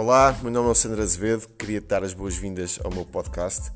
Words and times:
Olá, 0.00 0.32
meu 0.42 0.52
nome 0.52 0.70
é 0.70 0.74
Sandra 0.74 1.02
Azevedo, 1.02 1.48
queria 1.58 1.80
dar 1.80 2.04
as 2.04 2.14
boas-vindas 2.14 2.78
ao 2.84 2.90
meu 2.94 3.04
podcast. 3.04 3.72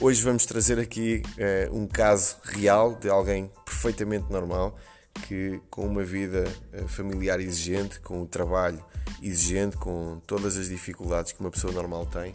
Hoje 0.00 0.20
vamos 0.20 0.44
trazer 0.44 0.80
aqui 0.80 1.22
uh, 1.38 1.78
um 1.78 1.86
caso 1.86 2.38
real 2.42 2.96
de 2.96 3.08
alguém 3.08 3.48
perfeitamente 3.64 4.32
normal 4.32 4.76
que, 5.28 5.62
com 5.70 5.86
uma 5.86 6.02
vida 6.02 6.42
uh, 6.74 6.88
familiar 6.88 7.38
exigente, 7.38 8.00
com 8.00 8.20
um 8.20 8.26
trabalho 8.26 8.84
exigente, 9.22 9.76
com 9.76 10.20
todas 10.26 10.56
as 10.56 10.68
dificuldades 10.68 11.30
que 11.30 11.38
uma 11.38 11.52
pessoa 11.52 11.72
normal 11.72 12.04
tem, 12.04 12.34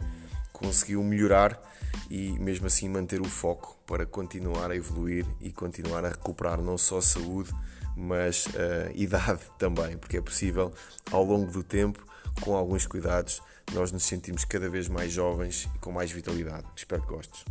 conseguiu 0.54 1.04
melhorar 1.04 1.62
e, 2.10 2.40
mesmo 2.40 2.68
assim, 2.68 2.88
manter 2.88 3.20
o 3.20 3.26
foco 3.26 3.78
para 3.86 4.06
continuar 4.06 4.72
a 4.72 4.78
evoluir 4.78 5.26
e 5.42 5.52
continuar 5.52 6.06
a 6.06 6.10
recuperar 6.10 6.62
não 6.62 6.78
só 6.78 7.00
a 7.00 7.02
saúde, 7.02 7.52
mas 7.98 8.46
a 8.56 8.92
uh, 8.92 8.92
idade 8.96 9.42
também, 9.60 9.98
porque 9.98 10.16
é 10.16 10.22
possível 10.22 10.74
ao 11.12 11.26
longo 11.26 11.52
do 11.52 11.62
tempo 11.62 12.15
com 12.42 12.56
alguns 12.56 12.86
cuidados, 12.86 13.42
nós 13.74 13.92
nos 13.92 14.04
sentimos 14.04 14.46
cada 14.46 14.70
vez 14.70 14.88
mais 14.88 15.12
jovens 15.12 15.68
e 15.76 15.80
com 15.80 15.92
mais 15.92 16.12
vitalidade. 16.12 16.66
Espero 16.76 17.02
que 17.02 17.08
gostes. 17.08 17.46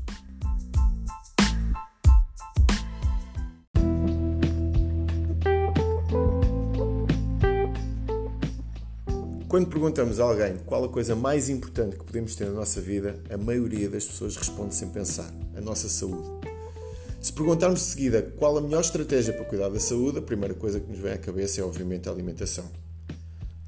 Quando 9.55 9.69
perguntamos 9.69 10.19
a 10.19 10.25
alguém 10.25 10.57
qual 10.67 10.83
a 10.83 10.89
coisa 10.89 11.15
mais 11.15 11.49
importante 11.49 11.97
que 11.97 12.05
podemos 12.05 12.35
ter 12.35 12.45
na 12.47 12.55
nossa 12.55 12.81
vida, 12.81 13.23
a 13.31 13.37
maioria 13.37 13.89
das 13.89 14.05
pessoas 14.05 14.37
responde 14.37 14.75
sem 14.75 14.89
pensar: 14.89 15.33
a 15.57 15.61
nossa 15.61 15.89
saúde. 15.89 16.29
Se 17.23 17.33
perguntarmos 17.33 17.79
de 17.79 17.87
seguida 17.87 18.21
qual 18.37 18.59
a 18.59 18.61
melhor 18.61 18.81
estratégia 18.81 19.33
para 19.33 19.45
cuidar 19.45 19.69
da 19.69 19.79
saúde, 19.79 20.19
a 20.19 20.23
primeira 20.23 20.55
coisa 20.55 20.81
que 20.81 20.91
nos 20.91 20.99
vem 20.99 21.13
à 21.13 21.19
cabeça 21.19 21.61
é, 21.61 21.65
obviamente, 21.65 22.09
a 22.09 22.13
alimentação. 22.13 22.65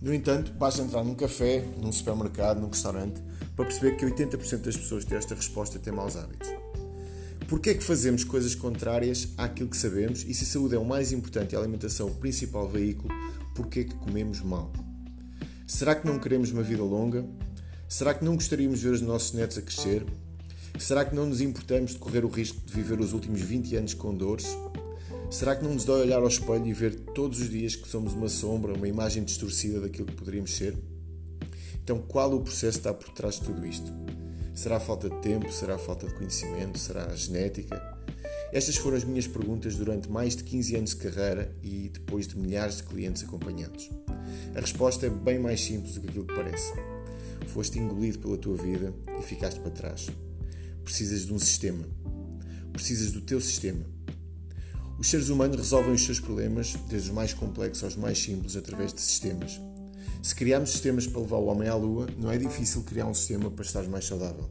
No 0.00 0.12
entanto, 0.12 0.52
basta 0.52 0.82
entrar 0.82 1.02
num 1.02 1.14
café, 1.14 1.64
num 1.80 1.90
supermercado, 1.90 2.60
num 2.60 2.68
restaurante, 2.68 3.20
para 3.54 3.64
perceber 3.64 3.96
que 3.96 4.04
80% 4.04 4.58
das 4.58 4.76
pessoas 4.76 5.04
têm 5.06 5.16
esta 5.16 5.34
resposta 5.34 5.78
têm 5.78 5.92
maus 5.92 6.16
hábitos. 6.16 6.48
Porquê 7.48 7.70
é 7.70 7.74
que 7.74 7.82
fazemos 7.82 8.22
coisas 8.22 8.54
contrárias 8.54 9.28
àquilo 9.38 9.70
que 9.70 9.76
sabemos 9.76 10.24
e 10.26 10.34
se 10.34 10.44
a 10.44 10.46
saúde 10.46 10.74
é 10.74 10.78
o 10.78 10.84
mais 10.84 11.12
importante 11.12 11.52
e 11.52 11.56
a 11.56 11.60
alimentação 11.60 12.08
o 12.08 12.14
principal 12.14 12.68
veículo, 12.68 13.08
porquê 13.54 13.80
é 13.80 13.84
que 13.84 13.94
comemos 13.94 14.40
mal? 14.40 14.70
Será 15.66 15.94
que 15.94 16.06
não 16.06 16.18
queremos 16.18 16.50
uma 16.50 16.62
vida 16.62 16.82
longa? 16.82 17.24
Será 17.88 18.12
que 18.12 18.24
não 18.24 18.34
gostaríamos 18.34 18.80
de 18.80 18.84
ver 18.86 18.94
os 18.94 19.00
nossos 19.00 19.32
netos 19.32 19.56
a 19.56 19.62
crescer? 19.62 20.04
Será 20.78 21.04
que 21.04 21.14
não 21.14 21.24
nos 21.24 21.40
importamos 21.40 21.92
de 21.92 21.98
correr 21.98 22.24
o 22.24 22.28
risco 22.28 22.60
de 22.66 22.72
viver 22.72 23.00
os 23.00 23.12
últimos 23.12 23.40
20 23.40 23.76
anos 23.76 23.94
com 23.94 24.12
dores? 24.12 24.46
Será 25.30 25.56
que 25.56 25.64
não 25.64 25.74
nos 25.74 25.84
dói 25.84 26.02
olhar 26.02 26.20
ao 26.20 26.28
espelho 26.28 26.66
e 26.66 26.72
ver 26.72 26.94
todos 27.12 27.40
os 27.40 27.50
dias 27.50 27.74
que 27.74 27.88
somos 27.88 28.12
uma 28.12 28.28
sombra, 28.28 28.72
uma 28.72 28.86
imagem 28.86 29.24
distorcida 29.24 29.80
daquilo 29.80 30.06
que 30.06 30.14
poderíamos 30.14 30.54
ser? 30.56 30.78
Então, 31.82 31.98
qual 31.98 32.32
o 32.32 32.40
processo 32.40 32.78
está 32.78 32.94
por 32.94 33.10
trás 33.10 33.34
de 33.34 33.42
tudo 33.42 33.66
isto? 33.66 33.92
Será 34.54 34.78
falta 34.78 35.10
de 35.10 35.16
tempo? 35.20 35.52
Será 35.52 35.76
falta 35.76 36.06
de 36.06 36.14
conhecimento? 36.14 36.78
Será 36.78 37.06
a 37.06 37.16
genética? 37.16 37.76
Estas 38.52 38.76
foram 38.76 38.96
as 38.96 39.04
minhas 39.04 39.26
perguntas 39.26 39.74
durante 39.74 40.08
mais 40.08 40.36
de 40.36 40.44
15 40.44 40.76
anos 40.76 40.90
de 40.90 40.96
carreira 40.96 41.52
e 41.60 41.90
depois 41.92 42.28
de 42.28 42.38
milhares 42.38 42.76
de 42.76 42.84
clientes 42.84 43.24
acompanhados. 43.24 43.90
A 44.54 44.60
resposta 44.60 45.06
é 45.06 45.10
bem 45.10 45.40
mais 45.40 45.60
simples 45.60 45.94
do 45.94 46.02
que 46.02 46.08
aquilo 46.08 46.24
que 46.24 46.36
parece. 46.36 46.72
Foste 47.48 47.80
engolido 47.80 48.20
pela 48.20 48.38
tua 48.38 48.56
vida 48.56 48.94
e 49.18 49.22
ficaste 49.22 49.58
para 49.58 49.70
trás. 49.72 50.06
Precisas 50.84 51.26
de 51.26 51.34
um 51.34 51.38
sistema. 51.38 51.84
Precisas 52.72 53.10
do 53.10 53.20
teu 53.20 53.40
sistema 53.40 53.95
os 54.98 55.10
seres 55.10 55.28
humanos 55.28 55.56
resolvem 55.56 55.92
os 55.92 56.04
seus 56.04 56.18
problemas, 56.18 56.74
desde 56.88 57.10
os 57.10 57.14
mais 57.14 57.34
complexos 57.34 57.84
aos 57.84 57.96
mais 57.96 58.18
simples, 58.18 58.56
através 58.56 58.94
de 58.94 59.00
sistemas. 59.00 59.60
Se 60.22 60.34
criarmos 60.34 60.70
sistemas 60.70 61.06
para 61.06 61.20
levar 61.20 61.36
o 61.36 61.46
homem 61.46 61.68
à 61.68 61.74
lua, 61.74 62.06
não 62.18 62.30
é 62.30 62.38
difícil 62.38 62.82
criar 62.82 63.06
um 63.06 63.14
sistema 63.14 63.50
para 63.50 63.64
estar 63.64 63.82
mais 63.84 64.06
saudável. 64.06 64.48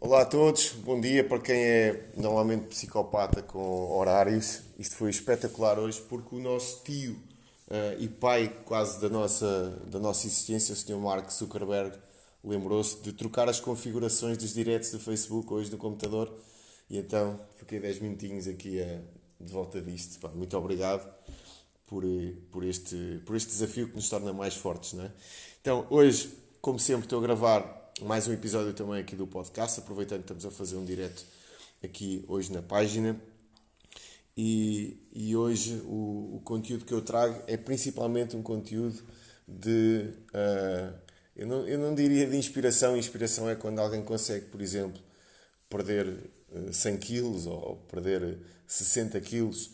Olá 0.00 0.22
a 0.22 0.26
todos, 0.26 0.72
bom 0.72 1.00
dia 1.00 1.22
para 1.22 1.38
quem 1.38 1.56
é 1.56 2.10
normalmente 2.16 2.66
psicopata 2.66 3.42
com 3.42 3.92
horários. 3.92 4.62
Isto 4.76 4.96
foi 4.96 5.10
espetacular 5.10 5.78
hoje 5.78 6.02
porque 6.08 6.34
o 6.34 6.40
nosso 6.40 6.82
tio 6.82 7.16
uh, 7.68 8.00
e 8.00 8.08
pai 8.08 8.48
quase 8.64 9.00
da 9.00 9.08
nossa, 9.08 9.80
da 9.86 9.98
nossa 9.98 10.26
existência, 10.26 10.72
o 10.72 10.76
Sr. 10.76 10.96
Mark 10.96 11.30
Zuckerberg, 11.30 11.96
lembrou-se 12.42 13.00
de 13.02 13.12
trocar 13.12 13.48
as 13.48 13.60
configurações 13.60 14.38
dos 14.38 14.52
diretos 14.54 14.90
do 14.90 14.98
Facebook 14.98 15.52
hoje 15.52 15.70
no 15.70 15.78
computador 15.78 16.32
e 16.88 16.98
então 16.98 17.38
fiquei 17.56 17.78
10 17.78 18.00
minutinhos 18.00 18.48
aqui 18.48 18.80
a, 18.80 19.00
de 19.40 19.52
volta 19.52 19.80
disto. 19.80 20.18
Pá, 20.20 20.28
muito 20.28 20.56
obrigado 20.56 21.08
por, 21.86 22.04
eh, 22.04 22.34
por, 22.50 22.64
este, 22.64 23.20
por 23.26 23.36
este 23.36 23.48
desafio 23.48 23.88
que 23.88 23.96
nos 23.96 24.08
torna 24.08 24.32
mais 24.32 24.54
fortes. 24.54 24.94
Não 24.94 25.04
é? 25.04 25.12
Então, 25.60 25.86
hoje, 25.90 26.30
como 26.60 26.78
sempre, 26.78 27.04
estou 27.04 27.18
a 27.18 27.22
gravar 27.22 27.92
mais 28.02 28.26
um 28.28 28.32
episódio 28.32 28.72
também 28.72 29.00
aqui 29.00 29.16
do 29.16 29.26
podcast, 29.26 29.80
aproveitando 29.80 30.20
que 30.20 30.32
estamos 30.32 30.46
a 30.46 30.50
fazer 30.50 30.76
um 30.76 30.84
direto 30.84 31.24
aqui 31.82 32.24
hoje 32.28 32.52
na 32.52 32.62
página. 32.62 33.20
E, 34.40 34.96
e 35.12 35.34
hoje 35.34 35.82
o, 35.84 36.36
o, 36.36 36.40
conteúdo 36.44 36.84
que 36.84 36.94
eu 36.94 37.02
trago 37.02 37.42
é 37.48 37.56
principalmente 37.56 38.36
um 38.36 38.42
conteúdo 38.42 39.02
de. 39.48 40.14
Uh, 40.28 40.94
eu, 41.34 41.44
não, 41.44 41.66
eu 41.66 41.76
não 41.76 41.92
diria 41.92 42.24
de 42.24 42.36
inspiração, 42.36 42.96
inspiração 42.96 43.50
é 43.50 43.56
quando 43.56 43.80
alguém 43.80 44.00
consegue, 44.00 44.46
por 44.46 44.62
exemplo, 44.62 45.02
perder 45.68 46.30
100 46.70 46.94
ah, 46.94 46.98
quilos 46.98 47.46
ou 47.48 47.78
perder 47.90 48.38
60 48.64 49.20
quilos 49.22 49.72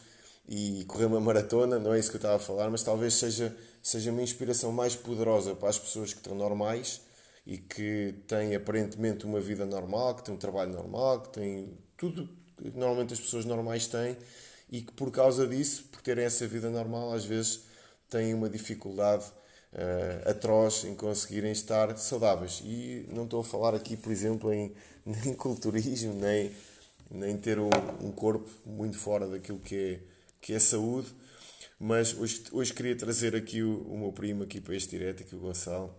e 0.48 0.86
correr 0.88 1.04
uma 1.04 1.20
maratona, 1.20 1.78
não 1.78 1.92
é 1.92 1.98
isso 1.98 2.08
que 2.08 2.16
eu 2.16 2.20
estava 2.20 2.36
a 2.36 2.38
falar, 2.38 2.70
mas 2.70 2.82
talvez 2.82 3.12
seja, 3.12 3.54
seja 3.82 4.10
uma 4.10 4.22
inspiração 4.22 4.72
mais 4.72 4.96
poderosa 4.96 5.54
para 5.54 5.68
as 5.68 5.78
pessoas 5.78 6.14
que 6.14 6.20
estão 6.20 6.34
normais 6.34 7.02
e 7.46 7.58
que 7.58 8.14
têm 8.26 8.54
aparentemente 8.54 9.26
uma 9.26 9.42
vida 9.42 9.66
normal, 9.66 10.14
que 10.14 10.24
têm 10.24 10.34
um 10.34 10.38
trabalho 10.38 10.72
normal, 10.72 11.20
que 11.20 11.34
têm 11.34 11.78
tudo 11.98 12.26
que 12.56 12.70
normalmente 12.70 13.12
as 13.12 13.20
pessoas 13.20 13.44
normais 13.44 13.86
têm 13.86 14.16
e 14.74 14.82
que 14.82 14.92
por 14.92 15.12
causa 15.12 15.46
disso, 15.46 15.84
por 15.84 16.02
terem 16.02 16.24
essa 16.24 16.48
vida 16.48 16.68
normal, 16.68 17.12
às 17.12 17.24
vezes 17.24 17.60
têm 18.10 18.34
uma 18.34 18.50
dificuldade 18.50 19.24
uh, 19.72 20.28
atroz 20.28 20.84
em 20.84 20.96
conseguirem 20.96 21.52
estar 21.52 21.96
saudáveis. 21.96 22.60
E 22.64 23.06
não 23.12 23.22
estou 23.22 23.40
a 23.40 23.44
falar 23.44 23.72
aqui, 23.72 23.96
por 23.96 24.10
exemplo, 24.10 24.52
em 24.52 24.74
nem 25.06 25.32
culturismo, 25.34 26.14
nem, 26.14 26.50
nem 27.08 27.36
ter 27.36 27.60
um, 27.60 27.70
um 28.00 28.10
corpo 28.10 28.50
muito 28.66 28.98
fora 28.98 29.28
daquilo 29.28 29.60
que 29.60 29.76
é, 29.76 30.00
que 30.40 30.52
é 30.52 30.58
saúde. 30.58 31.06
Mas 31.78 32.12
hoje, 32.12 32.42
hoje 32.50 32.74
queria 32.74 32.96
trazer 32.96 33.36
aqui 33.36 33.62
o, 33.62 33.80
o 33.82 33.96
meu 33.96 34.10
primo 34.10 34.42
aqui 34.42 34.60
para 34.60 34.74
este 34.74 34.90
direto, 34.98 35.22
aqui 35.22 35.36
o 35.36 35.38
Gonçalo, 35.38 35.94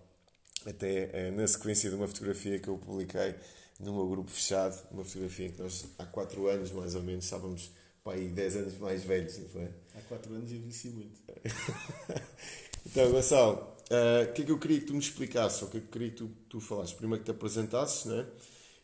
até 0.66 1.30
uh, 1.30 1.36
na 1.38 1.48
sequência 1.48 1.90
de 1.90 1.96
uma 1.96 2.10
fotografia 2.10 2.60
que 2.60 2.68
eu 2.68 2.78
publiquei 2.78 3.36
no 3.80 3.94
meu 3.94 4.10
grupo 4.10 4.30
fechado, 4.30 4.78
uma 4.92 5.06
fotografia 5.06 5.46
em 5.48 5.52
que 5.52 5.62
nós 5.62 5.86
há 5.98 6.06
4 6.06 6.46
anos 6.48 6.72
mais 6.74 6.94
ou 6.94 7.04
menos 7.04 7.24
estávamos 7.24 7.72
pai 8.06 8.28
10 8.28 8.56
anos 8.58 8.78
mais 8.78 9.04
velhos, 9.04 9.38
não 9.40 9.50
foi? 9.50 9.68
Há 9.96 10.02
4 10.08 10.34
anos 10.36 10.52
eu 10.52 10.58
envelheci 10.58 10.90
muito. 10.90 11.20
então, 12.86 13.12
Gonçalo, 13.12 13.76
eh, 13.90 14.28
o 14.28 14.30
uh, 14.30 14.34
que 14.34 14.44
é 14.44 14.46
que 14.46 14.52
eu 14.52 14.60
queria 14.60 14.80
que 14.80 14.86
tu 14.86 14.94
me 14.94 15.00
explicasses, 15.00 15.64
ou 15.64 15.68
o 15.68 15.72
que 15.72 15.78
é 15.78 15.80
que 15.80 15.88
eu 15.88 15.92
queria 15.92 16.10
que 16.12 16.18
tu, 16.18 16.30
tu 16.48 16.62
falasses? 16.62 16.94
Primeiro 16.94 17.24
que 17.24 17.32
te 17.32 17.36
apresentasses, 17.36 18.06
né? 18.06 18.28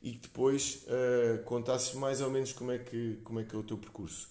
E 0.01 0.13
que 0.13 0.21
depois 0.21 0.83
uh, 0.87 1.43
contasses 1.43 1.93
mais 1.93 2.19
ou 2.19 2.31
menos 2.31 2.51
como 2.51 2.71
é 2.71 2.79
que, 2.79 3.19
como 3.23 3.39
é, 3.39 3.43
que 3.43 3.55
é 3.55 3.59
o 3.59 3.63
teu 3.63 3.77
percurso. 3.77 4.27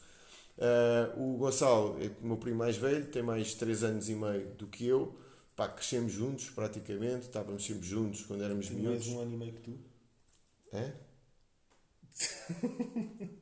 Uh, 0.59 1.23
o 1.23 1.39
Gonçalo 1.39 1.97
é 2.03 2.11
o 2.21 2.27
meu 2.27 2.37
primo 2.37 2.59
mais 2.59 2.77
velho, 2.77 3.07
tem 3.07 3.23
mais 3.23 3.55
3 3.55 3.85
anos 3.85 4.09
e 4.09 4.15
meio 4.17 4.49
do 4.57 4.67
que 4.67 4.85
eu. 4.85 5.17
pá, 5.55 5.69
crescemos 5.69 6.13
juntos 6.13 6.51
praticamente, 6.51 7.27
estávamos 7.27 7.65
sempre 7.65 7.87
juntos 7.87 8.23
quando 8.23 8.43
éramos 8.43 8.69
miúdos. 8.71 9.07
mais 9.07 9.17
um 9.17 9.21
ano 9.21 9.35
e 9.35 9.37
meio 9.37 9.53
que 9.53 9.61
tu. 9.61 9.79
É? 10.73 10.93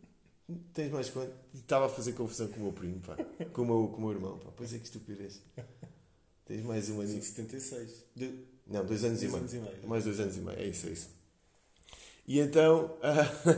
Tens 0.72 0.90
mais 0.90 1.10
quanto? 1.10 1.32
Estava 1.54 1.86
a 1.86 1.88
fazer 1.88 2.12
confusão 2.12 2.48
com 2.48 2.60
o 2.60 2.62
meu 2.64 2.72
primo, 2.72 3.00
pá. 3.00 3.16
Com 3.52 3.62
o 3.62 3.66
meu, 3.66 3.88
com 3.88 3.98
o 3.98 4.00
meu 4.00 4.10
irmão, 4.12 4.38
pá. 4.38 4.50
Pois 4.56 4.72
é 4.72 4.78
que 4.78 4.84
estupidez. 4.84 5.42
Tens 6.46 6.62
mais 6.62 6.88
um 6.88 7.00
ano 7.00 7.18
e... 7.18 7.22
76. 7.22 8.04
De... 8.16 8.44
Não, 8.66 8.84
dois 8.84 9.04
anos, 9.04 9.20
Dois 9.20 9.22
e, 9.22 9.26
meio. 9.26 9.38
anos 9.38 9.54
e 9.54 9.58
meio. 9.58 9.88
Mais 9.88 10.04
dois 10.04 10.20
anos 10.20 10.36
e 10.36 10.40
meio, 10.40 10.58
é 10.58 10.66
isso, 10.66 10.86
é 10.86 10.90
isso. 10.90 11.10
E 12.26 12.38
então, 12.40 12.96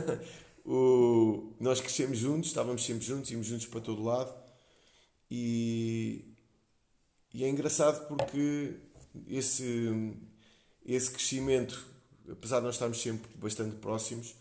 o... 0.65 1.53
nós 1.59 1.79
crescemos 1.79 2.17
juntos, 2.17 2.49
estávamos 2.49 2.83
sempre 2.83 3.05
juntos, 3.05 3.31
íamos 3.31 3.47
juntos 3.47 3.67
para 3.67 3.79
todo 3.79 4.03
lado. 4.03 4.33
E, 5.29 6.25
e 7.33 7.45
é 7.45 7.49
engraçado 7.49 8.05
porque 8.09 8.75
esse, 9.29 10.13
esse 10.85 11.09
crescimento, 11.09 11.85
apesar 12.29 12.59
de 12.59 12.65
nós 12.65 12.75
estarmos 12.75 13.01
sempre 13.01 13.29
bastante 13.37 13.77
próximos, 13.77 14.35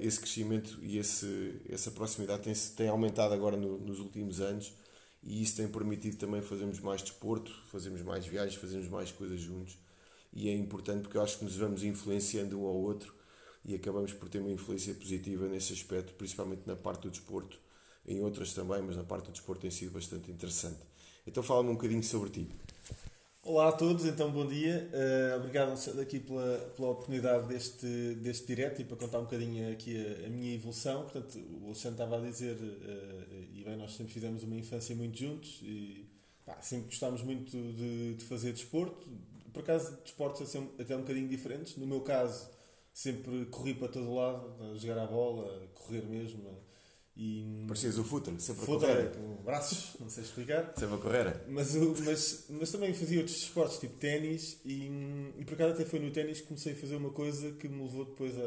esse 0.00 0.18
crescimento 0.20 0.78
e 0.82 0.98
esse, 0.98 1.60
essa 1.68 1.90
proximidade 1.90 2.42
tem, 2.42 2.54
tem 2.76 2.88
aumentado 2.88 3.32
agora 3.34 3.56
no- 3.56 3.78
nos 3.78 4.00
últimos 4.00 4.40
anos 4.40 4.72
e 5.22 5.42
isso 5.42 5.56
tem 5.56 5.68
permitido 5.68 6.16
também 6.18 6.42
fazermos 6.42 6.80
mais 6.80 7.02
desporto, 7.02 7.52
fazermos 7.70 8.02
mais 8.02 8.26
viagens, 8.26 8.60
fazermos 8.60 8.88
mais 8.88 9.10
coisas 9.12 9.40
juntos 9.40 9.76
e 10.32 10.48
é 10.48 10.54
importante 10.54 11.02
porque 11.02 11.16
eu 11.16 11.22
acho 11.22 11.38
que 11.38 11.44
nos 11.44 11.56
vamos 11.56 11.82
influenciando 11.82 12.60
um 12.60 12.66
ao 12.66 12.74
outro 12.74 13.14
e 13.64 13.74
acabamos 13.74 14.12
por 14.12 14.28
ter 14.28 14.38
uma 14.40 14.50
influência 14.50 14.94
positiva 14.94 15.48
nesse 15.48 15.72
aspecto, 15.72 16.14
principalmente 16.14 16.62
na 16.66 16.76
parte 16.76 17.02
do 17.02 17.10
desporto, 17.10 17.58
em 18.06 18.20
outras 18.22 18.52
também, 18.52 18.80
mas 18.82 18.96
na 18.96 19.02
parte 19.04 19.26
do 19.26 19.32
desporto 19.32 19.62
tem 19.62 19.70
sido 19.70 19.90
bastante 19.92 20.30
interessante. 20.30 20.78
Então 21.26 21.42
fala-me 21.42 21.70
um 21.70 21.74
bocadinho 21.74 22.02
sobre 22.02 22.30
ti. 22.30 22.48
Olá 23.48 23.68
a 23.68 23.72
todos, 23.72 24.04
então 24.04 24.28
bom 24.32 24.44
dia. 24.44 24.90
Eh, 24.92 25.36
obrigado 25.36 25.68
Alexandre, 25.68 26.00
aqui 26.00 26.18
pela, 26.18 26.58
pela 26.76 26.90
oportunidade 26.90 27.46
deste, 27.46 27.86
deste 28.16 28.44
direto 28.44 28.82
e 28.82 28.84
para 28.84 28.96
contar 28.96 29.20
um 29.20 29.22
bocadinho 29.22 29.70
aqui 29.70 30.04
a, 30.04 30.26
a 30.26 30.28
minha 30.28 30.52
evolução. 30.52 31.02
Portanto, 31.04 31.38
o 31.62 31.66
Alexandre 31.66 32.02
estava 32.02 32.18
a 32.18 32.28
dizer, 32.28 32.56
eh, 32.60 33.44
e 33.54 33.62
bem, 33.62 33.76
nós 33.76 33.94
sempre 33.94 34.12
fizemos 34.12 34.42
uma 34.42 34.56
infância 34.56 34.96
muito 34.96 35.16
juntos 35.16 35.60
e 35.62 36.08
pá, 36.44 36.60
sempre 36.60 36.86
gostámos 36.86 37.22
muito 37.22 37.52
de, 37.52 38.14
de 38.16 38.24
fazer 38.24 38.52
desporto. 38.52 39.08
Por 39.52 39.60
acaso, 39.60 39.96
desportos 40.02 40.42
assim, 40.42 40.68
até 40.76 40.96
um 40.96 41.02
bocadinho 41.02 41.28
diferentes. 41.28 41.76
No 41.76 41.86
meu 41.86 42.00
caso, 42.00 42.48
sempre 42.92 43.46
corri 43.46 43.74
para 43.74 43.86
todo 43.86 44.12
lado, 44.12 44.56
a 44.60 44.76
jogar 44.76 44.98
a 45.04 45.06
bola, 45.06 45.62
a 45.62 45.66
correr 45.68 46.02
mesmo. 46.02 46.42
E, 47.16 47.64
Parecias 47.66 47.96
o 47.96 48.04
Futre, 48.04 48.38
sempre 48.38 48.62
a 48.62 48.66
Foda, 48.66 48.86
correr. 48.86 49.10
com 49.12 49.42
braços, 49.42 49.96
não 50.00 50.10
sei 50.10 50.22
explicar. 50.22 50.72
Sempre 50.78 50.94
a 50.96 50.98
correr. 50.98 51.40
Mas, 51.48 51.74
mas, 52.04 52.44
mas 52.50 52.70
também 52.70 52.92
fazia 52.92 53.18
outros 53.18 53.36
esportes, 53.38 53.78
tipo 53.78 53.94
ténis, 53.98 54.60
e, 54.64 54.90
e 55.38 55.44
por 55.44 55.54
acaso 55.54 55.72
até 55.72 55.84
foi 55.86 55.98
no 55.98 56.10
ténis 56.10 56.40
que 56.42 56.46
comecei 56.48 56.74
a 56.74 56.76
fazer 56.76 56.96
uma 56.96 57.10
coisa 57.10 57.52
que 57.52 57.68
me 57.68 57.82
levou 57.82 58.04
depois 58.04 58.36
a, 58.36 58.42
a, 58.42 58.46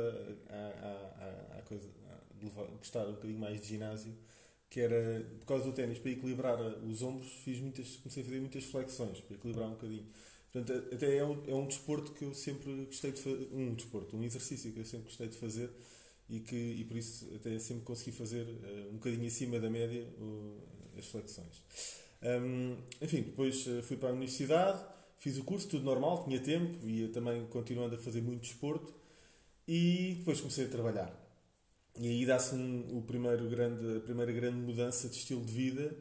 a, 0.55 1.55
a, 1.55 1.59
a 1.59 1.61
coisa, 1.63 1.87
a 2.09 2.43
levar- 2.45 2.67
gostar 2.77 3.07
um 3.07 3.13
bocadinho 3.13 3.39
mais 3.39 3.59
de 3.59 3.67
ginásio, 3.69 4.13
que 4.69 4.79
era, 4.81 5.25
por 5.39 5.45
causa 5.47 5.65
do 5.65 5.73
ténis, 5.73 5.97
para 5.97 6.11
equilibrar 6.11 6.61
os 6.61 7.01
ombros, 7.01 7.27
fiz 7.43 7.59
muitas, 7.59 7.95
comecei 7.95 8.21
a 8.21 8.25
fazer 8.27 8.39
muitas 8.39 8.65
flexões, 8.65 9.19
para 9.21 9.35
equilibrar 9.35 9.67
um 9.67 9.71
bocadinho. 9.71 10.05
Portanto, 10.53 10.93
até 10.93 11.17
é 11.17 11.25
um, 11.25 11.43
é 11.47 11.55
um 11.55 11.65
desporto 11.65 12.11
que 12.11 12.23
eu 12.23 12.33
sempre 12.35 12.85
gostei 12.85 13.11
de 13.11 13.19
fazer, 13.21 13.49
um 13.51 13.73
desporto, 13.73 14.15
um 14.15 14.23
exercício 14.23 14.71
que 14.71 14.79
eu 14.79 14.85
sempre 14.85 15.05
gostei 15.05 15.27
de 15.27 15.37
fazer, 15.37 15.71
e 16.29 16.39
que 16.41 16.55
e 16.55 16.83
por 16.85 16.97
isso 16.97 17.27
até 17.35 17.57
sempre 17.59 17.83
consegui 17.85 18.11
fazer 18.11 18.45
eh, 18.63 18.87
um 18.89 18.93
bocadinho 18.93 19.27
acima 19.27 19.59
da 19.59 19.69
média 19.69 20.05
o- 20.19 20.57
as 20.97 21.05
flexões. 21.07 21.63
Hum, 22.23 22.77
enfim, 23.01 23.21
depois 23.23 23.65
eh, 23.67 23.81
fui 23.81 23.97
para 23.97 24.09
a 24.09 24.13
universidade, 24.13 24.83
fiz 25.17 25.37
o 25.37 25.43
curso, 25.43 25.67
tudo 25.67 25.83
normal, 25.85 26.23
tinha 26.25 26.39
tempo, 26.39 26.87
ia 26.87 27.09
também 27.09 27.45
continuando 27.47 27.95
a 27.95 27.97
fazer 27.97 28.21
muito 28.21 28.41
desporto 28.41 28.93
e 29.67 30.15
depois 30.19 30.39
comecei 30.41 30.65
a 30.65 30.69
trabalhar. 30.69 31.13
E 31.99 32.07
aí 32.07 32.25
dá-se 32.25 32.55
um, 32.55 32.97
o 32.97 33.01
primeiro 33.03 33.49
grande, 33.49 33.97
a 33.97 33.99
primeira 34.01 34.31
grande 34.31 34.57
mudança 34.57 35.09
de 35.09 35.15
estilo 35.17 35.43
de 35.45 35.51
vida, 35.51 35.95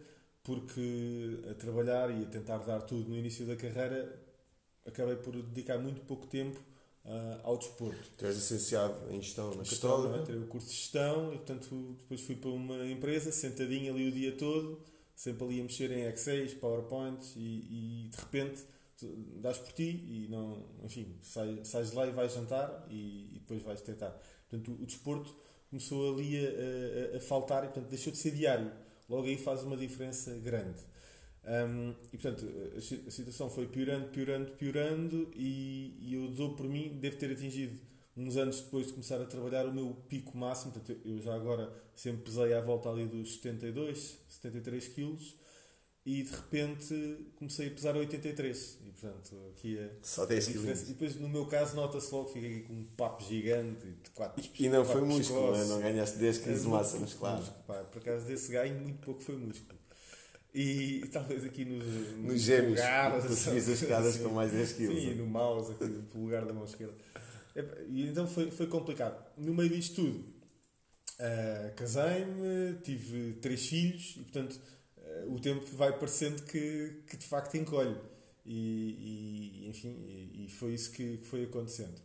porque 0.45 1.41
a 1.51 1.55
trabalhar 1.55 2.11
e 2.11 2.23
a 2.25 2.27
tentar 2.27 2.59
dar 2.59 2.81
tudo 2.83 3.09
no 3.11 3.17
início 3.17 3.47
da 3.47 3.57
carreira, 3.57 4.19
acabei 4.87 5.17
por 5.17 5.35
dedicar 5.43 5.79
muito 5.79 6.01
pouco 6.03 6.27
tempo 6.27 6.61
ah, 7.09 7.41
ao 7.45 7.57
desporto. 7.59 8.11
Tu 8.17 8.27
és 8.27 8.35
licenciado 8.37 8.95
em 9.11 9.21
gestão 9.23 9.55
na 9.55 9.65
Gestão, 9.65 9.91
não 10.03 10.15
é? 10.15 10.19
Católica. 10.19 10.27
Tirei 10.27 10.41
o 10.43 10.47
curso 10.47 10.69
de 10.69 10.75
gestão 10.75 11.33
e, 11.33 11.37
portanto, 11.39 11.97
depois 12.01 12.21
fui 12.21 12.37
para 12.37 12.51
uma 12.51 12.87
empresa, 12.87 13.33
sentadinho 13.33 13.93
ali 13.95 14.09
o 14.09 14.13
dia 14.13 14.33
todo, 14.37 14.81
sempre 15.15 15.45
ali 15.45 15.61
a 15.61 15.63
mexer 15.65 15.91
em 15.91 16.03
Excel, 16.05 16.47
PowerPoints 16.61 17.35
e, 17.37 18.07
e 18.07 18.09
de 18.11 18.17
repente 18.19 18.65
dás 19.41 19.59
por 19.59 19.73
ti 19.73 19.85
e 20.07 20.29
não, 20.29 20.65
enfim, 20.85 21.17
sai, 21.23 21.61
sais 21.65 21.91
de 21.91 21.97
lá 21.97 22.07
e 22.07 22.11
vais 22.11 22.33
jantar 22.35 22.87
e, 22.91 23.31
e 23.37 23.39
depois 23.41 23.63
vais 23.63 23.81
tentar. 23.81 24.11
Portanto, 24.51 24.73
o, 24.73 24.83
o 24.83 24.87
desporto 24.87 25.35
começou 25.71 26.15
ali 26.15 26.37
a, 26.45 27.15
a- 27.15 27.17
a 27.17 27.21
faltar 27.21 27.63
e, 27.65 27.67
portanto, 27.69 27.89
deixou 27.89 28.13
de 28.13 28.19
ser 28.19 28.33
diário. 28.33 28.71
Logo 29.09 29.27
aí 29.27 29.37
faz 29.39 29.63
uma 29.63 29.77
diferença 29.77 30.35
grande. 30.39 30.81
Um, 31.45 31.95
e 32.13 32.19
portanto, 32.19 32.47
a, 32.77 32.81
si- 32.81 33.03
a 33.07 33.11
situação 33.11 33.49
foi 33.49 33.67
piorando, 33.67 34.09
piorando, 34.09 34.51
piorando, 34.53 35.31
e, 35.35 35.97
e 36.01 36.15
eu 36.15 36.29
dou 36.29 36.55
por 36.55 36.69
mim, 36.69 36.99
devo 37.01 37.17
ter 37.17 37.33
atingido 37.33 37.79
uns 38.17 38.37
anos 38.37 38.61
depois 38.61 38.89
de 38.89 38.93
começar 38.95 39.21
a 39.21 39.25
trabalhar 39.25 39.65
o 39.67 39.73
meu 39.73 39.95
pico 40.09 40.37
máximo. 40.37 40.73
Portanto, 40.73 41.01
eu 41.05 41.21
já 41.23 41.35
agora 41.35 41.73
sempre 41.95 42.23
pesei 42.23 42.53
à 42.53 42.61
volta 42.61 42.91
ali 42.91 43.07
dos 43.07 43.35
72, 43.37 44.19
73 44.29 44.89
quilos, 44.89 45.37
e 46.05 46.23
de 46.23 46.31
repente 46.31 47.27
comecei 47.37 47.69
a 47.69 47.71
pesar 47.71 47.97
83. 47.97 48.79
E 48.83 48.91
portanto, 48.91 49.37
aqui 49.51 49.79
é. 49.79 49.91
Só 50.03 50.27
10 50.27 50.49
a 50.49 50.53
diferença. 50.53 50.73
quilos. 50.85 50.89
E 50.91 50.93
depois 50.95 51.17
no 51.17 51.29
meu 51.29 51.47
caso 51.47 51.77
nota-se 51.77 52.13
logo 52.13 52.27
que 52.33 52.41
fica 52.41 52.47
aqui 52.47 52.61
com 52.67 52.73
um 52.75 52.85
papo 52.97 53.23
gigante 53.25 53.87
de 53.87 54.11
quatro 54.11 54.43
E 54.59 54.69
não 54.69 54.85
foi 54.85 55.01
músculo, 55.03 55.57
não, 55.67 55.79
é? 55.79 55.83
ganhaste 55.83 56.19
10 56.19 56.39
quilos 56.39 56.61
de 56.63 56.67
É 56.67 56.71
massa 56.71 56.97
muito 56.99 57.11
muscular. 57.11 57.63
pá. 57.67 57.85
Por 57.85 57.99
acaso 58.03 58.27
desse 58.27 58.51
ganho, 58.53 58.81
muito 58.81 58.99
pouco 59.01 59.23
foi 59.23 59.37
músculo. 59.37 59.79
E, 60.55 61.07
talvez 61.13 61.45
aqui 61.45 61.65
nos, 61.65 61.85
Nos 62.17 62.41
gêmeos, 62.41 62.81
polegares, 62.81 63.25
tu 63.27 63.35
subis 63.35 63.69
as 63.69 63.83
escadas 63.83 64.15
assim. 64.15 64.25
com 64.25 64.31
mais 64.31 64.51
10 64.51 64.73
quilos. 64.73 65.03
Sim, 65.03 65.15
no 65.15 65.27
mouse, 65.27 65.73
aqui 65.73 65.85
no 65.85 66.03
polegar 66.05 66.47
da 66.47 66.53
mão 66.53 66.65
esquerda. 66.65 66.95
E 67.89 68.07
então 68.07 68.27
foi, 68.27 68.51
foi 68.51 68.67
complicado. 68.67 69.23
No 69.37 69.55
meio 69.55 69.69
disto 69.69 69.97
tudo, 69.97 70.25
ah, 71.19 71.73
casei-me, 71.77 72.79
tive 72.83 73.35
três 73.35 73.67
filhos 73.67 74.15
e, 74.17 74.23
portanto, 74.23 74.61
ah, 74.99 75.25
o 75.29 75.39
tempo 75.41 75.67
vai 75.77 75.99
parecendo 75.99 76.43
que, 76.43 77.03
que 77.09 77.17
de 77.17 77.27
facto 77.27 77.57
encolhe. 77.57 77.97
E, 78.47 79.65
e, 79.65 79.69
enfim, 79.69 79.95
e, 80.07 80.47
e 80.47 80.49
foi 80.49 80.73
isso 80.73 80.91
que, 80.93 81.19
que 81.19 81.27
foi 81.27 81.45
acontecendo. 81.45 82.01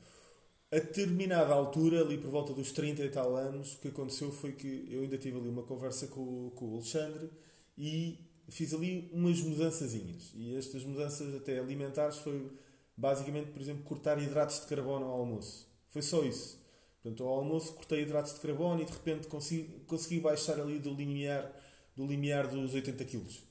A 0.72 0.76
determinada 0.76 1.54
altura, 1.54 2.02
ali 2.02 2.18
por 2.18 2.32
volta 2.32 2.52
dos 2.52 2.72
30 2.72 3.04
e 3.04 3.10
tal 3.10 3.36
anos, 3.36 3.76
o 3.76 3.80
que 3.80 3.90
aconteceu 3.90 4.32
foi 4.32 4.54
que 4.54 4.88
eu 4.90 5.02
ainda 5.02 5.18
tive 5.18 5.38
ali 5.38 5.48
uma 5.48 5.64
conversa 5.64 6.08
com, 6.08 6.50
com 6.56 6.70
o 6.70 6.74
Alexandre 6.76 7.30
e 7.78 8.18
fiz 8.50 8.74
ali 8.74 9.10
umas 9.14 9.40
mudançazinhas. 9.42 10.32
E 10.36 10.56
estas 10.56 10.84
mudanças 10.84 11.34
até 11.36 11.60
alimentares 11.60 12.18
foi 12.18 12.52
basicamente, 12.96 13.52
por 13.52 13.62
exemplo, 13.62 13.84
cortar 13.84 14.22
hidratos 14.22 14.62
de 14.62 14.68
carbono 14.68 15.06
ao 15.06 15.20
almoço. 15.20 15.68
Foi 15.90 16.02
só 16.02 16.24
isso. 16.24 16.62
Portanto, 17.02 17.24
ao 17.24 17.40
almoço 17.40 17.74
cortei 17.74 18.02
hidratos 18.04 18.34
de 18.34 18.40
carbono 18.40 18.82
e 18.82 18.86
de 18.86 18.92
repente 18.92 19.28
consegui, 19.28 19.64
consegui 19.88 20.20
baixar 20.20 20.60
ali 20.60 20.80
do 20.80 20.94
limiar, 20.94 21.52
do 21.96 22.06
limiar 22.06 22.48
dos 22.48 22.74
80 22.74 23.04
quilos. 23.06 23.44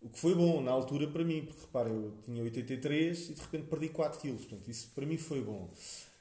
O 0.00 0.08
que 0.08 0.18
foi 0.18 0.34
bom 0.34 0.60
na 0.60 0.70
altura 0.70 1.08
para 1.08 1.24
mim, 1.24 1.44
porque 1.44 1.60
repara, 1.62 1.88
eu 1.88 2.12
tinha 2.24 2.42
83 2.42 3.30
e 3.30 3.34
de 3.34 3.40
repente 3.40 3.66
perdi 3.66 3.88
4 3.88 4.20
quilos. 4.20 4.44
Portanto, 4.44 4.70
isso 4.70 4.90
para 4.94 5.06
mim 5.06 5.16
foi 5.16 5.40
bom. 5.40 5.68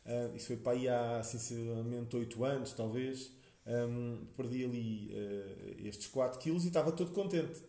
Ah, 0.06 0.32
isso 0.36 0.48
foi 0.48 0.58
para 0.58 0.72
aí 0.72 0.88
há 0.88 1.22
sinceramente 1.24 2.16
8 2.16 2.44
anos, 2.46 2.74
talvez. 2.74 3.32
Ahm, 3.66 4.26
perdi 4.38 4.64
ali 4.64 5.12
ah, 5.14 5.88
estes 5.88 6.08
4 6.08 6.40
quilos 6.40 6.64
e 6.64 6.70
estava 6.70 6.92
todo 6.92 7.12
contente. 7.12 7.62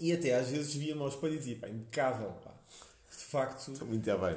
E 0.00 0.12
até 0.12 0.34
às 0.34 0.48
vezes 0.50 0.74
via-me 0.74 1.00
ao 1.02 1.08
espelho 1.08 1.34
e 1.34 1.38
dizia: 1.38 1.56
pá, 1.56 1.68
impecável, 1.68 2.32
pá. 2.44 2.52
De 3.10 3.24
facto, 3.24 3.72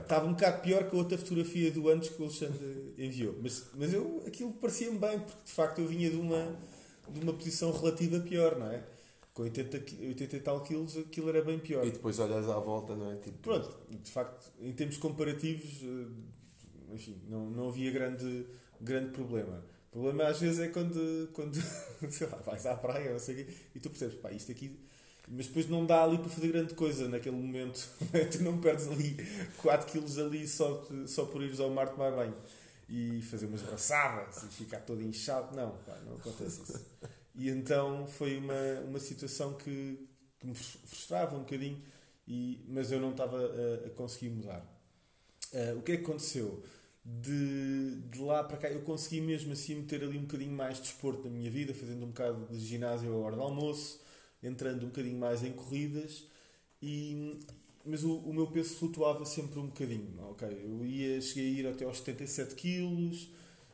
estava 0.01 0.25
um 0.27 0.33
bocado 0.33 0.61
pior 0.61 0.89
que 0.89 0.95
a 0.95 0.99
outra 0.99 1.17
fotografia 1.17 1.71
do 1.71 1.89
antes 1.89 2.09
que 2.09 2.21
o 2.21 2.25
Alexandre 2.25 2.93
enviou. 2.97 3.35
Mas, 3.41 3.65
mas 3.75 3.93
eu, 3.93 4.23
aquilo 4.27 4.51
parecia-me 4.53 4.99
bem, 4.99 5.19
porque 5.19 5.43
de 5.45 5.51
facto 5.51 5.79
eu 5.79 5.87
vinha 5.87 6.09
de 6.09 6.17
uma, 6.17 6.55
de 7.09 7.19
uma 7.21 7.33
posição 7.33 7.71
relativa 7.71 8.19
pior, 8.19 8.57
não 8.59 8.71
é? 8.71 8.83
Com 9.33 9.43
80, 9.43 9.79
qui- 9.79 10.07
80 10.07 10.37
e 10.37 10.39
tal 10.41 10.61
quilos, 10.61 10.97
aquilo 10.97 11.29
era 11.29 11.41
bem 11.43 11.57
pior. 11.59 11.85
E 11.87 11.91
depois 11.91 12.19
olhas 12.19 12.47
à 12.49 12.59
volta, 12.59 12.95
não 12.95 13.11
é? 13.11 13.15
Tipo, 13.17 13.37
Pronto, 13.39 13.75
de 13.89 14.11
facto, 14.11 14.51
em 14.61 14.71
termos 14.73 14.97
comparativos, 14.97 15.81
eh, 15.83 16.93
enfim, 16.93 17.19
não, 17.27 17.49
não 17.49 17.69
havia 17.69 17.91
grande, 17.91 18.45
grande 18.79 19.09
problema. 19.11 19.63
O 19.91 19.99
problema 20.01 20.25
às 20.29 20.39
vezes 20.39 20.59
é 20.59 20.67
quando, 20.67 21.29
quando 21.33 21.55
sei 22.09 22.27
lá, 22.27 22.37
vais 22.37 22.65
à 22.65 22.75
praia 22.75 23.11
não 23.11 23.19
sei 23.19 23.41
o 23.41 23.45
quê, 23.45 23.53
e 23.75 23.79
tu 23.79 23.89
percebes, 23.89 24.15
pá, 24.15 24.31
isto 24.31 24.51
aqui. 24.51 24.79
Mas 25.27 25.47
depois 25.47 25.69
não 25.69 25.85
dá 25.85 26.03
ali 26.03 26.17
para 26.17 26.29
fazer 26.29 26.49
grande 26.49 26.73
coisa 26.73 27.07
naquele 27.07 27.35
momento. 27.35 27.89
tu 28.31 28.43
não 28.43 28.59
perdes 28.59 28.87
ali 28.87 29.17
4 29.57 29.91
quilos 29.91 30.19
ali 30.19 30.47
só, 30.47 30.85
só 31.07 31.25
por 31.25 31.41
ires 31.41 31.59
ao 31.59 31.69
mar 31.69 31.89
tomar 31.89 32.11
banho 32.11 32.35
e 32.89 33.21
fazer 33.21 33.45
umas 33.45 33.61
braçadas 33.61 34.43
e 34.43 34.47
ficar 34.47 34.79
todo 34.81 35.01
inchado. 35.01 35.55
Não, 35.55 35.71
pá, 35.85 35.97
não 36.05 36.15
acontece 36.15 36.61
isso. 36.61 36.85
E 37.35 37.49
então 37.49 38.05
foi 38.05 38.37
uma, 38.37 38.81
uma 38.87 38.99
situação 38.99 39.53
que, 39.53 40.07
que 40.39 40.45
me 40.45 40.53
frustrava 40.53 41.35
um 41.35 41.39
bocadinho 41.39 41.81
e, 42.27 42.63
mas 42.67 42.91
eu 42.91 42.99
não 42.99 43.11
estava 43.11 43.37
a, 43.37 43.87
a 43.87 43.89
conseguir 43.91 44.29
mudar. 44.29 44.61
Uh, 45.51 45.79
o 45.79 45.81
que 45.81 45.93
é 45.93 45.97
que 45.97 46.03
aconteceu? 46.03 46.63
De, 47.05 48.01
de 48.09 48.19
lá 48.19 48.43
para 48.43 48.57
cá 48.57 48.69
eu 48.69 48.81
consegui 48.81 49.19
mesmo 49.19 49.51
assim 49.51 49.75
meter 49.75 50.03
ali 50.03 50.17
um 50.17 50.21
bocadinho 50.21 50.53
mais 50.53 50.77
de 50.77 50.83
desporto 50.83 51.23
na 51.25 51.29
minha 51.29 51.49
vida, 51.49 51.73
fazendo 51.73 52.05
um 52.05 52.07
bocado 52.07 52.47
de 52.49 52.59
ginásio 52.59 53.11
à 53.13 53.17
hora 53.17 53.35
do 53.35 53.41
almoço, 53.41 53.99
entrando 54.43 54.83
um 54.83 54.87
bocadinho 54.87 55.17
mais 55.17 55.43
em 55.43 55.51
corridas, 55.51 56.25
e, 56.81 57.39
mas 57.85 58.03
o, 58.03 58.17
o 58.17 58.33
meu 58.33 58.47
peso 58.47 58.75
flutuava 58.75 59.25
sempre 59.25 59.59
um 59.59 59.67
bocadinho. 59.67 60.29
Okay? 60.31 60.61
Eu 60.63 60.85
ia, 60.85 61.21
cheguei 61.21 61.47
a 61.47 61.59
ir 61.59 61.67
até 61.67 61.85
aos 61.85 61.97
77 61.99 62.55
quilos, 62.55 63.29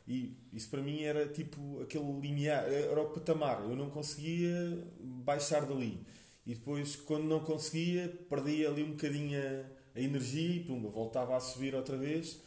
e 0.06 0.36
isso 0.52 0.68
para 0.68 0.82
mim 0.82 1.02
era 1.02 1.26
tipo 1.28 1.80
aquele 1.82 2.20
limiar, 2.20 2.64
era 2.64 3.00
o 3.00 3.10
patamar. 3.10 3.62
Eu 3.62 3.76
não 3.76 3.90
conseguia 3.90 4.84
baixar 5.00 5.66
dali. 5.66 6.00
E 6.46 6.54
depois, 6.54 6.96
quando 6.96 7.24
não 7.24 7.40
conseguia, 7.40 8.08
perdia 8.28 8.68
ali 8.68 8.82
um 8.82 8.92
bocadinho 8.92 9.38
a, 9.38 9.98
a 9.98 10.00
energia 10.00 10.56
e 10.56 10.64
pumba, 10.64 10.88
voltava 10.88 11.36
a 11.36 11.40
subir 11.40 11.74
outra 11.74 11.96
vez. 11.96 12.40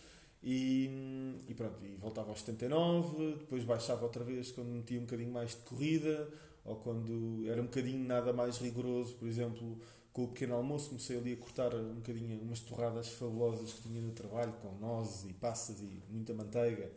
E, 0.43 1.37
e 1.47 1.53
pronto, 1.53 1.85
e 1.85 1.95
voltava 1.95 2.29
aos 2.29 2.39
79, 2.39 3.35
depois 3.39 3.63
baixava 3.63 4.03
outra 4.03 4.25
vez 4.25 4.51
quando 4.51 4.67
metia 4.67 4.99
um 4.99 5.03
bocadinho 5.03 5.31
mais 5.31 5.51
de 5.51 5.57
corrida, 5.57 6.29
ou 6.65 6.75
quando 6.77 7.43
era 7.47 7.61
um 7.61 7.65
bocadinho 7.65 8.05
nada 8.07 8.31
mais 8.33 8.57
rigoroso, 8.57 9.15
por 9.15 9.27
exemplo, 9.27 9.77
com 10.11 10.25
o 10.25 10.27
pequeno 10.27 10.55
almoço 10.55 10.89
comecei 10.89 11.17
ali 11.17 11.33
a 11.33 11.37
cortar 11.37 11.73
um 11.75 11.95
bocadinho 11.95 12.39
umas 12.41 12.59
torradas 12.59 13.07
fabulosas 13.09 13.73
que 13.73 13.81
tinha 13.83 14.01
no 14.01 14.11
trabalho, 14.11 14.53
com 14.61 14.71
nozes 14.79 15.29
e 15.29 15.33
passas 15.33 15.79
e 15.79 16.01
muita 16.09 16.33
manteiga. 16.33 16.91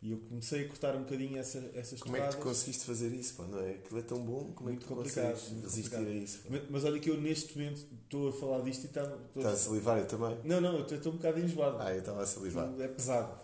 E 0.00 0.12
eu 0.12 0.18
comecei 0.18 0.64
a 0.64 0.68
cortar 0.68 0.94
um 0.94 1.00
bocadinho 1.00 1.38
essa, 1.38 1.58
essas 1.74 2.00
Como 2.00 2.14
torradas. 2.14 2.34
é 2.34 2.38
que 2.38 2.44
tu 2.44 2.48
conseguiste 2.48 2.84
fazer 2.84 3.08
isso? 3.12 3.34
Pá, 3.34 3.44
não 3.48 3.58
é? 3.60 3.70
Aquilo 3.72 3.98
é 3.98 4.02
tão 4.02 4.24
bom, 4.24 4.52
como 4.54 4.68
Muito 4.70 4.82
é 4.84 4.86
que 4.86 4.88
tu 4.88 4.94
consegues 4.94 5.48
resistir 5.48 5.90
complicado. 5.90 6.06
a 6.06 6.10
isso? 6.12 6.40
Mas, 6.48 6.62
mas 6.70 6.84
olha 6.84 7.00
que 7.00 7.10
eu 7.10 7.20
neste 7.20 7.58
momento 7.58 7.84
estou 8.04 8.28
a 8.28 8.32
falar 8.32 8.60
disto 8.60 8.84
e 8.84 8.86
está. 8.86 9.02
estou 9.02 9.44
a 9.44 9.56
salivar 9.56 9.98
eu 9.98 10.06
também? 10.06 10.38
Não, 10.44 10.60
não, 10.60 10.74
eu 10.76 10.82
estou, 10.82 10.96
estou 10.98 11.12
um 11.12 11.16
bocado 11.16 11.40
enjoado. 11.40 11.78
Ah, 11.80 11.92
eu 11.92 11.98
estava 11.98 12.22
a 12.22 12.26
salivar. 12.26 12.72
É 12.80 12.86
pesado. 12.86 13.40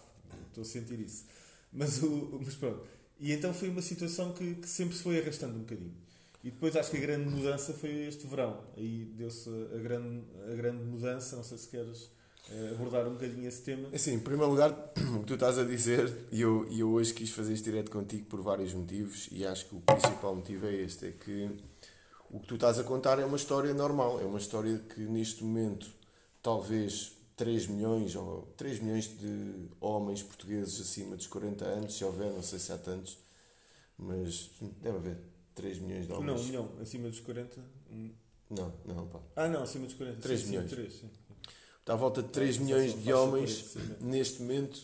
Estou 0.48 0.62
a 0.62 0.64
sentir 0.64 1.00
isso. 1.00 1.24
Mas, 1.72 2.00
o, 2.04 2.38
mas 2.40 2.54
pronto. 2.54 2.86
E 3.18 3.32
então 3.32 3.54
foi 3.54 3.68
uma 3.68 3.82
situação 3.82 4.32
que, 4.32 4.54
que 4.56 4.68
sempre 4.68 4.96
se 4.96 5.02
foi 5.02 5.20
arrastando 5.20 5.56
um 5.56 5.60
bocadinho. 5.60 5.94
E 6.42 6.50
depois 6.50 6.76
acho 6.76 6.90
que 6.90 6.98
a 6.98 7.00
grande 7.00 7.30
mudança 7.30 7.72
foi 7.72 8.06
este 8.06 8.26
verão. 8.26 8.60
Aí 8.76 9.06
deu-se 9.16 9.48
a 9.74 9.78
grande, 9.78 10.24
a 10.50 10.54
grande 10.54 10.84
mudança. 10.84 11.36
Não 11.36 11.42
sei 11.42 11.56
se 11.56 11.68
queres 11.68 12.10
eh, 12.50 12.70
abordar 12.74 13.06
um 13.08 13.14
bocadinho 13.14 13.48
esse 13.48 13.62
tema. 13.62 13.88
Assim, 13.94 14.14
em 14.14 14.18
primeiro 14.18 14.50
lugar, 14.50 14.70
o 15.16 15.20
que 15.20 15.26
tu 15.26 15.34
estás 15.34 15.58
a 15.58 15.64
dizer, 15.64 16.26
e 16.30 16.42
eu, 16.42 16.66
eu 16.70 16.90
hoje 16.90 17.14
quis 17.14 17.30
fazer 17.30 17.54
este 17.54 17.64
direto 17.70 17.90
contigo 17.90 18.26
por 18.26 18.42
vários 18.42 18.74
motivos, 18.74 19.28
e 19.32 19.46
acho 19.46 19.66
que 19.66 19.74
o 19.74 19.80
principal 19.80 20.36
motivo 20.36 20.66
é 20.66 20.74
este: 20.74 21.06
é 21.06 21.12
que 21.12 21.50
o 22.30 22.38
que 22.40 22.46
tu 22.46 22.56
estás 22.56 22.78
a 22.78 22.84
contar 22.84 23.18
é 23.18 23.24
uma 23.24 23.36
história 23.36 23.72
normal, 23.72 24.20
é 24.20 24.24
uma 24.24 24.38
história 24.38 24.78
que 24.94 25.00
neste 25.00 25.42
momento 25.42 25.90
talvez 26.42 27.12
3 27.36 27.66
milhões 27.66 28.14
ou 28.14 28.42
3 28.56 28.78
milhões 28.80 29.06
de 29.18 29.68
homens 29.80 30.22
portugueses 30.22 30.80
acima 30.80 31.16
dos 31.16 31.26
40 31.26 31.64
anos, 31.64 31.94
se 31.96 32.04
houver, 32.04 32.32
não 32.32 32.42
sei 32.42 32.58
se 32.58 32.72
há 32.72 32.78
tantos, 32.78 33.18
mas 33.98 34.50
deve 34.80 34.96
haver 34.98 35.18
3 35.54 35.78
milhões 35.78 36.04
de 36.06 36.10
Não, 36.12 36.18
homens. 36.18 36.40
um 36.40 36.44
milhão. 36.44 36.68
Acima 36.80 37.08
dos 37.08 37.20
40. 37.20 37.60
um- 37.90 38.10
Não, 38.50 38.72
não, 38.84 39.06
pá. 39.08 39.20
Ah, 39.36 39.48
não, 39.48 39.62
acima 39.62 39.86
dos 39.86 39.94
40. 39.94 40.20
Três 40.20 40.40
Sim, 40.40 40.44
sim, 40.46 40.50
milhões. 40.52 40.70
três, 40.70 40.92
sim. 40.94 41.10
Está 41.80 41.92
à 41.92 41.96
volta 41.96 42.22
de 42.22 42.28
3 42.28 42.56
Sim, 42.56 42.64
milhões 42.64 42.92
sim, 42.92 42.98
de 43.00 43.12
homens 43.12 43.62
40, 43.72 43.94
sim. 43.98 44.04
neste 44.06 44.42
momento. 44.42 44.80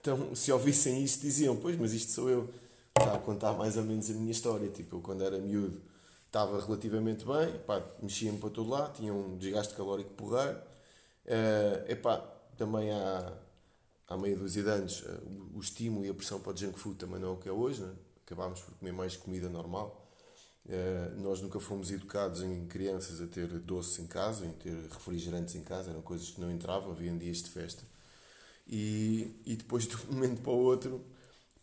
Então, 0.00 0.34
se 0.34 0.50
ouvissem 0.52 1.02
isto, 1.04 1.20
diziam: 1.22 1.56
Pois, 1.56 1.76
mas 1.78 1.92
isto 1.92 2.10
sou 2.12 2.28
eu. 2.28 2.50
Está 2.98 3.14
a 3.14 3.18
contar 3.18 3.52
mais 3.54 3.76
ou 3.76 3.84
menos 3.84 4.10
a 4.10 4.12
minha 4.14 4.32
história. 4.32 4.68
Tipo, 4.68 4.96
eu 4.96 5.00
quando 5.00 5.22
era 5.24 5.38
miúdo 5.38 5.80
estava 6.26 6.60
relativamente 6.64 7.24
bem, 7.24 7.60
mexia-me 8.02 8.38
para 8.38 8.50
todo 8.50 8.68
lado, 8.68 8.96
tinha 8.96 9.12
um 9.14 9.36
desgaste 9.38 9.74
calórico 9.74 10.10
porreiro. 10.14 10.58
Eh, 11.26 11.86
epá, 11.90 12.18
também 12.56 12.90
há, 12.90 13.32
há 14.08 14.16
meia 14.16 14.36
dúzia 14.36 14.62
de 14.62 14.68
anos 14.70 15.04
eh, 15.06 15.20
o, 15.54 15.58
o 15.58 15.60
estímulo 15.60 16.04
e 16.04 16.08
a 16.08 16.14
pressão 16.14 16.40
para 16.40 16.52
o 16.52 16.56
junk 16.56 16.78
food 16.78 16.96
também 16.98 17.20
não 17.20 17.28
é 17.30 17.32
o 17.32 17.36
que 17.36 17.48
é 17.48 17.52
hoje, 17.52 17.82
né? 17.82 17.92
acabámos 18.26 18.60
por 18.60 18.74
comer 18.76 18.92
mais 18.92 19.16
comida 19.16 19.48
normal. 19.48 20.08
Eh, 20.68 21.12
nós 21.18 21.40
nunca 21.40 21.60
fomos 21.60 21.90
educados 21.90 22.42
em 22.42 22.66
crianças 22.66 23.20
a 23.20 23.26
ter 23.26 23.48
doces 23.60 23.98
em 23.98 24.06
casa, 24.06 24.46
em 24.46 24.52
ter 24.52 24.74
refrigerantes 24.90 25.54
em 25.56 25.62
casa, 25.62 25.90
eram 25.90 26.02
coisas 26.02 26.30
que 26.30 26.40
não 26.40 26.50
entravam, 26.50 26.92
havia 26.92 27.12
dias 27.12 27.38
de 27.42 27.50
festa. 27.50 27.82
E, 28.66 29.40
e 29.46 29.56
depois 29.56 29.86
de 29.88 29.96
um 29.96 30.14
momento 30.14 30.42
para 30.42 30.52
o 30.52 30.58
outro 30.58 31.04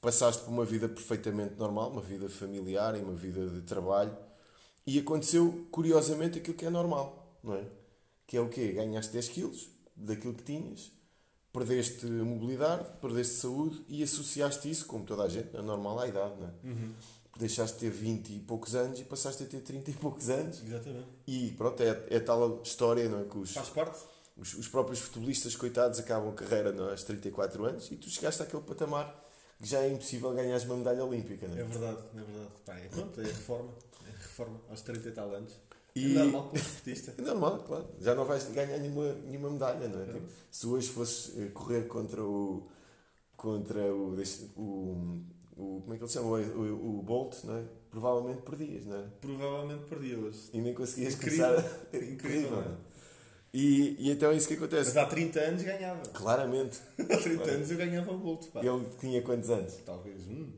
passaste 0.01 0.43
por 0.43 0.51
uma 0.51 0.65
vida 0.65 0.87
perfeitamente 0.89 1.55
normal, 1.57 1.91
uma 1.91 2.01
vida 2.01 2.29
familiar 2.29 2.95
e 2.97 3.01
uma 3.01 3.15
vida 3.15 3.47
de 3.49 3.61
trabalho 3.61 4.15
e 4.85 4.99
aconteceu 4.99 5.67
curiosamente 5.71 6.39
aquilo 6.39 6.57
que 6.57 6.65
é 6.65 6.69
normal, 6.69 7.37
não 7.43 7.55
é? 7.55 7.65
Que 8.29 8.37
é 8.37 8.41
o 8.41 8.47
quê? 8.47 8.73
Ganhaste 8.73 9.11
10 9.11 9.27
quilos 9.29 9.67
daquilo 9.95 10.35
que 10.35 10.43
tinhas, 10.43 10.91
perdeste 11.51 12.05
mobilidade, 12.05 12.87
perdeste 13.01 13.33
saúde 13.33 13.83
e 13.87 14.03
associaste 14.03 14.69
isso, 14.69 14.85
como 14.85 15.03
toda 15.03 15.23
a 15.23 15.27
gente, 15.27 15.49
é 15.57 15.61
normal 15.63 15.97
à 15.99 16.07
idade, 16.07 16.35
não 16.39 16.47
é? 16.47 16.53
Deixaste 17.39 17.79
de 17.79 17.79
ter 17.79 17.89
20 17.89 18.29
e 18.35 18.39
poucos 18.41 18.75
anos 18.75 18.99
e 18.99 19.03
passaste 19.03 19.41
a 19.41 19.47
ter 19.47 19.61
30 19.61 19.89
e 19.89 19.93
poucos 19.95 20.29
anos. 20.29 20.61
Exatamente. 20.63 21.07
E 21.25 21.51
pronto, 21.53 21.81
é, 21.81 22.05
é 22.11 22.19
tal 22.19 22.61
história, 22.61 23.09
não 23.09 23.21
é? 23.21 23.23
Que 23.23 23.37
os, 23.39 23.51
Faz 23.53 23.69
parte? 23.69 23.97
os, 24.37 24.53
os 24.53 24.67
próprios 24.67 24.99
futebolistas, 24.99 25.55
coitados, 25.55 25.97
acabam 25.99 26.31
carreira 26.35 26.71
não 26.71 26.87
é? 26.87 26.91
aos 26.91 27.03
34 27.03 27.65
anos 27.65 27.89
e 27.91 27.95
tu 27.95 28.09
chegaste 28.11 28.43
àquele 28.43 28.61
patamar 28.61 29.25
que 29.59 29.67
já 29.67 29.79
é 29.81 29.89
impossível 29.91 30.31
ganhares 30.35 30.65
uma 30.65 30.77
medalha 30.77 31.03
olímpica, 31.03 31.47
não 31.47 31.57
É 31.57 31.61
é? 31.61 31.63
verdade, 31.63 31.97
é 32.13 32.21
verdade. 32.21 32.51
Pá, 32.65 32.75
é, 32.77 32.87
pronto, 32.89 33.19
é 33.21 33.23
reforma. 33.23 33.73
É 34.07 34.11
reforma 34.11 34.61
aos 34.69 34.81
30 34.83 35.09
e 35.09 35.11
tal 35.13 35.33
anos. 35.33 35.53
E- 36.07 36.15
É 36.17 36.23
normal 36.23 36.49
um 36.53 36.55
esportista. 36.55 37.13
É 37.17 37.21
normal, 37.21 37.59
claro. 37.67 37.85
Já 37.99 38.15
não 38.15 38.25
vais 38.25 38.43
ganhar 38.51 38.77
nenhuma, 38.77 39.13
nenhuma 39.25 39.49
medalha, 39.49 39.87
não 39.87 40.01
é? 40.01 40.05
Tipo, 40.05 40.27
se 40.51 40.67
hoje 40.67 40.89
fosses 40.89 41.37
eh, 41.37 41.47
correr 41.53 41.87
contra 41.87 42.23
o. 42.23 42.67
contra 43.35 43.81
o. 43.93 44.15
o, 44.55 44.61
o 45.57 45.81
como 45.81 45.93
é 45.93 45.97
que 45.97 46.03
ele 46.03 46.11
chama? 46.11 46.27
O, 46.29 46.35
o, 46.37 46.99
o 46.99 47.03
Bolt, 47.03 47.43
não 47.43 47.55
é? 47.57 47.63
Provavelmente 47.89 48.41
perdias, 48.43 48.85
não 48.85 48.97
é? 48.97 49.03
Provavelmente 49.19 49.83
perdi 49.89 50.15
hoje. 50.15 50.49
E 50.53 50.61
nem 50.61 50.73
conseguias 50.73 51.15
Incrível. 51.15 51.47
começar. 51.55 51.87
Incrível, 51.95 52.51
não 52.51 52.61
é? 52.61 52.77
E, 53.53 53.95
e 53.97 54.11
então 54.11 54.31
é 54.31 54.35
isso 54.35 54.47
que 54.47 54.53
acontece. 54.53 54.93
Mas 54.93 54.97
há 54.97 55.05
30 55.05 55.39
anos 55.39 55.63
ganhava. 55.63 56.01
Claramente. 56.13 56.79
Há 56.99 57.17
30 57.17 57.49
anos 57.49 57.71
eu 57.71 57.77
ganhava 57.77 58.11
o 58.11 58.17
Bolt. 58.17 58.47
Pá. 58.47 58.63
Ele 58.63 58.85
tinha 58.99 59.21
quantos 59.23 59.49
anos? 59.49 59.73
Talvez 59.85 60.27
um. 60.27 60.53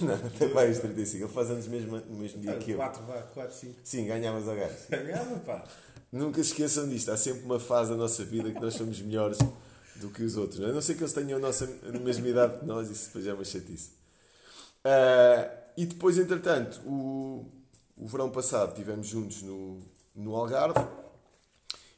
Não, 0.00 0.30
tem 0.30 0.54
mais 0.54 0.78
35. 0.78 1.24
Ele 1.24 1.32
faz 1.32 1.50
anos 1.50 1.66
mesmo, 1.68 1.98
no 1.98 2.18
mesmo 2.18 2.40
dia 2.40 2.56
que 2.56 2.70
eu. 2.70 2.76
4, 2.76 3.02
vá, 3.04 3.22
4, 3.34 3.54
5. 3.54 3.74
Sim, 3.84 4.06
ganhavas 4.06 4.48
ao 4.48 4.56
gajo. 4.56 4.74
Ganhava, 4.88 5.38
pá. 5.40 5.64
Nunca 6.10 6.42
se 6.42 6.50
esqueçam 6.50 6.88
disto. 6.88 7.10
Há 7.10 7.16
sempre 7.16 7.44
uma 7.44 7.60
fase 7.60 7.90
da 7.90 7.96
nossa 7.96 8.24
vida 8.24 8.50
que 8.50 8.60
nós 8.60 8.74
somos 8.74 9.00
melhores 9.02 9.38
do 9.96 10.08
que 10.08 10.22
os 10.22 10.36
outros. 10.36 10.62
A 10.62 10.72
não 10.72 10.80
ser 10.80 10.94
que 10.94 11.02
eles 11.02 11.12
tenham 11.12 11.38
a, 11.38 11.40
nossa, 11.40 11.68
a 11.86 11.98
mesma 11.98 12.26
idade 12.26 12.58
que 12.60 12.64
nós, 12.64 12.90
isso 12.90 13.06
depois 13.06 13.26
é 13.26 13.34
uma 13.34 13.44
chatice. 13.44 13.90
Ah, 14.84 15.50
e 15.76 15.86
depois, 15.86 16.18
entretanto, 16.18 16.80
o, 16.86 17.46
o 17.96 18.06
verão 18.06 18.30
passado 18.30 18.70
estivemos 18.70 19.06
juntos 19.06 19.42
no, 19.42 19.78
no 20.14 20.34
Algarve. 20.34 21.01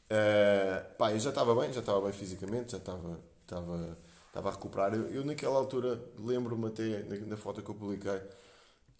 Ah, 0.09 0.85
pá, 0.97 1.11
eu 1.11 1.19
já 1.19 1.29
estava 1.29 1.55
bem, 1.55 1.73
já 1.73 1.79
estava 1.79 2.01
bem 2.01 2.13
fisicamente, 2.13 2.71
já 2.73 2.77
estava, 2.77 3.19
estava, 3.41 3.97
estava 4.27 4.49
a 4.49 4.51
recuperar. 4.51 4.93
Eu, 4.93 5.07
eu 5.09 5.25
naquela 5.25 5.57
altura, 5.57 5.99
lembro-me 6.17 6.67
até 6.67 7.03
na, 7.03 7.17
na 7.25 7.37
foto 7.37 7.61
que 7.61 7.69
eu 7.69 7.75
publiquei, 7.75 8.21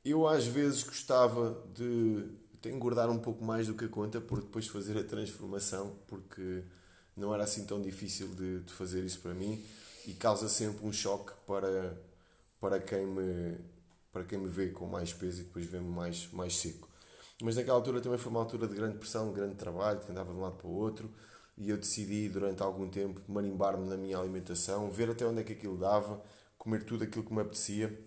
eu 0.05 0.27
às 0.27 0.45
vezes 0.47 0.83
gostava 0.83 1.63
de, 1.74 2.24
de 2.62 2.69
engordar 2.71 3.09
um 3.09 3.19
pouco 3.19 3.43
mais 3.43 3.67
do 3.67 3.75
que 3.75 3.85
a 3.85 3.89
conta 3.89 4.21
por 4.21 4.41
depois 4.41 4.67
fazer 4.67 4.97
a 4.97 5.03
transformação, 5.03 5.95
porque 6.07 6.63
não 7.17 7.33
era 7.33 7.43
assim 7.43 7.65
tão 7.65 7.81
difícil 7.81 8.29
de, 8.35 8.62
de 8.62 8.74
fazer 8.74 9.03
isso 9.05 9.19
para 9.21 9.33
mim 9.33 9.63
e 10.07 10.13
causa 10.13 10.50
sempre 10.50 10.85
um 10.85 10.93
choque 10.93 11.33
para, 11.47 11.97
para, 12.59 12.79
quem 12.79 13.05
me, 13.07 13.57
para 14.12 14.24
quem 14.25 14.39
me 14.39 14.50
vê 14.50 14.69
com 14.69 14.85
mais 14.88 15.13
peso 15.13 15.41
e 15.41 15.43
depois 15.45 15.65
vê-me 15.65 15.89
mais, 15.89 16.29
mais 16.33 16.57
seco. 16.57 16.89
Mas 17.42 17.56
naquela 17.56 17.77
altura 17.77 18.00
também 18.01 18.18
foi 18.18 18.32
uma 18.32 18.39
altura 18.39 18.68
de 18.68 18.75
grande 18.75 18.98
pressão, 18.98 19.30
de 19.30 19.36
grande 19.36 19.56
trabalho, 19.56 20.00
que 20.00 20.12
andava 20.12 20.32
de 20.32 20.38
um 20.38 20.42
lado 20.42 20.56
para 20.56 20.68
o 20.68 20.74
outro 20.74 21.12
e 21.58 21.70
eu 21.70 21.77
decidi 21.77 22.27
durante 22.30 22.62
algum 22.62 22.89
tempo 22.89 23.22
marimbar-me 23.27 23.88
na 23.88 23.96
minha 23.96 24.18
alimentação, 24.18 24.89
ver 24.92 25.10
até 25.10 25.25
onde 25.25 25.42
é 25.42 25.44
que 25.44 25.54
aquilo 25.54 25.77
dava, 25.77 26.22
comer 26.58 26.84
tudo 26.84 27.04
aquilo 27.04 27.24
que 27.24 27.34
me 27.34 27.42
apetecia 27.42 27.98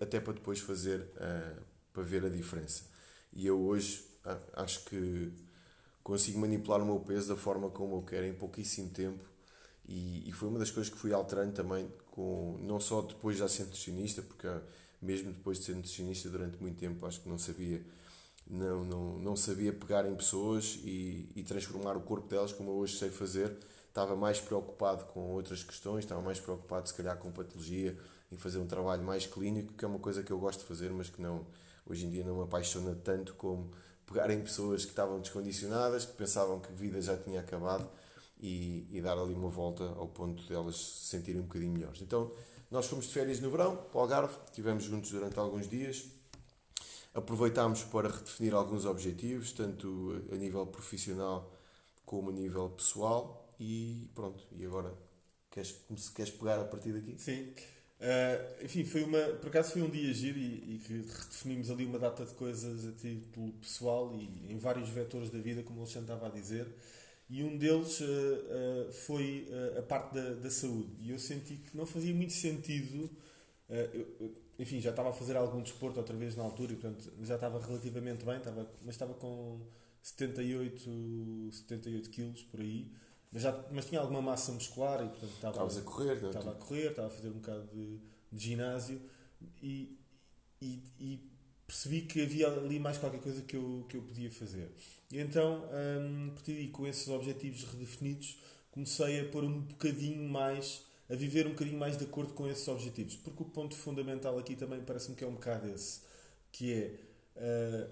até 0.00 0.20
para 0.20 0.32
depois 0.32 0.60
fazer 0.60 1.00
uh, 1.00 1.62
para 1.92 2.02
ver 2.02 2.24
a 2.24 2.28
diferença. 2.28 2.84
E 3.32 3.46
eu 3.46 3.60
hoje 3.60 4.06
acho 4.54 4.84
que 4.84 5.32
consigo 6.02 6.38
manipular 6.38 6.82
o 6.82 6.86
meu 6.86 7.00
peso 7.00 7.28
da 7.28 7.36
forma 7.36 7.70
como 7.70 7.96
eu 7.96 8.02
quero 8.02 8.26
em 8.26 8.34
pouquíssimo 8.34 8.90
tempo 8.90 9.22
e, 9.86 10.28
e 10.28 10.32
foi 10.32 10.48
uma 10.48 10.58
das 10.58 10.70
coisas 10.70 10.92
que 10.92 10.98
fui 10.98 11.12
alterando 11.12 11.52
também 11.52 11.90
com 12.10 12.58
não 12.62 12.80
só 12.80 13.02
depois 13.02 13.36
já 13.36 13.48
ser 13.48 13.64
nutricionista 13.64 14.22
porque 14.22 14.48
mesmo 15.00 15.32
depois 15.32 15.58
de 15.58 15.64
ser 15.64 15.74
nutricionista 15.74 16.28
durante 16.28 16.60
muito 16.60 16.78
tempo 16.78 17.06
acho 17.06 17.20
que 17.20 17.28
não 17.28 17.38
sabia 17.38 17.82
não, 18.48 18.84
não, 18.84 19.18
não 19.18 19.36
sabia 19.36 19.72
pegar 19.72 20.08
em 20.08 20.14
pessoas 20.14 20.78
e, 20.84 21.28
e 21.36 21.42
transformar 21.42 21.96
o 21.96 22.00
corpo 22.00 22.28
delas 22.28 22.52
como 22.52 22.70
eu 22.70 22.76
hoje 22.76 22.96
sei 22.96 23.10
fazer 23.10 23.56
estava 23.88 24.16
mais 24.16 24.40
preocupado 24.40 25.04
com 25.06 25.20
outras 25.32 25.62
questões 25.62 26.04
estava 26.04 26.22
mais 26.22 26.40
preocupado 26.40 26.88
se 26.88 26.94
calhar 26.94 27.16
com 27.16 27.30
patologia 27.30 27.96
em 28.30 28.36
fazer 28.36 28.58
um 28.58 28.66
trabalho 28.66 29.02
mais 29.02 29.26
clínico, 29.26 29.72
que 29.72 29.84
é 29.84 29.88
uma 29.88 29.98
coisa 29.98 30.22
que 30.22 30.30
eu 30.32 30.38
gosto 30.38 30.60
de 30.60 30.66
fazer, 30.66 30.90
mas 30.90 31.08
que 31.08 31.20
não 31.20 31.46
hoje 31.86 32.06
em 32.06 32.10
dia 32.10 32.24
não 32.24 32.36
me 32.36 32.42
apaixona 32.44 32.94
tanto 32.94 33.34
como 33.34 33.70
pegar 34.06 34.30
em 34.30 34.40
pessoas 34.40 34.84
que 34.84 34.90
estavam 34.90 35.20
descondicionadas, 35.20 36.04
que 36.04 36.12
pensavam 36.12 36.60
que 36.60 36.70
a 36.70 36.74
vida 36.74 37.00
já 37.00 37.16
tinha 37.16 37.40
acabado 37.40 37.88
e, 38.38 38.86
e 38.90 39.00
dar 39.00 39.18
ali 39.18 39.34
uma 39.34 39.48
volta 39.48 39.84
ao 39.84 40.08
ponto 40.08 40.42
de 40.42 40.52
elas 40.52 40.76
se 40.76 41.06
sentirem 41.06 41.40
um 41.40 41.44
bocadinho 41.44 41.72
melhores. 41.72 42.02
Então, 42.02 42.30
nós 42.70 42.86
fomos 42.86 43.06
de 43.06 43.14
férias 43.14 43.40
no 43.40 43.50
verão, 43.50 43.76
para 43.76 43.98
o 43.98 44.00
Algarve, 44.02 44.34
estivemos 44.46 44.84
juntos 44.84 45.10
durante 45.10 45.38
alguns 45.38 45.68
dias, 45.68 46.04
aproveitámos 47.18 47.82
para 47.84 48.08
redefinir 48.08 48.54
alguns 48.54 48.84
objetivos, 48.84 49.52
tanto 49.52 50.22
a 50.32 50.36
nível 50.36 50.66
profissional 50.66 51.52
como 52.04 52.30
a 52.30 52.32
nível 52.32 52.70
pessoal, 52.70 53.52
e 53.60 54.08
pronto, 54.14 54.42
e 54.56 54.64
agora 54.64 54.94
queres, 55.50 55.76
queres 56.14 56.32
pegar 56.32 56.60
a 56.60 56.64
partir 56.64 56.92
daqui? 56.92 57.16
Sim. 57.18 57.52
Uh, 57.98 58.64
enfim, 58.64 58.84
foi 58.84 59.02
uma, 59.02 59.18
por 59.18 59.48
acaso 59.48 59.72
foi 59.72 59.82
um 59.82 59.90
dia 59.90 60.14
giro 60.14 60.38
e, 60.38 60.76
e 60.76 60.78
que 60.78 60.92
redefinimos 60.92 61.68
ali 61.68 61.84
uma 61.84 61.98
data 61.98 62.24
de 62.24 62.32
coisas 62.34 62.86
a 62.86 62.92
título 62.92 63.52
pessoal 63.54 64.14
e 64.14 64.52
em 64.52 64.56
vários 64.56 64.88
vetores 64.88 65.30
da 65.30 65.38
vida, 65.40 65.64
como 65.64 65.80
o 65.80 65.82
Alexandre 65.82 66.12
estava 66.12 66.28
a 66.28 66.30
dizer. 66.30 66.68
E 67.28 67.42
um 67.42 67.58
deles 67.58 68.00
uh, 68.00 68.04
uh, 68.04 68.92
foi 68.92 69.48
a 69.76 69.82
parte 69.82 70.14
da, 70.14 70.34
da, 70.34 70.48
saúde. 70.48 70.92
E 71.00 71.10
eu 71.10 71.18
senti 71.18 71.56
que 71.56 71.76
não 71.76 71.84
fazia 71.84 72.14
muito 72.14 72.32
sentido. 72.32 73.10
Eu, 73.68 74.32
enfim, 74.58 74.80
já 74.80 74.90
estava 74.90 75.10
a 75.10 75.12
fazer 75.12 75.36
algum 75.36 75.62
desporto 75.62 76.00
outra 76.00 76.16
vez 76.16 76.34
na 76.34 76.42
altura 76.42 76.72
e, 76.72 76.76
portanto, 76.76 77.12
já 77.22 77.36
estava 77.36 77.60
relativamente 77.60 78.24
bem, 78.24 78.38
estava, 78.38 78.68
mas 78.84 78.94
estava 78.94 79.14
com 79.14 79.60
78, 80.02 81.50
78 81.52 82.10
quilos 82.10 82.42
por 82.42 82.60
aí. 82.60 82.90
Mas, 83.30 83.42
já, 83.42 83.64
mas 83.70 83.84
tinha 83.84 84.00
alguma 84.00 84.22
massa 84.22 84.52
muscular 84.52 85.04
e 85.04 85.08
portanto 85.08 85.34
estava, 85.34 85.52
Estavas 85.52 85.78
a 85.78 85.82
correr? 85.82 86.24
É? 86.24 86.26
Estava 86.26 86.50
a 86.50 86.54
correr, 86.54 86.90
estava 86.90 87.08
a 87.08 87.10
fazer 87.10 87.28
um 87.28 87.34
bocado 87.34 87.68
de, 87.68 88.00
de 88.32 88.44
ginásio 88.44 89.00
e, 89.62 89.98
e, 90.60 90.82
e, 90.98 91.30
percebi 91.66 92.00
que 92.00 92.22
havia 92.22 92.48
ali 92.48 92.80
mais 92.80 92.96
qualquer 92.96 93.20
coisa 93.20 93.42
que 93.42 93.54
eu, 93.54 93.84
que 93.86 93.98
eu 93.98 94.02
podia 94.02 94.30
fazer. 94.30 94.72
E 95.12 95.18
então, 95.20 95.64
a 95.66 96.32
partir 96.32 96.54
daí, 96.54 96.68
com 96.68 96.86
esses 96.86 97.06
objetivos 97.08 97.64
redefinidos, 97.64 98.38
comecei 98.70 99.20
a 99.20 99.28
pôr 99.28 99.44
um 99.44 99.60
bocadinho 99.60 100.26
mais, 100.26 100.82
a 101.10 101.14
viver 101.14 101.46
um 101.46 101.50
bocadinho 101.50 101.78
mais 101.78 101.96
de 101.96 102.04
acordo 102.04 102.34
com 102.34 102.46
esses 102.48 102.66
objetivos. 102.68 103.16
Porque 103.16 103.42
o 103.42 103.46
ponto 103.46 103.74
fundamental 103.74 104.38
aqui 104.38 104.54
também 104.54 104.80
parece-me 104.82 105.16
que 105.16 105.24
é 105.24 105.26
um 105.26 105.34
bocado 105.34 105.68
esse, 105.68 106.02
que 106.52 106.72
é. 106.72 107.00
Uh, 107.36 107.90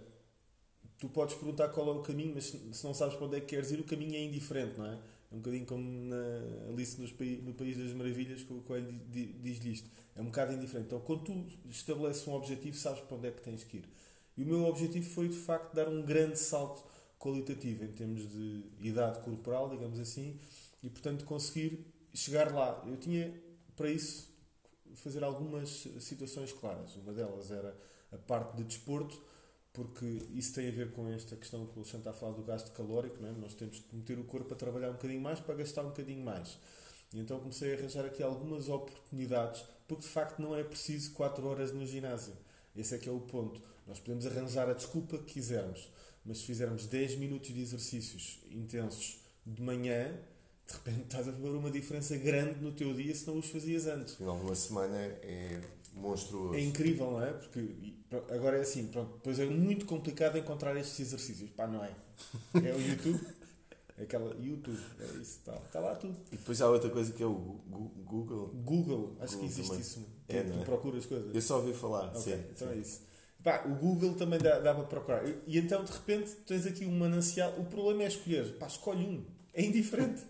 tu 0.99 1.09
podes 1.09 1.35
perguntar 1.35 1.69
qual 1.69 1.89
é 1.89 1.93
o 1.93 2.03
caminho, 2.03 2.33
mas 2.35 2.45
se 2.47 2.85
não 2.85 2.95
sabes 2.95 3.17
para 3.17 3.27
onde 3.27 3.37
é 3.37 3.41
que 3.41 3.47
queres 3.47 3.71
ir, 3.71 3.81
o 3.81 3.85
caminho 3.85 4.15
é 4.15 4.23
indiferente, 4.23 4.79
não 4.79 4.87
é? 4.87 4.99
É 5.31 5.35
um 5.35 5.39
bocadinho 5.39 5.67
como 5.67 5.83
na 6.09 6.71
Alice 6.71 7.01
no 7.01 7.55
País 7.55 7.77
das 7.77 7.93
Maravilhas, 7.93 8.43
que 8.43 8.53
o 8.53 8.61
Coelho 8.63 8.93
diz-lhe 9.11 9.73
isto. 9.73 9.91
É 10.15 10.23
um 10.23 10.27
bocado 10.27 10.53
indiferente. 10.53 10.87
Então, 10.87 11.01
quando 11.01 11.25
tu 11.25 11.47
estabeleces 11.69 12.27
um 12.27 12.33
objetivo, 12.33 12.77
sabes 12.77 13.01
para 13.01 13.17
onde 13.17 13.29
é 13.29 13.31
que 13.33 13.43
tens 13.43 13.65
que 13.65 13.79
ir. 13.79 13.89
E 14.37 14.43
o 14.43 14.47
meu 14.47 14.65
objetivo 14.65 15.09
foi, 15.11 15.29
de 15.29 15.37
facto, 15.37 15.75
dar 15.75 15.89
um 15.89 16.03
grande 16.03 16.39
salto 16.39 16.85
qualitativo 17.19 17.85
em 17.85 17.89
termos 17.89 18.29
de 18.31 18.63
idade 18.81 19.21
corporal, 19.21 19.69
digamos 19.69 19.99
assim, 19.99 20.39
e, 20.83 20.89
portanto, 20.89 21.25
conseguir 21.25 21.85
chegar 22.17 22.53
lá. 22.53 22.83
Eu 22.87 22.97
tinha, 22.97 23.33
para 23.77 23.91
isso, 23.91 24.29
fazer 24.95 25.23
algumas 25.23 25.87
situações 26.01 26.53
claras. 26.53 26.97
Uma 26.97 27.13
delas 27.13 27.51
era 27.51 27.77
a 28.11 28.17
parte 28.17 28.57
de 28.57 28.65
desporto, 28.65 29.21
porque 29.73 30.07
isso 30.35 30.55
tem 30.55 30.69
a 30.69 30.73
ver 30.73 30.93
com 30.93 31.07
esta 31.09 31.37
questão 31.37 31.67
que 31.67 31.73
o 31.73 31.81
Alexandre 31.81 31.99
está 31.99 32.11
a 32.11 32.15
falar 32.15 32.33
do 32.33 32.43
gasto 32.43 32.73
calórico, 32.73 33.21
não 33.21 33.29
é? 33.29 33.33
nós 33.33 33.55
temos 33.55 33.79
que 33.79 33.95
meter 33.95 34.19
o 34.19 34.25
corpo 34.25 34.55
a 34.55 34.57
trabalhar 34.57 34.89
um 34.89 34.95
bocadinho 34.95 35.21
mais 35.21 35.39
para 35.39 35.55
gastar 35.55 35.83
um 35.83 35.89
bocadinho 35.89 36.25
mais. 36.25 36.59
E 37.13 37.21
então 37.21 37.39
comecei 37.39 37.75
a 37.75 37.79
arranjar 37.79 38.05
aqui 38.07 38.23
algumas 38.23 38.69
oportunidades, 38.69 39.65
porque 39.87 40.03
de 40.03 40.09
facto 40.09 40.41
não 40.41 40.57
é 40.57 40.65
preciso 40.65 41.13
4 41.13 41.47
horas 41.47 41.73
no 41.73 41.87
ginásio. 41.87 42.35
Esse 42.75 42.95
é 42.95 42.99
que 42.99 43.09
é 43.09 43.13
o 43.13 43.21
ponto. 43.21 43.61
Nós 43.87 43.99
podemos 44.01 44.27
arranjar 44.27 44.69
a 44.69 44.73
desculpa 44.73 45.19
que 45.19 45.35
quisermos, 45.35 45.89
mas 46.25 46.39
se 46.39 46.45
fizermos 46.45 46.87
10 46.87 47.17
minutos 47.17 47.53
de 47.55 47.61
exercícios 47.61 48.41
intensos 48.51 49.21
de 49.45 49.63
manhã, 49.63 50.19
de 50.67 50.73
repente 50.73 51.03
estás 51.03 51.29
a 51.29 51.31
ver 51.31 51.49
uma 51.51 51.71
diferença 51.71 52.17
grande 52.17 52.61
no 52.61 52.73
teu 52.73 52.93
dia 52.93 53.15
se 53.15 53.27
não 53.27 53.39
os 53.39 53.47
fazias 53.47 53.87
antes. 53.87 54.15
Final 54.15 54.37
de 54.39 54.45
uma 54.45 54.55
semana 54.55 54.97
é 54.97 55.61
monstruoso. 55.95 56.55
É 56.55 56.61
incrível, 56.61 57.13
não 57.13 57.23
é? 57.23 57.33
Porque 57.33 57.95
agora 58.31 58.59
é 58.59 58.61
assim, 58.61 58.87
pronto, 58.89 59.15
depois 59.15 59.39
é 59.39 59.47
muito 59.47 59.87
complicado 59.87 60.37
encontrar 60.37 60.77
estes 60.77 61.01
exercícios. 61.01 61.51
Pá, 61.51 61.67
não 61.67 61.85
é? 61.85 61.93
É 62.55 62.75
o 62.75 62.81
YouTube. 62.81 63.21
Aquela 63.99 64.37
YouTube, 64.39 64.79
é 65.01 65.05
isso, 65.05 65.39
está, 65.39 65.57
está 65.57 65.81
lá 65.81 65.95
tudo. 65.95 66.15
E 66.31 66.37
depois 66.37 66.61
há 66.61 66.69
outra 66.69 66.91
coisa 66.91 67.11
que 67.15 67.23
é 67.23 67.27
o 67.27 67.33
Google. 68.05 68.49
Google, 68.63 69.17
acho 69.21 69.37
Google 69.37 69.39
que 69.39 69.47
existe 69.47 69.69
também. 69.69 69.81
isso. 69.81 70.07
É, 70.29 70.43
tu, 70.43 70.53
tu 70.53 70.59
é? 70.61 70.65
procuras 70.65 71.07
coisas. 71.07 71.35
Eu 71.35 71.41
só 71.41 71.57
ouvi 71.57 71.73
falar, 71.73 72.09
okay, 72.09 72.21
sim. 72.21 72.45
Então 72.51 72.69
sim. 72.69 72.75
é 72.75 72.77
isso. 72.77 73.01
Pá, 73.43 73.65
o 73.65 73.75
Google 73.75 74.15
também 74.15 74.39
dá, 74.39 74.59
dá 74.59 74.75
para 74.75 74.85
procurar. 74.85 75.27
E, 75.27 75.39
e 75.47 75.57
então, 75.57 75.83
de 75.83 75.93
repente, 75.93 76.31
tens 76.47 76.67
aqui 76.67 76.85
um 76.85 76.99
manancial. 76.99 77.55
O 77.59 77.65
problema 77.65 78.03
é 78.03 78.09
escolher. 78.09 78.59
Pá, 78.59 78.67
escolhe 78.67 79.03
um. 79.03 79.25
É 79.55 79.65
indiferente. 79.65 80.23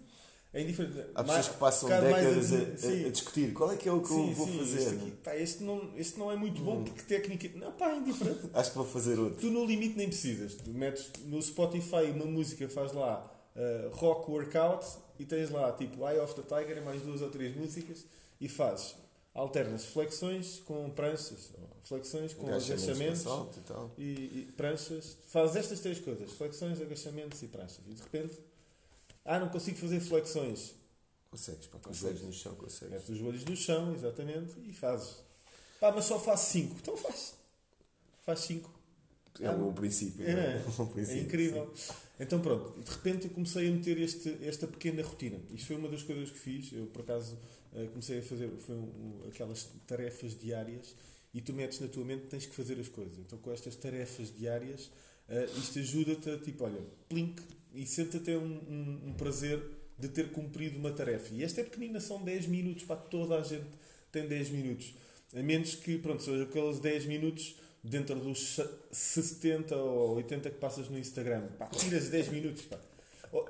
É 0.56 0.62
indiferente. 0.62 1.04
Há 1.14 1.22
pessoas 1.22 1.48
que 1.48 1.56
passam 1.58 1.88
décadas 1.90 2.52
a, 2.54 2.56
a, 2.56 3.06
a, 3.06 3.10
discutir 3.10 3.52
qual 3.52 3.70
é 3.72 3.76
que 3.76 3.86
é 3.86 3.92
o 3.92 4.00
que 4.00 4.08
sim, 4.08 4.30
eu 4.30 4.34
vou 4.34 4.46
sim, 4.46 4.58
fazer. 4.58 4.78
Este, 4.78 4.94
aqui, 4.94 5.10
pá, 5.22 5.36
este, 5.36 5.62
não, 5.62 5.90
este 5.94 6.18
não 6.18 6.32
é 6.32 6.36
muito 6.36 6.62
bom 6.62 6.78
hum. 6.78 6.84
porque 6.84 7.02
técnica. 7.02 7.50
Não, 7.58 7.72
pá, 7.72 7.90
é 7.90 7.96
indiferente. 7.98 8.40
Acho 8.54 8.70
que 8.70 8.76
vou 8.78 8.86
fazer 8.86 9.18
outro. 9.18 9.38
Tu 9.38 9.50
no 9.50 9.66
limite 9.66 9.98
nem 9.98 10.08
precisas. 10.08 10.54
Tu 10.54 10.70
metes 10.70 11.10
no 11.26 11.42
Spotify 11.42 12.10
uma 12.10 12.24
música, 12.24 12.66
faz 12.70 12.94
lá 12.94 13.30
uh, 13.54 13.94
rock 13.94 14.30
workout 14.30 14.86
e 15.18 15.26
tens 15.26 15.50
lá 15.50 15.70
tipo 15.72 16.08
Eye 16.08 16.20
of 16.20 16.34
the 16.34 16.42
Tiger 16.42 16.82
mais 16.82 17.02
duas 17.02 17.20
ou 17.20 17.28
três 17.28 17.54
músicas 17.54 18.06
e 18.40 18.48
fazes. 18.48 18.94
Alternas 19.34 19.84
flexões 19.84 20.60
com 20.60 20.88
pranchas, 20.88 21.50
flexões 21.84 22.32
com 22.32 22.46
agachamentos 22.48 23.26
e, 23.98 24.02
e, 24.02 24.48
e 24.48 24.52
pranchas. 24.56 25.18
Fazes 25.26 25.56
estas 25.56 25.80
três 25.80 26.00
coisas: 26.00 26.32
flexões, 26.32 26.80
agachamentos 26.80 27.42
e 27.42 27.46
pranchas. 27.46 27.80
E 27.86 27.92
de 27.92 28.02
repente 28.02 28.45
ah, 29.26 29.38
não 29.38 29.48
consigo 29.48 29.76
fazer 29.76 30.00
flexões. 30.00 30.74
Consegues, 31.30 31.66
pá, 31.66 31.78
com 31.78 31.90
os 31.90 31.96
joelhos 31.96 32.22
no 32.22 32.32
chão, 32.32 32.54
consegues. 32.54 32.92
Metes 32.92 33.08
os 33.08 33.18
joelhos 33.18 33.44
no 33.44 33.56
chão, 33.56 33.94
exatamente, 33.94 34.54
e 34.60 34.72
fazes. 34.72 35.16
Pá, 35.80 35.92
mas 35.92 36.04
só 36.04 36.18
faço 36.18 36.52
5. 36.52 36.76
Então 36.80 36.96
faz. 36.96 37.34
Faz 38.22 38.40
5. 38.40 38.76
É 39.40 39.50
um 39.50 39.58
bom 39.58 39.72
princípio. 39.72 40.24
É, 40.24 40.30
é? 40.30 40.34
é, 40.34 40.82
um 40.82 40.86
princípio, 40.86 41.20
é 41.20 41.22
incrível. 41.22 41.72
Sim. 41.74 41.92
Então 42.18 42.40
pronto, 42.40 42.80
de 42.80 42.90
repente 42.90 43.26
eu 43.26 43.30
comecei 43.30 43.68
a 43.68 43.70
meter 43.70 43.98
este, 43.98 44.38
esta 44.42 44.66
pequena 44.66 45.02
rotina. 45.02 45.38
Isto 45.50 45.66
foi 45.66 45.76
uma 45.76 45.88
das 45.88 46.02
coisas 46.02 46.30
que 46.30 46.38
fiz. 46.38 46.72
Eu 46.72 46.86
por 46.86 47.02
acaso 47.02 47.38
eh, 47.74 47.86
comecei 47.86 48.20
a 48.20 48.22
fazer 48.22 48.50
foi 48.58 48.74
um, 48.74 49.20
aquelas 49.28 49.68
tarefas 49.86 50.38
diárias 50.38 50.94
e 51.34 51.42
tu 51.42 51.52
metes 51.52 51.80
na 51.80 51.88
tua 51.88 52.04
mente 52.04 52.22
que 52.22 52.30
tens 52.30 52.46
que 52.46 52.54
fazer 52.54 52.80
as 52.80 52.88
coisas. 52.88 53.18
Então 53.18 53.38
com 53.38 53.52
estas 53.52 53.76
tarefas 53.76 54.34
diárias, 54.34 54.86
uh, 55.28 55.58
isto 55.58 55.78
ajuda-te 55.78 56.30
a 56.30 56.38
tipo, 56.38 56.64
olha, 56.64 56.80
plink, 57.08 57.42
e 57.76 57.86
sente 57.86 58.16
até 58.16 58.36
um, 58.36 58.42
um, 58.42 59.00
um, 59.08 59.14
prazer 59.14 59.62
de 59.98 60.08
ter 60.08 60.30
cumprido 60.30 60.78
uma 60.78 60.90
tarefa. 60.90 61.32
E 61.34 61.44
esta 61.44 61.60
é 61.60 61.64
pequenina, 61.64 62.00
são 62.00 62.22
10 62.22 62.46
minutos, 62.46 62.84
para 62.84 62.96
toda 62.96 63.36
a 63.38 63.42
gente 63.42 63.66
tem 64.10 64.26
10 64.26 64.50
minutos. 64.50 64.94
A 65.34 65.42
menos 65.42 65.74
que, 65.74 65.98
pronto, 65.98 66.22
sejam 66.22 66.42
aqueles 66.42 66.80
10 66.80 67.06
minutos 67.06 67.56
dentro 67.82 68.16
dos 68.16 68.60
70 68.90 69.76
ou 69.76 70.16
80 70.16 70.50
que 70.50 70.58
passas 70.58 70.88
no 70.88 70.98
Instagram. 70.98 71.46
Pá, 71.58 71.66
tiras 71.66 72.08
10 72.08 72.28
minutos, 72.28 72.62
pá. 72.62 72.78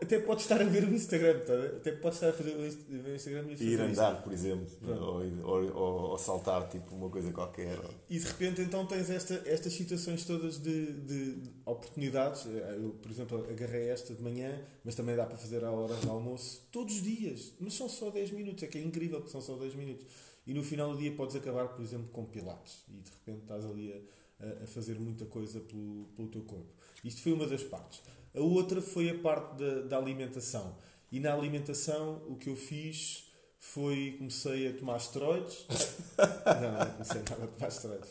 Até 0.00 0.18
pode 0.18 0.42
estar 0.42 0.60
a 0.60 0.64
ver 0.64 0.84
o 0.84 0.94
Instagram, 0.94 1.40
tá? 1.40 1.54
até 1.76 1.92
pode 1.92 2.14
estar 2.14 2.30
a 2.30 2.32
fazer 2.32 2.54
o 2.54 3.14
Instagram 3.14 3.46
e, 3.58 3.64
ir 3.64 3.80
andar, 3.80 4.14
isso. 4.14 4.22
por 4.22 4.32
exemplo, 4.32 4.66
ou, 4.88 5.48
ou, 5.48 5.74
ou, 5.74 6.10
ou, 6.10 6.18
saltar 6.18 6.68
tipo 6.68 6.94
uma 6.94 7.10
coisa 7.10 7.32
qualquer. 7.32 7.78
E 8.08 8.18
de 8.18 8.26
repente 8.26 8.60
então 8.62 8.86
tens 8.86 9.10
esta, 9.10 9.42
estas 9.46 9.72
situações 9.72 10.24
todas 10.24 10.58
de, 10.58 10.92
de, 11.02 11.50
oportunidades. 11.64 12.46
Eu, 12.46 12.96
por 13.02 13.10
exemplo, 13.10 13.46
agarrei 13.50 13.88
esta 13.88 14.14
de 14.14 14.22
manhã, 14.22 14.58
mas 14.84 14.94
também 14.94 15.14
dá 15.14 15.26
para 15.26 15.36
fazer 15.36 15.64
a 15.64 15.70
hora 15.70 15.94
de 15.94 16.08
almoço 16.08 16.66
todos 16.72 16.96
os 16.96 17.02
dias, 17.02 17.52
mas 17.60 17.74
são 17.74 17.88
só 17.88 18.10
10 18.10 18.30
minutos, 18.32 18.62
é 18.62 18.66
que 18.66 18.78
é 18.78 18.82
incrível 18.82 19.22
que 19.22 19.30
são 19.30 19.40
só 19.40 19.56
10 19.56 19.74
minutos. 19.74 20.06
E 20.46 20.54
no 20.54 20.62
final 20.62 20.92
do 20.92 20.98
dia 20.98 21.12
podes 21.12 21.34
acabar, 21.34 21.68
por 21.68 21.82
exemplo, 21.84 22.08
com 22.12 22.24
pilates 22.24 22.84
e 22.88 23.00
de 23.00 23.10
repente 23.10 23.42
estás 23.42 23.64
ali 23.64 23.92
a, 24.40 24.64
a 24.64 24.66
fazer 24.66 24.98
muita 24.98 25.26
coisa 25.26 25.60
pelo, 25.60 26.06
pelo 26.14 26.28
teu 26.28 26.42
corpo. 26.42 26.72
Isto 27.02 27.22
foi 27.22 27.32
uma 27.32 27.46
das 27.46 27.62
partes. 27.64 28.00
A 28.36 28.40
outra 28.40 28.82
foi 28.82 29.10
a 29.10 29.18
parte 29.18 29.56
da, 29.56 29.80
da 29.82 29.96
alimentação. 29.96 30.76
E 31.10 31.18
na 31.18 31.32
alimentação 31.32 32.22
o 32.28 32.36
que 32.36 32.50
eu 32.50 32.56
fiz 32.56 33.24
foi 33.58 34.14
comecei 34.18 34.68
a 34.68 34.72
tomar 34.74 34.98
esteroides. 34.98 35.66
não, 36.60 36.78
não 36.78 36.92
comecei 36.92 37.22
nada 37.28 37.44
a 37.44 37.46
tomar 37.46 37.68
esteroides. 37.68 38.10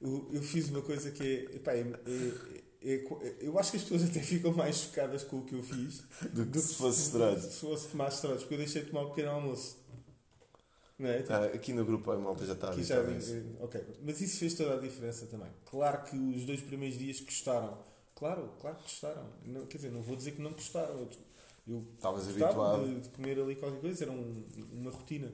Eu, 0.00 0.42
fiz 0.42 0.68
uma 0.68 0.82
coisa 0.82 1.10
que 1.10 1.22
é, 1.22 1.56
epá, 1.56 1.72
é, 1.72 1.80
é, 1.80 2.94
é, 2.94 3.36
eu 3.40 3.58
acho 3.58 3.70
que 3.70 3.78
as 3.78 3.82
pessoas 3.84 4.04
até 4.04 4.20
ficam 4.20 4.52
mais 4.52 4.76
chocadas 4.76 5.24
com 5.24 5.38
o 5.38 5.44
que 5.44 5.54
eu 5.54 5.62
fiz 5.62 6.02
do 6.30 6.44
que 6.44 6.58
se 6.58 6.74
fosse 6.74 7.04
esteroides. 7.04 7.44
Se 7.44 7.60
fosse 7.60 7.88
tomar 7.88 8.08
esteroides, 8.08 8.42
porque 8.44 8.54
eu 8.54 8.58
deixei 8.58 8.82
de 8.82 8.90
tomar 8.90 9.06
um 9.06 9.08
pequeno 9.08 9.30
almoço. 9.30 9.82
Não 10.98 11.08
é? 11.08 11.24
ah, 11.28 11.46
aqui 11.46 11.72
no 11.72 11.84
grupo 11.84 12.10
a 12.12 12.18
malta 12.18 12.44
já 12.44 12.52
está 12.52 12.68
a 12.68 12.80
já, 12.80 12.96
Ok, 13.60 13.82
mas 14.02 14.20
isso 14.20 14.38
fez 14.38 14.54
toda 14.54 14.74
a 14.74 14.78
diferença 14.78 15.26
também. 15.26 15.48
Claro 15.64 16.04
que 16.04 16.16
os 16.16 16.44
dois 16.44 16.60
primeiros 16.60 16.98
dias 16.98 17.20
custaram 17.20 17.78
Claro, 18.24 18.54
claro 18.58 18.76
que 18.78 18.84
gostaram. 18.84 19.26
Não, 19.44 19.66
quer 19.66 19.76
dizer, 19.76 19.92
não 19.92 20.00
vou 20.00 20.16
dizer 20.16 20.30
que 20.32 20.40
não 20.40 20.52
gostaram. 20.52 20.98
Eu, 20.98 21.10
eu 21.68 21.86
Estavas 21.94 22.26
habituado 22.26 22.86
de, 22.86 23.00
de, 23.00 23.08
comer 23.10 23.38
ali 23.38 23.54
qualquer 23.54 23.82
coisa, 23.82 24.04
era 24.04 24.12
um, 24.12 24.46
uma 24.72 24.90
rotina. 24.90 25.30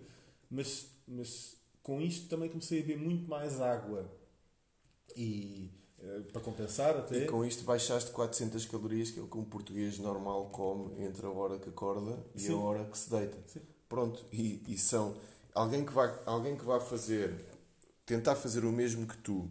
Mas, 0.51 0.89
mas 1.07 1.57
com 1.85 2.01
isto 2.01 2.29
também 2.29 2.49
comecei 2.49 2.81
a 2.81 2.83
beber 2.83 2.99
muito 2.99 3.31
mais 3.31 3.61
água. 3.61 4.11
E 5.17 5.71
uh, 6.01 6.33
para 6.33 6.41
compensar 6.41 6.97
até. 6.97 7.19
E 7.19 7.27
com 7.27 7.45
isto 7.45 7.63
baixaste 7.63 8.11
400 8.11 8.67
calorias, 8.67 9.13
que 9.13 9.21
é 9.21 9.23
o 9.23 9.29
que 9.29 9.39
um 9.39 9.45
português 9.45 9.97
normal 10.01 10.51
come 10.51 11.01
entre 11.05 11.25
a 11.27 11.31
hora 11.31 11.61
que 11.61 11.69
acorda 11.69 12.19
e 12.35 12.41
Sim. 12.41 12.55
a 12.55 12.57
hora 12.57 12.85
que 12.87 12.99
se 12.99 13.09
deita. 13.09 13.39
Sim. 13.47 13.61
Pronto, 13.89 14.25
e, 14.33 14.65
e 14.67 14.77
são 14.77 15.17
alguém 15.55 15.85
que 15.85 15.93
vai 15.93 16.13
alguém 16.27 16.57
que 16.57 16.65
vai 16.65 16.81
fazer 16.81 17.47
tentar 18.05 18.35
fazer 18.35 18.65
o 18.65 18.73
mesmo 18.73 19.07
que 19.07 19.17
tu, 19.19 19.49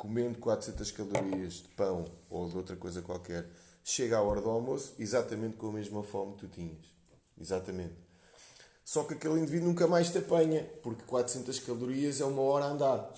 comendo 0.00 0.38
400 0.38 0.90
calorias 0.92 1.52
de 1.56 1.68
pão 1.76 2.10
ou 2.30 2.48
de 2.48 2.56
outra 2.56 2.74
coisa 2.74 3.02
qualquer, 3.02 3.46
chega 3.84 4.16
à 4.16 4.22
hora 4.22 4.40
do 4.40 4.48
almoço 4.48 4.94
exatamente 4.98 5.58
com 5.58 5.68
a 5.68 5.72
mesma 5.72 6.02
fome 6.02 6.32
que 6.36 6.46
tu 6.46 6.48
tinhas. 6.48 6.78
Exatamente. 7.38 7.92
Só 8.82 9.04
que 9.04 9.12
aquele 9.12 9.38
indivíduo 9.38 9.68
nunca 9.68 9.86
mais 9.86 10.10
te 10.10 10.16
apanha, 10.16 10.64
porque 10.82 11.02
400 11.02 11.60
calorias 11.60 12.18
é 12.18 12.24
uma 12.24 12.40
hora 12.40 12.64
a 12.64 12.68
andar. 12.68 13.14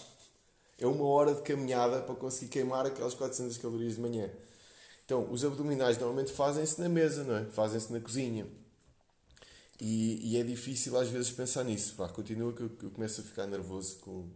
É 0.76 0.84
uma 0.84 1.04
hora 1.04 1.36
de 1.36 1.42
caminhada 1.42 2.00
para 2.00 2.16
conseguir 2.16 2.50
queimar 2.50 2.84
aquelas 2.84 3.14
400 3.14 3.58
calorias 3.58 3.94
de 3.94 4.00
manhã. 4.00 4.28
Então, 5.04 5.30
os 5.30 5.44
abdominais 5.44 5.96
normalmente 5.98 6.32
fazem-se 6.32 6.80
na 6.80 6.88
mesa, 6.88 7.22
não 7.22 7.36
é? 7.36 7.44
Fazem-se 7.44 7.92
na 7.92 8.00
cozinha. 8.00 8.44
E, 9.80 10.32
e, 10.32 10.36
é 10.36 10.42
difícil 10.42 10.96
às 10.98 11.08
vezes 11.08 11.30
pensar 11.30 11.62
nisso. 11.62 11.94
Vá, 11.96 12.08
continua 12.08 12.52
que 12.52 12.62
eu, 12.62 12.70
eu 12.82 12.90
começo 12.90 13.20
a 13.20 13.24
ficar 13.24 13.46
nervoso 13.46 13.98
com, 13.98 14.28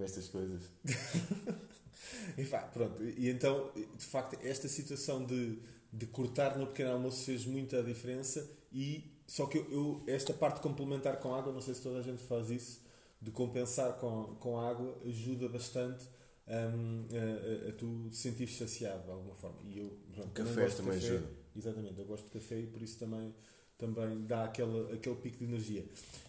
com 0.00 0.04
estas 0.04 0.28
coisas. 0.28 0.62
e 2.38 2.44
pá, 2.46 2.60
pronto. 2.60 3.04
E 3.04 3.28
então, 3.28 3.70
de 3.74 4.04
facto, 4.04 4.38
esta 4.42 4.66
situação 4.66 5.26
de, 5.26 5.58
de 5.92 6.06
cortar 6.06 6.56
no 6.56 6.66
pequeno 6.66 6.92
almoço 6.92 7.24
fez 7.24 7.44
muita 7.44 7.82
diferença 7.82 8.50
e 8.72 9.04
só 9.26 9.46
que 9.46 9.58
eu, 9.58 9.70
eu, 9.70 10.02
esta 10.06 10.32
parte 10.32 10.60
complementar 10.60 11.20
com 11.20 11.34
água, 11.34 11.52
não 11.52 11.60
sei 11.60 11.74
se 11.74 11.82
toda 11.82 11.98
a 11.98 12.02
gente 12.02 12.22
faz 12.22 12.50
isso, 12.50 12.80
de 13.20 13.30
compensar 13.30 13.92
com, 13.98 14.34
com 14.40 14.58
água, 14.58 14.98
ajuda 15.04 15.48
bastante 15.48 16.06
um, 16.48 17.06
a, 17.12 17.66
a, 17.66 17.68
a, 17.68 17.72
tu 17.74 18.08
sentir 18.10 18.48
saciado 18.48 19.04
de 19.04 19.10
alguma 19.10 19.34
forma. 19.34 19.60
E 19.62 19.78
eu, 19.78 19.98
pronto, 20.14 20.30
café 20.30 20.54
também, 20.54 20.76
também 20.76 20.96
ajuda. 20.96 21.30
Exatamente, 21.54 21.98
eu 21.98 22.06
gosto 22.06 22.24
de 22.24 22.30
café 22.30 22.58
e 22.58 22.66
por 22.66 22.80
isso 22.80 22.98
também, 22.98 23.34
também 23.76 24.24
dá 24.24 24.44
aquele, 24.44 24.94
aquele 24.94 25.16
pico 25.16 25.38
de 25.38 25.44
energia. 25.44 25.84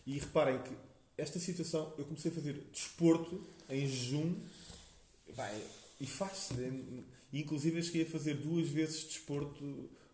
E 0.05 0.19
reparem 0.19 0.61
que 0.61 0.75
esta 1.21 1.39
situação, 1.39 1.93
eu 1.97 2.05
comecei 2.05 2.31
a 2.31 2.33
fazer 2.33 2.53
desporto 2.71 3.39
em 3.69 3.87
jejum 3.87 4.35
vai, 5.29 5.61
e 5.99 6.07
faz-se. 6.07 6.55
Né? 6.55 7.03
Inclusive, 7.31 7.77
eu 7.77 7.83
cheguei 7.83 8.03
a 8.03 8.09
fazer 8.09 8.33
duas 8.35 8.67
vezes 8.69 9.03
desporto 9.03 9.63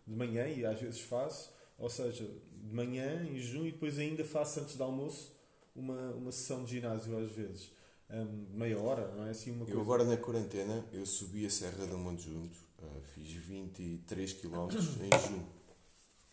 de 0.06 0.14
manhã 0.14 0.46
e 0.46 0.64
às 0.66 0.78
vezes 0.78 1.00
faço, 1.00 1.50
ou 1.78 1.88
seja, 1.88 2.24
de 2.52 2.74
manhã, 2.74 3.24
em 3.24 3.38
junho, 3.38 3.68
e 3.68 3.72
depois 3.72 3.98
ainda 3.98 4.24
faço 4.24 4.60
antes 4.60 4.76
do 4.76 4.84
almoço 4.84 5.32
uma, 5.74 6.12
uma 6.12 6.30
sessão 6.30 6.64
de 6.64 6.72
ginásio 6.72 7.16
às 7.18 7.30
vezes. 7.30 7.70
Um, 8.10 8.46
meia 8.56 8.78
hora, 8.78 9.14
não 9.14 9.26
é 9.26 9.30
assim 9.30 9.50
uma 9.50 9.64
coisa. 9.64 9.78
Eu 9.78 9.80
agora 9.80 10.04
na 10.04 10.16
quarentena, 10.16 10.84
eu 10.92 11.04
subi 11.04 11.44
a 11.46 11.50
Serra 11.50 11.86
da 11.86 11.96
Monte 11.96 12.24
Junto, 12.24 12.56
uh, 12.78 13.02
fiz 13.14 13.32
23 13.32 14.32
km 14.34 14.68
em 14.70 15.28
junho. 15.28 15.46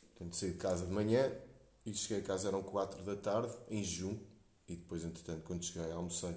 Portanto, 0.09 0.35
saí 0.35 0.51
de 0.51 0.57
casa 0.57 0.85
de 0.85 0.91
manhã 0.91 1.31
e 1.85 1.93
cheguei 1.93 2.19
a 2.19 2.25
casa 2.25 2.47
eram 2.47 2.63
4 2.63 3.03
da 3.03 3.15
tarde, 3.15 3.53
em 3.69 3.83
junho, 3.83 4.19
e 4.67 4.75
depois, 4.75 5.03
entretanto, 5.03 5.43
quando 5.43 5.63
cheguei, 5.63 5.91
almocei. 5.91 6.35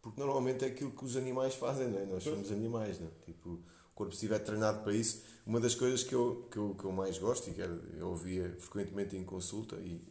Porque 0.00 0.20
normalmente 0.20 0.64
é 0.64 0.68
aquilo 0.68 0.90
que 0.90 1.04
os 1.04 1.16
animais 1.16 1.54
fazem, 1.54 1.88
não 1.88 1.98
é? 1.98 2.04
Nós 2.06 2.22
somos 2.22 2.50
animais, 2.50 2.98
não 3.00 3.06
é? 3.06 3.10
Tipo, 3.24 3.50
o 3.50 3.62
corpo 3.94 4.12
estiver 4.12 4.38
treinado 4.40 4.82
para 4.82 4.94
isso, 4.94 5.22
uma 5.46 5.60
das 5.60 5.74
coisas 5.74 6.02
que 6.02 6.14
eu, 6.14 6.48
que 6.50 6.56
eu, 6.56 6.74
que 6.74 6.84
eu 6.84 6.92
mais 6.92 7.18
gosto 7.18 7.50
e 7.50 7.54
que 7.54 7.60
eu 7.60 8.08
ouvia 8.08 8.54
frequentemente 8.58 9.16
em 9.16 9.24
consulta 9.24 9.76
e, 9.76 10.02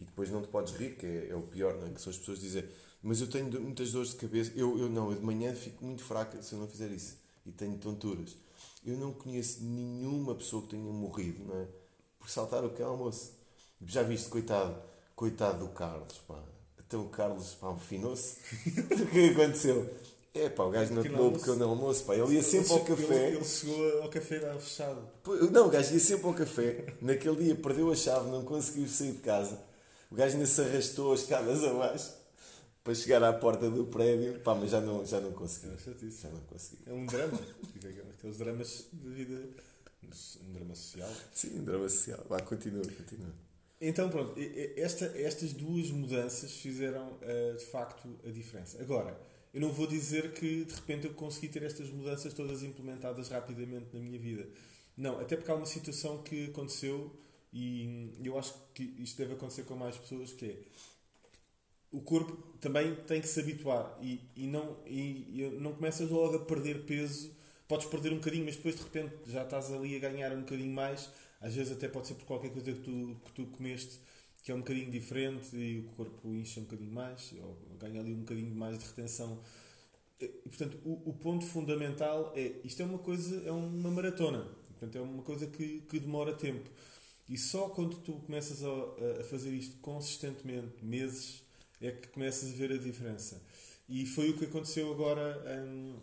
e 0.00 0.04
depois 0.04 0.30
não 0.30 0.42
te 0.42 0.48
podes 0.48 0.74
rir, 0.74 0.96
que 0.96 1.06
é, 1.06 1.28
é 1.30 1.34
o 1.34 1.42
pior, 1.42 1.76
não 1.78 1.86
é? 1.86 1.90
que 1.90 2.00
são 2.00 2.10
as 2.10 2.18
pessoas 2.18 2.40
dizem 2.40 2.64
mas 3.02 3.20
eu 3.20 3.28
tenho 3.28 3.50
muitas 3.60 3.92
dores 3.92 4.10
de 4.10 4.16
cabeça, 4.16 4.52
eu, 4.54 4.78
eu 4.78 4.88
não, 4.88 5.10
eu 5.10 5.18
de 5.18 5.24
manhã 5.24 5.54
fico 5.54 5.84
muito 5.84 6.02
fraca 6.02 6.42
se 6.42 6.52
eu 6.52 6.58
não 6.58 6.68
fizer 6.68 6.90
isso 6.90 7.16
e 7.46 7.50
tenho 7.50 7.78
tonturas. 7.78 8.36
Eu 8.84 8.96
não 8.96 9.12
conheço 9.12 9.62
nenhuma 9.64 10.34
pessoa 10.34 10.62
que 10.62 10.68
tenha 10.68 10.92
morrido, 10.92 11.44
não 11.44 11.56
é? 11.56 11.66
Por 12.18 12.28
saltar 12.28 12.64
o 12.64 12.70
que 12.70 12.82
é 12.82 12.84
almoço. 12.84 13.32
Já 13.86 14.02
viste, 14.02 14.28
coitado, 14.28 14.82
coitado 15.16 15.66
do 15.66 15.72
Carlos, 15.72 16.18
pá. 16.28 16.42
Então 16.90 17.02
o 17.02 17.08
Carlos, 17.08 17.54
pá, 17.54 17.70
afinou-se. 17.70 18.38
o 18.66 19.06
que 19.06 19.30
aconteceu? 19.30 19.88
É 20.34 20.48
pá, 20.48 20.64
o 20.64 20.70
gajo 20.72 20.92
não 20.92 21.04
tomou 21.04 21.28
o 21.28 21.32
pequeno 21.38 21.64
almoço, 21.64 22.04
pá. 22.04 22.16
Ele 22.16 22.34
ia 22.34 22.42
sempre 22.42 22.72
ao 22.72 22.80
café. 22.80 23.28
Ele, 23.28 23.36
ele 23.36 23.44
chegou 23.44 24.02
ao 24.02 24.08
café 24.08 24.34
estava 24.34 24.58
fechado. 24.58 25.08
Não, 25.52 25.68
o 25.68 25.70
gajo 25.70 25.94
ia 25.94 26.00
sempre 26.00 26.26
ao 26.26 26.34
café. 26.34 26.92
Naquele 27.00 27.44
dia 27.44 27.54
perdeu 27.54 27.92
a 27.92 27.94
chave, 27.94 28.28
não 28.28 28.44
conseguiu 28.44 28.88
sair 28.88 29.12
de 29.12 29.18
casa. 29.18 29.62
O 30.10 30.16
gajo 30.16 30.34
ainda 30.34 30.46
se 30.46 30.60
arrastou 30.60 31.12
as 31.12 31.20
escadas 31.20 31.62
abaixo 31.62 32.12
para 32.82 32.92
chegar 32.92 33.22
à 33.22 33.32
porta 33.32 33.70
do 33.70 33.84
prédio. 33.84 34.40
Pá, 34.40 34.56
mas 34.56 34.72
já 34.72 34.80
não, 34.80 35.06
já 35.06 35.20
não 35.20 35.30
conseguiu. 35.30 35.70
É 35.74 36.10
já 36.10 36.28
não 36.28 36.40
conseguiu. 36.40 36.92
É 36.92 36.92
um 36.92 37.06
drama. 37.06 37.38
Aqueles 38.18 38.36
dramas 38.36 38.84
de 38.92 39.10
vida. 39.10 39.40
Um 40.02 40.52
drama 40.54 40.74
social. 40.74 41.10
Sim, 41.32 41.60
um 41.60 41.62
drama 41.62 41.88
social. 41.88 42.26
Vá, 42.28 42.40
continua, 42.40 42.82
continua. 42.82 43.49
Então, 43.80 44.10
pronto, 44.10 44.34
esta, 44.76 45.06
estas 45.18 45.52
duas 45.54 45.90
mudanças 45.90 46.52
fizeram 46.52 47.12
uh, 47.14 47.56
de 47.56 47.64
facto 47.64 48.08
a 48.26 48.30
diferença. 48.30 48.80
Agora, 48.80 49.18
eu 49.54 49.60
não 49.60 49.72
vou 49.72 49.86
dizer 49.86 50.32
que 50.32 50.64
de 50.64 50.74
repente 50.74 51.06
eu 51.06 51.14
consegui 51.14 51.48
ter 51.48 51.62
estas 51.62 51.88
mudanças 51.88 52.34
todas 52.34 52.62
implementadas 52.62 53.28
rapidamente 53.28 53.86
na 53.94 54.00
minha 54.00 54.18
vida. 54.18 54.46
Não, 54.96 55.18
até 55.18 55.34
porque 55.36 55.50
há 55.50 55.54
uma 55.54 55.66
situação 55.66 56.22
que 56.22 56.46
aconteceu 56.46 57.10
e 57.52 58.12
eu 58.22 58.38
acho 58.38 58.54
que 58.74 58.82
isto 58.98 59.16
deve 59.16 59.32
acontecer 59.34 59.64
com 59.64 59.74
mais 59.74 59.96
pessoas, 59.96 60.32
que 60.32 60.44
é 60.46 60.56
o 61.92 62.00
corpo 62.00 62.36
também 62.60 62.94
tem 63.06 63.20
que 63.20 63.26
se 63.26 63.40
habituar 63.40 63.98
e, 64.00 64.20
e, 64.36 64.46
não, 64.46 64.76
e, 64.86 65.42
e 65.42 65.58
não 65.60 65.72
começas 65.72 66.08
logo 66.08 66.36
a 66.36 66.44
perder 66.44 66.84
peso. 66.84 67.32
Podes 67.66 67.86
perder 67.86 68.12
um 68.12 68.16
bocadinho, 68.16 68.44
mas 68.44 68.56
depois 68.56 68.76
de 68.76 68.82
repente 68.82 69.14
já 69.28 69.42
estás 69.42 69.72
ali 69.72 69.96
a 69.96 69.98
ganhar 69.98 70.32
um 70.32 70.40
bocadinho 70.40 70.72
mais. 70.72 71.08
Às 71.40 71.54
vezes 71.54 71.72
até 71.72 71.88
pode 71.88 72.06
ser 72.06 72.14
por 72.14 72.24
qualquer 72.26 72.50
coisa 72.50 72.72
que 72.72 72.80
tu, 72.80 73.16
que 73.24 73.32
tu 73.32 73.46
comeste 73.46 73.98
que 74.42 74.50
é 74.50 74.54
um 74.54 74.60
bocadinho 74.60 74.90
diferente 74.90 75.54
e 75.56 75.80
o 75.80 75.84
corpo 75.96 76.34
incha 76.34 76.60
um 76.60 76.64
bocadinho 76.64 76.92
mais, 76.92 77.34
ou 77.42 77.56
ganha 77.78 78.00
ali 78.00 78.14
um 78.14 78.20
bocadinho 78.20 78.54
mais 78.54 78.78
de 78.78 78.86
retenção. 78.86 79.38
E, 80.18 80.28
portanto, 80.28 80.78
o, 80.84 81.10
o, 81.10 81.14
ponto 81.14 81.44
fundamental 81.44 82.32
é 82.34 82.60
isto 82.64 82.82
é 82.82 82.84
uma 82.84 82.98
coisa, 82.98 83.42
é 83.46 83.50
uma 83.50 83.90
maratona, 83.90 84.46
portanto, 84.68 84.96
é 84.96 85.00
uma 85.00 85.22
coisa 85.22 85.46
que, 85.46 85.80
que 85.82 85.98
demora 85.98 86.32
tempo. 86.34 86.68
E 87.28 87.38
só 87.38 87.68
quando 87.68 87.96
tu 87.98 88.14
começas 88.14 88.62
a, 88.64 89.20
a 89.20 89.24
fazer 89.24 89.50
isto 89.50 89.76
consistentemente, 89.78 90.84
meses, 90.84 91.42
é 91.80 91.90
que 91.90 92.08
começas 92.08 92.52
a 92.52 92.56
ver 92.56 92.72
a 92.72 92.76
diferença. 92.78 93.40
E 93.88 94.06
foi 94.06 94.30
o 94.30 94.38
que 94.38 94.46
aconteceu 94.46 94.90
agora, 94.92 95.42
hum, 95.66 95.96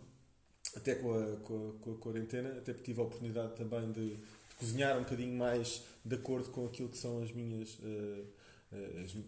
até 0.74 0.94
com 0.94 1.12
a, 1.12 1.36
com, 1.38 1.68
a, 1.68 1.72
com 1.82 1.92
a 1.92 1.96
quarentena, 1.96 2.58
até 2.58 2.72
tive 2.72 3.00
a 3.00 3.04
oportunidade 3.04 3.56
também 3.56 3.90
de, 3.92 4.16
cozinhar 4.58 4.96
um 4.96 5.02
bocadinho 5.02 5.36
mais 5.36 5.82
de 6.04 6.16
acordo 6.16 6.50
com 6.50 6.66
aquilo 6.66 6.88
que 6.88 6.98
são 6.98 7.22
as 7.22 7.32
minhas, 7.32 7.78
uh, 7.78 8.26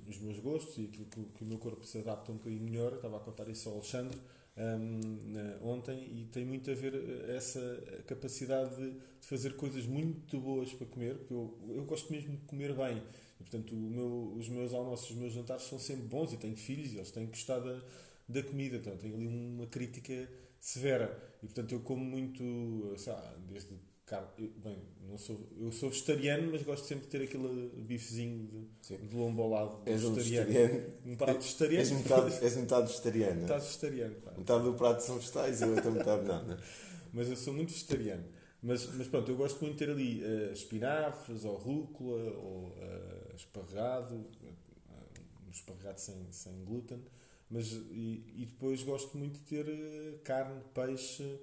os 0.08 0.18
meus 0.18 0.38
gostos 0.38 0.76
e 0.78 0.84
aquilo 0.84 1.06
que, 1.06 1.22
que, 1.22 1.44
o 1.44 1.46
meu 1.46 1.58
corpo 1.58 1.84
se 1.84 1.98
adapta 1.98 2.32
um 2.32 2.36
bocadinho 2.36 2.62
melhor. 2.62 2.92
Eu 2.92 2.96
estava 2.96 3.16
a 3.16 3.20
contar 3.20 3.48
isso 3.48 3.68
ao 3.68 3.76
Alexandre 3.76 4.18
um, 4.56 5.68
ontem 5.70 5.98
e 5.98 6.28
tem 6.32 6.44
muito 6.44 6.70
a 6.70 6.74
ver 6.74 6.94
eh, 6.94 7.36
essa 7.36 8.02
capacidade 8.06 8.74
de, 8.76 8.90
de, 8.90 9.26
fazer 9.26 9.56
coisas 9.56 9.86
muito 9.86 10.38
boas 10.38 10.72
para 10.72 10.86
comer, 10.86 11.16
porque 11.16 11.32
eu, 11.32 11.58
eu 11.68 11.84
gosto 11.84 12.12
mesmo 12.12 12.36
de 12.36 12.44
comer 12.44 12.74
bem. 12.74 13.02
E, 13.40 13.42
portanto, 13.42 13.74
meu, 13.74 14.34
os 14.36 14.48
meus 14.48 14.74
almoços, 14.74 15.10
os 15.10 15.16
meus 15.16 15.32
jantares 15.32 15.62
são 15.62 15.78
sempre 15.78 16.06
bons 16.06 16.32
e 16.32 16.36
tenho 16.36 16.56
filhos 16.56 16.92
e 16.92 16.96
eles 16.96 17.10
têm 17.10 17.26
gostado 17.26 17.64
da, 17.64 17.80
da 18.28 18.42
comida. 18.42 18.76
Então, 18.76 18.96
tenho 18.96 19.14
ali 19.14 19.26
uma 19.26 19.66
crítica 19.66 20.28
severa. 20.60 21.18
E, 21.42 21.46
portanto, 21.46 21.72
eu 21.72 21.80
como 21.80 22.04
muito, 22.04 22.94
sei 22.98 23.12
lá, 23.12 23.36
desde 23.48 23.74
carne. 24.10 24.26
Bem, 24.56 24.76
não 25.08 25.16
sou, 25.16 25.40
eu 25.56 25.70
sou 25.70 25.88
vegetariano, 25.88 26.50
mas 26.50 26.62
gosto 26.62 26.84
sempre 26.84 27.04
de 27.04 27.10
ter 27.10 27.22
aquele 27.22 27.70
bifezinho 27.76 28.68
de, 28.82 28.96
de 28.98 29.16
lombo 29.16 29.42
ao 29.42 29.50
lado. 29.50 29.82
És 29.86 30.04
um 30.04 30.12
vegetariano. 30.12 30.92
Um 31.06 31.16
prato 31.16 31.40
vegetariano. 31.40 31.80
És 31.80 31.90
metade, 31.92 32.44
és 32.44 32.56
metade 32.56 32.88
vegetariano. 32.88 33.40
Metade 33.42 33.64
vegetariano. 33.64 34.14
Pá. 34.16 34.32
Metade 34.36 34.64
do 34.64 34.74
prato 34.74 35.00
são 35.02 35.16
vegetais 35.16 35.60
e 35.60 35.64
a 35.64 35.66
outra 35.68 35.90
metade 35.92 36.26
não, 36.26 36.44
não. 36.44 36.58
Mas 37.14 37.28
eu 37.28 37.36
sou 37.36 37.54
muito 37.54 37.72
vegetariano. 37.72 38.24
Mas, 38.62 38.86
mas 38.94 39.08
pronto, 39.08 39.30
eu 39.30 39.36
gosto 39.36 39.58
muito 39.62 39.72
de 39.72 39.78
ter 39.78 39.90
ali 39.90 40.22
uh, 40.22 40.52
espinafres, 40.52 41.46
ou 41.46 41.56
rúcula, 41.56 42.30
ou 42.34 42.68
uh, 42.68 43.34
esparregado, 43.34 44.14
uh, 44.14 45.46
um 45.46 45.50
esparregado 45.50 45.98
sem, 45.98 46.14
sem 46.30 46.62
glúten. 46.64 47.02
Mas, 47.48 47.72
e, 47.72 48.22
e 48.36 48.46
depois 48.46 48.82
gosto 48.82 49.16
muito 49.16 49.38
de 49.38 49.44
ter 49.46 50.20
carne, 50.22 50.60
peixe, 50.74 51.40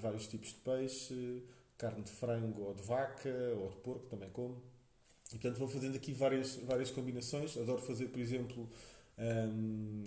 vários 0.00 0.26
tipos 0.26 0.48
de 0.48 0.56
peixe, 0.56 1.42
carne 1.80 2.02
de 2.02 2.10
frango 2.10 2.60
ou 2.62 2.74
de 2.74 2.82
vaca 2.82 3.32
ou 3.58 3.70
de 3.70 3.76
porco, 3.76 4.06
também 4.06 4.28
como. 4.30 4.62
E, 5.28 5.38
portanto, 5.38 5.58
vou 5.58 5.68
fazendo 5.68 5.96
aqui 5.96 6.12
várias, 6.12 6.56
várias 6.56 6.90
combinações. 6.90 7.56
Adoro 7.56 7.80
fazer, 7.80 8.06
por 8.08 8.20
exemplo, 8.20 8.68
um, 9.18 10.04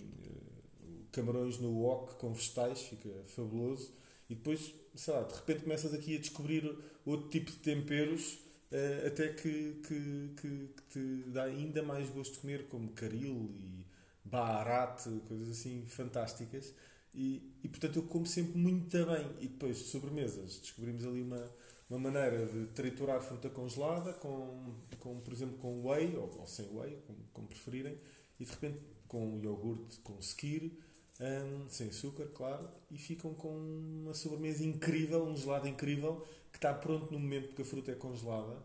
camarões 1.12 1.58
no 1.58 1.72
wok 1.80 2.16
com 2.16 2.32
vegetais, 2.32 2.82
fica 2.84 3.10
fabuloso. 3.26 3.92
E 4.30 4.36
depois, 4.36 4.74
sei 4.96 5.14
lá, 5.14 5.24
de 5.24 5.34
repente 5.34 5.64
começas 5.64 5.94
aqui 5.94 6.16
a 6.16 6.20
descobrir 6.20 6.78
outro 7.06 7.30
tipo 7.30 7.52
de 7.52 7.58
temperos 7.58 8.40
uh, 8.72 9.08
até 9.08 9.30
que, 9.30 9.82
que, 9.88 10.34
que, 10.40 10.68
que, 10.68 10.82
te 10.90 11.30
dá 11.32 11.44
ainda 11.44 11.82
mais 11.82 12.10
gosto 12.10 12.34
de 12.34 12.40
comer, 12.40 12.68
como 12.68 12.90
caril 12.92 13.50
e 13.56 13.86
baharat, 14.24 15.04
coisas 15.28 15.50
assim 15.50 15.84
fantásticas. 15.88 16.74
E, 17.16 17.54
e 17.64 17.68
portanto 17.68 17.98
eu 17.98 18.04
como 18.04 18.26
sempre 18.26 18.58
muito 18.58 19.06
bem. 19.06 19.28
E 19.40 19.48
depois 19.48 19.78
de 19.78 19.84
sobremesas 19.86 20.60
descobrimos 20.60 21.06
ali 21.06 21.22
uma, 21.22 21.50
uma 21.90 22.00
maneira 22.00 22.46
de 22.46 22.68
triturar 22.68 23.22
fruta 23.22 23.50
congelada 23.50 24.14
com, 24.14 24.74
com 25.00 25.20
por 25.20 25.34
exemplo, 25.34 25.58
com 25.58 25.88
whey 25.88 26.16
ou, 26.16 26.40
ou 26.40 26.48
sem 26.48 26.66
whey, 26.76 26.98
como, 27.06 27.20
como, 27.32 27.48
preferirem, 27.48 27.98
e 28.40 28.46
de 28.46 28.52
repente 28.52 28.80
com 29.08 29.40
iogurte, 29.44 30.00
com 30.00 30.18
skir, 30.20 30.72
um, 31.20 31.70
sem 31.70 31.90
açúcar, 31.90 32.26
claro, 32.34 32.68
e 32.90 32.98
ficam 32.98 33.34
com 33.34 33.50
uma 33.50 34.14
sobremesa 34.14 34.64
incrível, 34.64 35.24
um 35.24 35.38
gelado 35.38 35.68
incrível, 35.68 36.26
que 36.52 36.58
está 36.58 36.74
pronto 36.74 37.12
no 37.12 37.20
momento 37.20 37.48
porque 37.48 37.62
a 37.62 37.66
fruta 37.66 37.92
é 37.92 37.96
congelada 37.96 38.58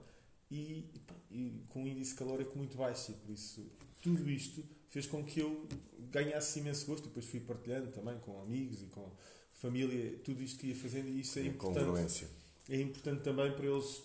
e, 0.51 0.85
e, 1.31 1.37
e 1.37 1.65
com 1.69 1.83
um 1.83 1.87
índice 1.87 2.15
calórico 2.15 2.57
muito 2.57 2.77
baixo. 2.77 3.11
E 3.11 3.15
por 3.15 3.31
isso, 3.31 3.71
tudo 4.03 4.29
isto 4.31 4.65
fez 4.89 5.07
com 5.07 5.25
que 5.25 5.41
eu 5.41 5.67
ganhasse 6.11 6.61
imenso 6.61 6.87
gosto. 6.87 7.09
Depois 7.09 7.27
fui 7.27 7.41
partilhando 7.41 7.91
também 7.93 8.19
com 8.19 8.41
amigos 8.41 8.83
e 8.83 8.87
com 8.87 9.11
família, 9.53 10.19
tudo 10.25 10.43
isto 10.43 10.59
que 10.59 10.69
ia 10.69 10.77
fazendo, 10.77 11.09
e 11.09 11.21
isso 11.21 11.39
é 11.39 11.47
importante. 11.47 11.85
Congruência. 11.85 12.29
É 12.69 12.81
importante 12.81 13.23
também 13.23 13.51
para 13.53 13.67
eles 13.67 14.03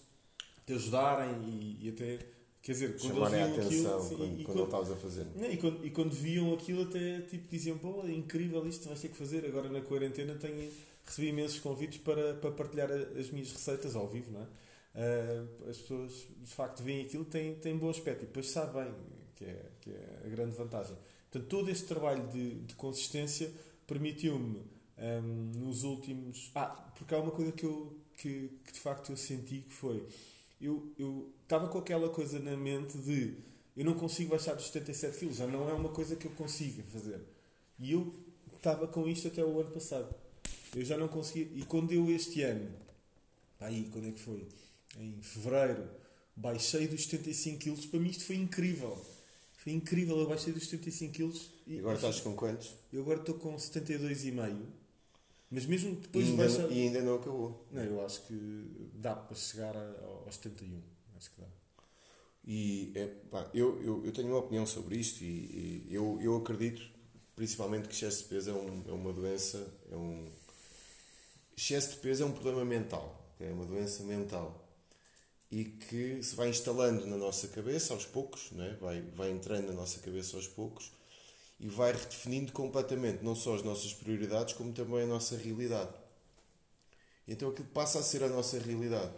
te 0.65 0.73
ajudarem 0.73 1.41
e, 1.43 1.87
e 1.87 1.89
até. 1.89 2.19
Quer 2.61 2.71
dizer, 2.71 2.97
quando 2.97 3.13
Chamarem 3.15 3.41
eles 3.41 3.67
viam 3.67 3.67
atenção 3.67 4.05
aquilo, 4.05 4.17
quando, 4.17 4.39
e, 4.39 4.43
quando, 4.45 4.63
estavas 4.63 4.91
a 4.91 4.95
fazer. 4.95 5.27
Não, 5.35 5.51
e, 5.51 5.57
quando, 5.57 5.85
e 5.85 5.89
quando 5.89 6.11
viam 6.11 6.53
aquilo, 6.53 6.83
até 6.83 7.21
tipo, 7.21 7.51
diziam: 7.51 7.77
pô, 7.77 8.03
é 8.03 8.11
incrível 8.13 8.65
isto, 8.65 8.87
vais 8.87 9.01
ter 9.01 9.09
que 9.09 9.17
fazer. 9.17 9.45
Agora 9.45 9.69
na 9.69 9.81
quarentena 9.81 10.35
tenho, 10.35 10.71
recebi 11.05 11.27
imensos 11.27 11.59
convites 11.59 11.99
para, 11.99 12.35
para 12.35 12.51
partilhar 12.51 12.89
as 12.91 13.29
minhas 13.31 13.51
receitas 13.51 13.95
ao 13.95 14.07
vivo, 14.07 14.31
não 14.31 14.41
é? 14.41 14.47
Uh, 14.95 15.69
as 15.69 15.77
pessoas 15.79 16.13
de 16.39 16.53
facto 16.53 16.83
veem 16.83 17.01
aquilo, 17.01 17.25
têm, 17.25 17.55
têm 17.55 17.75
bom 17.75 17.89
aspecto 17.89 18.23
e 18.23 18.27
depois 18.27 18.49
sabem 18.49 18.93
que 19.35 19.43
é, 19.43 19.65
que 19.81 19.89
é 19.89 20.21
a 20.25 20.29
grande 20.29 20.55
vantagem. 20.55 20.95
Portanto, 21.31 21.49
todo 21.49 21.69
este 21.69 21.85
trabalho 21.85 22.27
de, 22.27 22.59
de 22.61 22.75
consistência 22.75 23.51
permitiu-me 23.87 24.61
um, 24.97 25.65
nos 25.65 25.83
últimos. 25.83 26.51
Ah, 26.53 26.91
porque 26.95 27.13
há 27.13 27.19
uma 27.19 27.31
coisa 27.31 27.51
que, 27.51 27.65
eu, 27.65 27.91
que, 28.17 28.49
que 28.65 28.73
de 28.73 28.79
facto 28.79 29.11
eu 29.11 29.17
senti 29.17 29.59
que 29.59 29.73
foi. 29.73 30.07
Eu, 30.61 30.91
eu 30.97 31.31
estava 31.43 31.67
com 31.67 31.77
aquela 31.77 32.09
coisa 32.09 32.39
na 32.39 32.55
mente 32.55 32.97
de 32.97 33.35
eu 33.75 33.83
não 33.83 33.95
consigo 33.95 34.29
baixar 34.29 34.53
dos 34.53 34.67
77 34.67 35.17
quilos, 35.17 35.37
já 35.37 35.47
não 35.47 35.69
é 35.69 35.73
uma 35.73 35.89
coisa 35.89 36.15
que 36.15 36.27
eu 36.27 36.31
consiga 36.31 36.83
fazer. 36.83 37.19
E 37.79 37.91
eu 37.91 38.13
estava 38.55 38.87
com 38.87 39.07
isto 39.07 39.27
até 39.27 39.43
o 39.43 39.59
ano 39.59 39.71
passado. 39.71 40.13
Eu 40.75 40.85
já 40.85 40.97
não 40.97 41.07
conseguia. 41.07 41.49
E 41.55 41.63
quando 41.65 41.91
eu 41.91 42.09
este 42.09 42.41
ano, 42.43 42.71
aí, 43.59 43.89
quando 43.91 44.07
é 44.07 44.11
que 44.11 44.19
foi? 44.19 44.47
Em 44.99 45.21
fevereiro, 45.21 45.89
baixei 46.35 46.87
dos 46.87 47.03
75 47.03 47.59
quilos, 47.59 47.85
para 47.85 47.99
mim 47.99 48.09
isto 48.09 48.25
foi 48.25 48.35
incrível. 48.35 49.03
Foi 49.57 49.73
incrível, 49.73 50.19
eu 50.19 50.27
baixei 50.27 50.53
dos 50.53 50.67
75 50.67 51.13
kg. 51.13 51.41
E, 51.65 51.79
agora 51.79 51.95
estás 51.95 52.19
com 52.19 52.35
quantos? 52.35 52.75
Eu 52.91 53.01
agora 53.01 53.19
estou 53.19 53.35
com 53.35 53.55
72,5. 53.55 54.82
Mas 55.53 55.67
mesmo 55.67 55.95
depois 55.95 56.25
e 56.25 56.31
ainda, 56.31 56.43
baixa... 56.43 56.67
e 56.67 56.81
ainda 56.81 57.01
não 57.03 57.15
acabou. 57.15 57.67
Não, 57.71 57.83
eu 57.83 58.03
acho 58.03 58.23
que 58.23 58.89
dá 58.95 59.15
para 59.15 59.35
chegar 59.35 59.75
aos 60.25 60.33
71. 60.33 60.81
Acho 61.15 61.29
que 61.29 61.41
dá. 61.41 61.47
E 62.43 62.91
é, 62.95 63.05
pá, 63.29 63.47
eu, 63.53 63.79
eu, 63.83 64.03
eu 64.03 64.11
tenho 64.11 64.29
uma 64.29 64.39
opinião 64.39 64.65
sobre 64.65 64.97
isto 64.97 65.23
e, 65.23 65.85
e, 65.87 65.93
eu, 65.93 66.17
eu 66.19 66.35
acredito 66.37 66.81
principalmente 67.35 67.87
que 67.87 67.93
excesso 67.93 68.23
de 68.23 68.29
peso 68.29 68.49
é, 68.49 68.53
um, 68.53 68.83
é 68.87 68.91
uma 68.91 69.13
doença, 69.13 69.63
é 69.91 69.95
um 69.95 70.27
excesso 71.55 71.91
de 71.91 71.97
peso 71.97 72.23
é 72.23 72.25
um 72.25 72.31
problema 72.31 72.65
mental, 72.65 73.33
é 73.39 73.51
uma 73.53 73.65
doença 73.65 74.03
mental 74.03 74.67
e 75.51 75.65
que 75.65 76.21
se 76.23 76.35
vai 76.35 76.49
instalando 76.49 77.05
na 77.05 77.15
nossa 77.15 77.47
cabeça 77.47 77.93
aos 77.93 78.05
poucos, 78.05 78.51
né? 78.51 78.75
vai, 78.81 79.01
vai 79.01 79.31
entrando 79.31 79.67
na 79.67 79.73
nossa 79.73 79.99
cabeça 79.99 80.35
aos 80.35 80.47
poucos 80.47 80.91
e 81.63 81.67
vai 81.69 81.93
redefinindo 81.93 82.51
completamente 82.51 83.23
não 83.23 83.33
só 83.33 83.55
as 83.55 83.63
nossas 83.63 83.93
prioridades, 83.93 84.53
como 84.53 84.73
também 84.73 85.03
a 85.03 85.07
nossa 85.07 85.37
realidade. 85.37 85.93
Então 87.25 87.49
aquilo 87.49 87.69
passa 87.69 87.99
a 87.99 88.03
ser 88.03 88.21
a 88.21 88.27
nossa 88.27 88.59
realidade. 88.59 89.13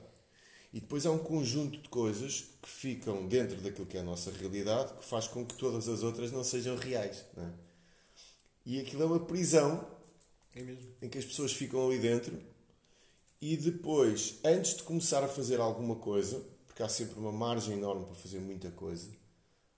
E 0.71 0.79
depois 0.79 1.08
há 1.08 1.12
um 1.12 1.17
conjunto 1.17 1.79
de 1.81 1.89
coisas 1.89 2.45
que 2.62 2.69
ficam 2.69 3.27
dentro 3.27 3.60
daquilo 3.62 3.88
que 3.88 3.97
é 3.97 4.01
a 4.01 4.03
nossa 4.03 4.29
realidade 4.29 4.93
que 4.93 5.03
faz 5.03 5.27
com 5.27 5.43
que 5.43 5.55
todas 5.55 5.89
as 5.89 6.03
outras 6.03 6.31
não 6.31 6.43
sejam 6.43 6.75
reais. 6.75 7.25
Né? 7.36 7.51
E 8.63 8.79
aquilo 8.79 9.01
é 9.01 9.05
uma 9.08 9.25
prisão 9.25 9.84
é 10.55 10.62
em 11.01 11.10
que 11.10 11.17
as 11.17 11.25
pessoas 11.25 11.51
ficam 11.51 11.88
ali 11.88 11.97
dentro 11.97 12.39
e 13.41 13.58
depois, 13.58 14.39
antes 14.43 14.75
de 14.75 14.84
começar 14.84 15.23
a 15.23 15.27
fazer 15.27 15.60
alguma 15.60 15.95
coisa, 15.95 16.45
porque 16.67 16.84
há 16.84 16.89
sempre 16.89 17.17
uma 17.19 17.31
margem 17.31 17.73
enorme 17.73 18.05
para 18.05 18.15
fazer 18.15 18.39
muita 18.39 18.69
coisa, 18.69 19.10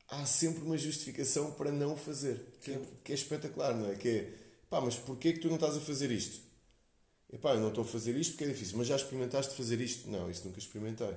há 0.07 0.25
sempre 0.25 0.63
uma 0.63 0.77
justificação 0.77 1.51
para 1.51 1.71
não 1.71 1.97
fazer. 1.97 2.45
Que 2.61 2.71
é, 2.71 2.81
que 3.03 3.11
é 3.11 3.15
espetacular, 3.15 3.75
não 3.75 3.91
é? 3.91 3.95
Que 3.95 4.09
é, 4.09 4.33
pá, 4.69 4.81
mas 4.81 4.95
porquê 4.95 5.33
que 5.33 5.39
tu 5.39 5.47
não 5.47 5.55
estás 5.55 5.75
a 5.75 5.81
fazer 5.81 6.11
isto? 6.11 6.41
Epá, 7.31 7.53
eu 7.53 7.59
não 7.59 7.69
estou 7.69 7.83
a 7.83 7.87
fazer 7.87 8.15
isto 8.15 8.31
porque 8.31 8.45
é 8.45 8.47
difícil, 8.47 8.77
mas 8.77 8.87
já 8.87 8.95
experimentaste 8.95 9.55
fazer 9.55 9.81
isto? 9.81 10.09
Não, 10.09 10.29
isso 10.29 10.45
nunca 10.45 10.59
experimentei. 10.59 11.15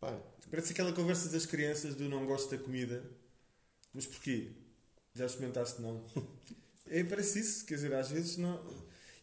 Pá. 0.00 0.16
Parece 0.50 0.72
aquela 0.72 0.92
conversa 0.92 1.28
das 1.30 1.46
crianças 1.46 1.96
do 1.96 2.08
não 2.08 2.26
gosto 2.26 2.50
da 2.50 2.58
comida, 2.58 3.02
mas 3.92 4.06
porquê? 4.06 4.52
Já 5.14 5.26
experimentaste? 5.26 5.80
Não. 5.82 6.04
é, 6.86 7.02
parece 7.02 7.40
isso, 7.40 7.64
quer 7.66 7.74
dizer, 7.74 7.92
às 7.94 8.10
vezes 8.10 8.36
não 8.36 8.60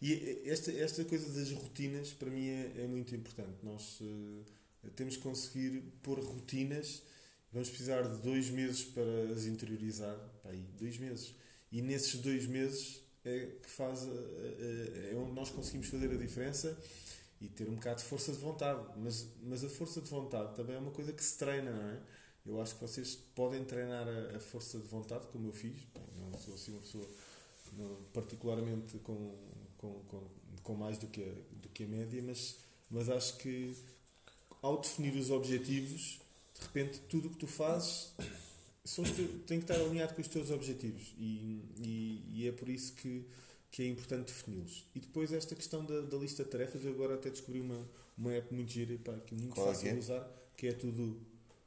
e 0.02 0.42
esta, 0.46 0.72
esta 0.72 1.06
coisa 1.06 1.32
das 1.32 1.52
rotinas, 1.52 2.12
para 2.12 2.30
mim, 2.30 2.48
é, 2.48 2.84
é 2.84 2.88
muito 2.88 3.16
importante. 3.16 3.54
Nós 3.62 4.02
uh, 4.02 4.44
temos 4.96 5.16
que 5.16 5.22
conseguir 5.22 5.84
pôr 6.02 6.20
rotinas. 6.20 7.04
Vamos 7.52 7.70
precisar 7.70 8.04
de 8.04 8.22
dois 8.22 8.50
meses 8.50 8.84
para 8.84 9.34
as 9.34 9.46
interiorizar. 9.46 10.16
Pá, 10.44 10.50
aí, 10.50 10.66
dois 10.78 10.98
meses. 10.98 11.36
E 11.72 11.82
nesses 11.82 12.20
dois 12.22 12.46
meses 12.46 13.02
é 13.26 13.48
que 13.62 13.70
faz. 13.70 14.08
é 14.08 15.16
onde 15.16 15.34
nós 15.34 15.50
conseguimos 15.50 15.88
fazer 15.88 16.12
a 16.12 16.18
diferença 16.18 16.78
e 17.40 17.48
ter 17.48 17.68
um 17.70 17.76
bocado 17.76 18.02
de 18.02 18.08
força 18.08 18.32
de 18.32 18.40
vontade. 18.40 18.82
Mas, 18.98 19.28
mas 19.44 19.64
a 19.64 19.70
força 19.70 20.02
de 20.02 20.10
vontade 20.10 20.56
também 20.56 20.76
é 20.76 20.80
uma 20.80 20.92
coisa 20.92 21.12
que 21.12 21.24
se 21.24 21.38
treina, 21.38 21.72
não 21.72 21.90
é? 21.90 22.00
Eu 22.46 22.62
acho 22.62 22.76
que 22.76 22.82
vocês 22.82 23.16
podem 23.36 23.64
treinar 23.64 24.08
a, 24.08 24.38
a 24.38 24.40
força 24.40 24.80
de 24.80 24.88
vontade, 24.88 25.28
como 25.28 25.48
eu 25.48 25.54
fiz. 25.54 25.78
Não 26.18 26.40
sou 26.40 26.56
assim 26.56 26.72
uma 26.72 26.82
pessoa 26.82 27.08
particularmente 28.14 28.98
com 29.00 29.38
com, 29.82 30.00
com, 30.08 30.22
com 30.62 30.76
mais 30.76 30.98
do 30.98 31.08
que, 31.08 31.24
a, 31.24 31.34
do 31.60 31.70
que 31.70 31.84
a 31.84 31.88
média, 31.88 32.22
mas, 32.24 32.58
mas 32.90 33.10
acho 33.10 33.38
que 33.38 33.76
ao 34.62 34.80
definir 34.80 35.16
os 35.16 35.32
objetivos, 35.32 36.21
de 36.62 36.68
repente 36.68 37.00
tudo 37.10 37.28
o 37.28 37.32
que 37.32 37.38
tu 37.38 37.48
fazes 37.48 38.14
são 38.86 39.04
tem 39.46 39.60
que 39.60 39.72
estar 39.72 39.76
alinhado 39.76 40.14
com 40.14 40.22
os 40.22 40.28
teus 40.28 40.52
objetivos 40.52 41.14
e, 41.18 41.64
e, 41.84 42.26
e 42.34 42.48
é 42.48 42.52
por 42.52 42.70
isso 42.70 42.94
que, 42.94 43.26
que 43.70 43.84
é 43.84 43.88
importante 43.88 44.28
defini-los. 44.28 44.86
E 44.96 45.00
depois 45.00 45.34
esta 45.34 45.56
questão 45.56 45.84
da, 45.86 46.02
da, 46.02 46.18
lista 46.18 46.44
de 46.44 46.50
tarefas, 46.50 46.84
eu 46.84 46.92
agora 46.92 47.16
até 47.16 47.30
descobri 47.30 47.62
uma, 47.62 47.88
uma 48.18 48.34
app 48.34 48.54
muito 48.54 48.72
gira, 48.72 48.98
pá, 49.04 49.14
que 49.26 49.36
é 49.36 49.38
muito 49.38 49.54
Qual 49.54 49.68
é 49.68 49.74
fácil 49.74 49.90
é? 49.90 49.94
de 49.94 50.00
usar, 50.00 50.32
que 50.56 50.68
é 50.68 50.74
tudo 50.74 51.20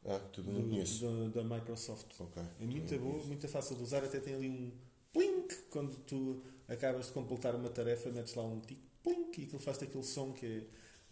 ah, 0.07 0.19
tudo 0.33 0.53
do, 0.53 0.63
do, 0.63 1.31
da, 1.31 1.43
da 1.43 1.57
Microsoft. 1.57 2.07
Okay. 2.19 2.43
É 2.61 2.65
muito 2.65 2.99
boa, 2.99 3.25
muito 3.25 3.49
fácil 3.49 3.77
de 3.77 3.83
usar, 3.83 4.05
até 4.05 4.21
tem 4.21 4.35
ali 4.35 4.49
um 4.49 4.71
plink 5.13 5.55
quando 5.71 5.97
tu 6.05 6.43
acabas 6.69 7.07
de 7.07 7.13
completar 7.13 7.55
uma 7.55 7.71
tarefa, 7.71 8.11
metes 8.11 8.35
lá 8.35 8.45
um 8.45 8.61
tic, 8.61 8.79
plink, 9.03 9.41
e 9.41 9.45
aquilo 9.45 9.61
faz 9.61 9.83
aquele 9.83 10.05
som 10.05 10.33
que 10.33 10.47
é 10.47 10.63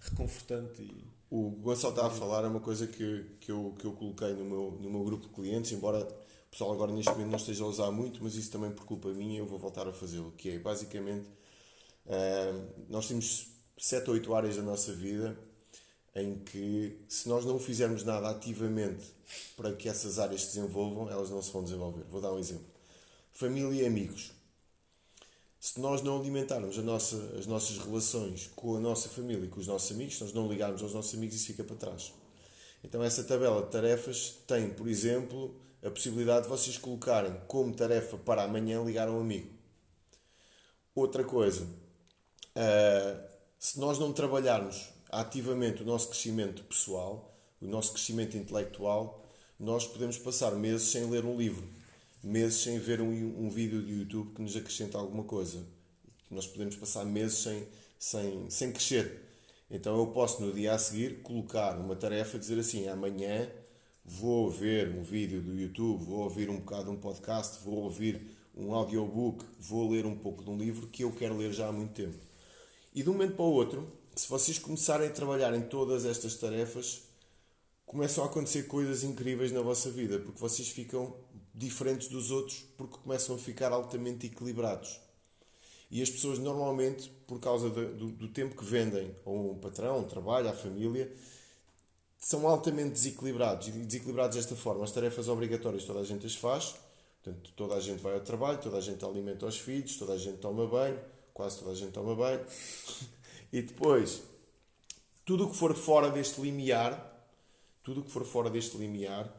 reconfortante. 0.01 0.83
E... 0.83 1.05
O 1.35 1.49
Gonçalo 1.49 1.95
está 1.95 2.07
a 2.07 2.11
falar 2.11 2.45
é 2.45 2.47
uma 2.47 2.61
coisa 2.61 2.87
que, 2.87 3.25
que, 3.40 3.51
eu, 3.51 3.75
que 3.79 3.87
eu 3.87 3.92
coloquei 3.92 4.35
no 4.35 4.45
meu, 4.45 4.79
no 4.79 4.90
meu 4.90 5.03
grupo 5.03 5.27
de 5.27 5.33
clientes, 5.33 5.73
embora 5.73 6.07
o 6.07 6.51
pessoal 6.51 6.71
agora 6.75 6.92
neste 6.92 7.11
momento 7.11 7.31
não 7.31 7.38
esteja 7.38 7.64
a 7.64 7.68
usar 7.68 7.90
muito, 7.90 8.23
mas 8.23 8.35
isso 8.35 8.51
também 8.51 8.71
por 8.71 8.85
culpa 8.85 9.09
minha 9.09 9.38
eu 9.38 9.47
vou 9.47 9.59
voltar 9.59 9.88
a 9.88 9.95
fazê-lo, 9.95 10.31
que 10.37 10.51
é 10.51 10.59
basicamente 10.59 11.27
uh, 12.05 12.85
nós 12.87 13.09
temos 13.09 13.47
7 13.79 14.11
ou 14.11 14.14
8 14.16 14.35
áreas 14.35 14.57
da 14.57 14.62
nossa 14.62 14.92
vida 14.92 15.35
em 16.14 16.38
que 16.40 16.99
se 17.09 17.27
nós 17.31 17.47
não 17.47 17.59
fizermos 17.59 18.05
nada 18.05 18.29
ativamente 18.29 19.07
para 19.57 19.73
que 19.73 19.88
essas 19.88 20.18
áreas 20.18 20.42
se 20.42 20.57
desenvolvam, 20.59 21.11
elas 21.11 21.31
não 21.31 21.40
se 21.40 21.51
vão 21.51 21.64
desenvolver. 21.64 22.05
Vou 22.11 22.21
dar 22.21 22.31
um 22.31 22.38
exemplo. 22.38 22.66
Família 23.31 23.85
e 23.85 23.87
amigos 23.87 24.33
se 25.62 25.79
nós 25.79 26.03
não 26.03 26.18
alimentarmos 26.18 26.77
nossa, 26.79 27.16
as 27.38 27.46
nossas 27.46 27.79
relações 27.79 28.51
com 28.57 28.75
a 28.77 28.81
nossa 28.81 29.09
família 29.09 29.44
e 29.44 29.48
com 29.48 29.61
os 29.61 29.68
nossos 29.68 29.92
amigos, 29.92 30.16
se 30.16 30.25
nós 30.25 30.33
não 30.33 30.48
ligarmos 30.48 30.83
aos 30.83 30.92
nossos 30.92 31.14
amigos, 31.14 31.37
isso 31.37 31.46
fica 31.46 31.62
para 31.62 31.77
trás. 31.77 32.12
Então, 32.83 33.01
essa 33.01 33.22
tabela 33.22 33.62
de 33.62 33.70
tarefas 33.70 34.38
tem, 34.44 34.70
por 34.70 34.88
exemplo, 34.88 35.55
a 35.81 35.88
possibilidade 35.88 36.42
de 36.42 36.48
vocês 36.48 36.77
colocarem 36.79 37.33
como 37.46 37.72
tarefa 37.72 38.18
para 38.18 38.42
amanhã 38.42 38.83
ligar 38.83 39.07
a 39.07 39.12
um 39.12 39.20
amigo. 39.20 39.51
Outra 40.96 41.22
coisa, 41.22 41.62
uh, 41.62 43.25
se 43.57 43.79
nós 43.79 44.01
não 44.01 44.12
trabalharmos 44.12 44.88
ativamente 45.12 45.85
o 45.85 45.87
nosso 45.87 46.09
crescimento 46.09 46.64
pessoal, 46.64 47.38
o 47.61 47.68
nosso 47.68 47.92
crescimento 47.92 48.37
intelectual, 48.37 49.25
nós 49.61 49.87
podemos 49.87 50.18
passar 50.18 50.51
meses 50.57 50.90
sem 50.90 51.09
ler 51.09 51.25
um 51.25 51.37
livro 51.37 51.82
meses 52.23 52.63
sem 52.63 52.79
ver 52.79 53.01
um, 53.01 53.11
um 53.45 53.51
vídeo 53.51 53.83
de 53.83 53.93
YouTube 53.93 54.35
que 54.35 54.43
nos 54.43 54.57
acrescenta 54.57 54.99
alguma 54.99 55.25
coisa. 55.25 55.65
Nós 56.31 56.47
podemos 56.47 56.77
passar 56.77 57.05
meses 57.05 57.39
sem, 57.39 57.67
sem, 57.99 58.49
sem 58.51 58.73
crescer. 58.73 59.23
Então 59.71 59.99
eu 59.99 60.07
posso 60.09 60.43
no 60.43 60.53
dia 60.53 60.75
a 60.75 60.79
seguir 60.79 61.23
colocar 61.23 61.79
uma 61.79 61.97
tarefa, 61.97 62.39
dizer 62.39 62.59
assim, 62.59 62.89
amanhã 62.89 63.49
vou 64.05 64.51
ver 64.51 64.89
um 64.89 65.03
vídeo 65.03 65.41
do 65.41 65.59
YouTube, 65.59 66.05
vou 66.05 66.21
ouvir 66.21 66.51
um 66.51 66.59
bocado 66.59 66.91
um 66.91 66.97
podcast, 66.97 67.65
vou 67.65 67.85
ouvir 67.85 68.21
um 68.55 68.75
audiobook, 68.75 69.45
vou 69.59 69.91
ler 69.91 70.05
um 70.05 70.17
pouco 70.17 70.45
de 70.45 70.51
um 70.51 70.59
livro 70.59 70.87
que 70.89 71.05
eu 71.05 71.13
quero 71.13 71.37
ler 71.37 71.53
já 71.53 71.69
há 71.69 71.73
muito 71.73 71.95
tempo. 71.95 72.19
E 72.95 73.03
de 73.03 73.09
um 73.09 73.15
momento 73.15 73.35
para 73.35 73.45
o 73.45 73.53
outro, 73.53 73.89
se 74.15 74.29
vocês 74.29 74.59
começarem 74.59 75.09
a 75.09 75.11
trabalhar 75.11 75.55
em 75.55 75.63
todas 75.63 76.05
estas 76.05 76.37
tarefas, 76.37 77.03
começam 77.87 78.25
a 78.25 78.27
acontecer 78.27 78.65
coisas 78.65 79.03
incríveis 79.03 79.53
na 79.53 79.63
vossa 79.63 79.91
vida, 79.91 80.19
porque 80.19 80.39
vocês 80.39 80.69
ficam 80.69 81.15
diferentes 81.55 82.09
dos 82.09 82.31
outros, 82.31 82.65
porque 82.77 82.99
começam 82.99 83.35
a 83.37 83.38
ficar 83.38 83.73
altamente 83.73 84.27
equilibrados. 84.27 85.01
E 85.91 86.01
as 86.01 86.09
pessoas 86.09 86.38
normalmente, 86.38 87.11
por 87.27 87.38
causa 87.38 87.69
do, 87.69 88.11
do, 88.12 88.29
tempo 88.29 88.57
que 88.57 88.65
vendem 88.65 89.15
a 89.27 89.31
um 89.31 89.59
patrão, 89.59 89.99
um 89.99 90.05
trabalho, 90.05 90.49
à 90.49 90.55
família, 90.55 91.15
são 92.19 92.49
altamente 92.49 92.93
desequilibrados. 92.93 93.69
E 93.69 93.73
desequilibrados 93.73 94.37
desta 94.37 94.57
forma. 94.57 94.85
As 94.85 94.91
tarefas 94.91 95.29
obrigatórias 95.29 95.85
toda 95.85 96.01
a 96.01 96.05
gente 96.05 96.25
as 96.25 96.35
faz. 96.35 96.77
Portanto, 97.23 97.53
toda 97.55 97.75
a 97.75 97.81
gente 97.81 98.01
vai 98.01 98.15
ao 98.15 98.21
trabalho, 98.21 98.59
toda 98.59 98.79
a 98.79 98.81
gente 98.81 99.05
alimenta 99.05 99.45
os 99.45 99.59
filhos, 99.59 99.97
toda 99.97 100.15
a 100.15 100.19
gente 100.19 100.38
toma 100.38 100.67
banho, 100.67 100.99
quase 101.35 101.59
toda 101.59 101.73
a 101.73 101.75
gente 101.75 101.93
toma 101.93 102.17
banho. 102.17 102.41
e 103.53 103.61
depois, 103.61 104.23
tudo 105.27 105.45
o 105.45 105.51
que 105.51 105.57
for 105.57 105.75
fora 105.75 106.11
deste 106.11 106.41
limiar, 106.41 107.29
tudo 107.83 108.01
o 108.01 108.05
que 108.05 108.11
for 108.11 108.25
fora 108.25 108.49
deste 108.49 108.79
limiar, 108.79 109.31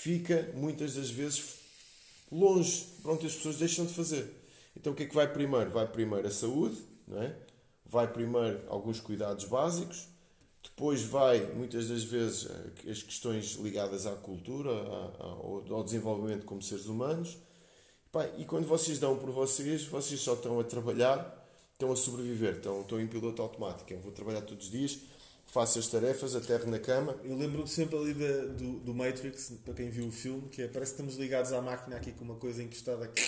fica 0.00 0.52
muitas 0.54 0.94
das 0.94 1.10
vezes 1.10 1.56
longe. 2.30 2.86
Pronto, 3.02 3.26
as 3.26 3.34
pessoas 3.34 3.56
deixam 3.56 3.84
de 3.84 3.92
fazer. 3.92 4.32
Então 4.76 4.92
o 4.92 4.96
que 4.96 5.02
é 5.02 5.06
que 5.06 5.14
vai 5.14 5.32
primeiro? 5.32 5.70
Vai 5.70 5.88
primeiro 5.88 6.28
a 6.28 6.30
saúde, 6.30 6.78
não 7.06 7.20
é? 7.20 7.34
vai 7.84 8.06
primeiro 8.06 8.60
alguns 8.68 9.00
cuidados 9.00 9.46
básicos, 9.46 10.06
depois 10.62 11.02
vai 11.02 11.40
muitas 11.54 11.88
das 11.88 12.04
vezes 12.04 12.48
as 12.88 13.02
questões 13.02 13.54
ligadas 13.54 14.06
à 14.06 14.14
cultura, 14.14 14.70
ao 15.18 15.82
desenvolvimento 15.82 16.44
como 16.44 16.62
seres 16.62 16.86
humanos. 16.86 17.36
E 18.36 18.44
quando 18.44 18.66
vocês 18.66 18.98
dão 18.98 19.16
por 19.16 19.30
vocês, 19.30 19.84
vocês 19.84 20.20
só 20.20 20.34
estão 20.34 20.60
a 20.60 20.64
trabalhar, 20.64 21.48
estão 21.72 21.90
a 21.90 21.96
sobreviver, 21.96 22.56
estão, 22.56 22.82
estão 22.82 23.00
em 23.00 23.06
piloto 23.06 23.40
automático. 23.40 23.92
Eu 23.92 24.00
vou 24.00 24.12
trabalhar 24.12 24.42
todos 24.42 24.66
os 24.66 24.70
dias, 24.70 24.98
faço 25.48 25.78
as 25.78 25.88
tarefas, 25.88 26.36
aterro 26.36 26.70
na 26.70 26.78
cama. 26.78 27.18
Eu 27.24 27.36
lembro-me 27.36 27.68
sempre 27.68 27.96
ali 27.96 28.14
do, 28.14 28.80
do 28.80 28.94
Matrix, 28.94 29.52
para 29.64 29.74
quem 29.74 29.90
viu 29.90 30.06
o 30.06 30.12
filme, 30.12 30.48
que 30.48 30.62
é, 30.62 30.68
parece 30.68 30.92
que 30.92 31.00
estamos 31.00 31.16
ligados 31.16 31.52
à 31.52 31.60
máquina 31.60 31.96
aqui 31.96 32.12
com 32.12 32.24
uma 32.24 32.36
coisa 32.36 32.62
encostada 32.62 33.04
aqui 33.04 33.22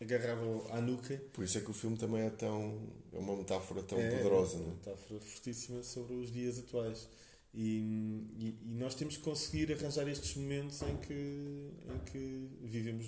agarrado 0.00 0.64
à 0.70 0.80
nuca. 0.80 1.20
Por 1.32 1.44
isso 1.44 1.58
é 1.58 1.60
que 1.60 1.70
o 1.70 1.74
filme 1.74 1.96
também 1.96 2.22
é 2.22 2.30
tão. 2.30 2.80
é 3.12 3.18
uma 3.18 3.36
metáfora 3.36 3.82
tão 3.82 3.98
é, 3.98 4.10
poderosa, 4.10 4.56
é? 4.56 4.60
uma 4.60 4.74
metáfora 4.74 5.20
fortíssima 5.20 5.82
sobre 5.82 6.14
os 6.14 6.32
dias 6.32 6.58
atuais. 6.58 7.08
E, 7.52 8.24
e, 8.38 8.58
e, 8.64 8.74
nós 8.74 8.94
temos 8.94 9.16
que 9.16 9.22
conseguir 9.24 9.72
arranjar 9.72 10.08
estes 10.08 10.36
momentos 10.36 10.80
em 10.82 10.96
que, 10.98 11.12
em 11.12 11.98
que 12.06 12.48
vivemos 12.62 13.06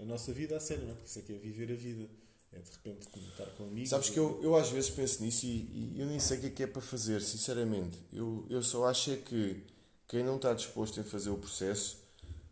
a 0.00 0.04
nossa 0.04 0.32
vida 0.32 0.56
a 0.56 0.60
sério, 0.60 0.84
não 0.84 0.92
é? 0.92 0.94
Porque 0.94 1.08
isso 1.08 1.18
é 1.18 1.22
que 1.22 1.32
é 1.34 1.36
viver 1.36 1.70
a 1.70 1.76
vida. 1.76 2.08
É 2.54 2.60
de 2.60 2.70
repente 2.70 3.08
estar 3.30 3.46
com 3.56 3.64
amigos. 3.64 3.90
Sabes 3.90 4.10
que 4.10 4.18
eu, 4.18 4.40
eu 4.42 4.56
às 4.56 4.70
vezes 4.70 4.90
penso 4.90 5.22
nisso 5.22 5.44
e, 5.46 5.94
e 5.94 6.00
eu 6.00 6.06
nem 6.06 6.20
sei 6.20 6.38
o 6.38 6.40
que 6.40 6.46
é 6.46 6.50
que 6.50 6.62
é 6.62 6.66
para 6.66 6.82
fazer, 6.82 7.20
sinceramente. 7.20 7.98
Eu, 8.12 8.46
eu 8.48 8.62
só 8.62 8.86
acho 8.86 9.10
é 9.10 9.16
que 9.16 9.62
quem 10.06 10.22
não 10.22 10.36
está 10.36 10.52
disposto 10.54 11.00
a 11.00 11.04
fazer 11.04 11.30
o 11.30 11.36
processo 11.36 11.98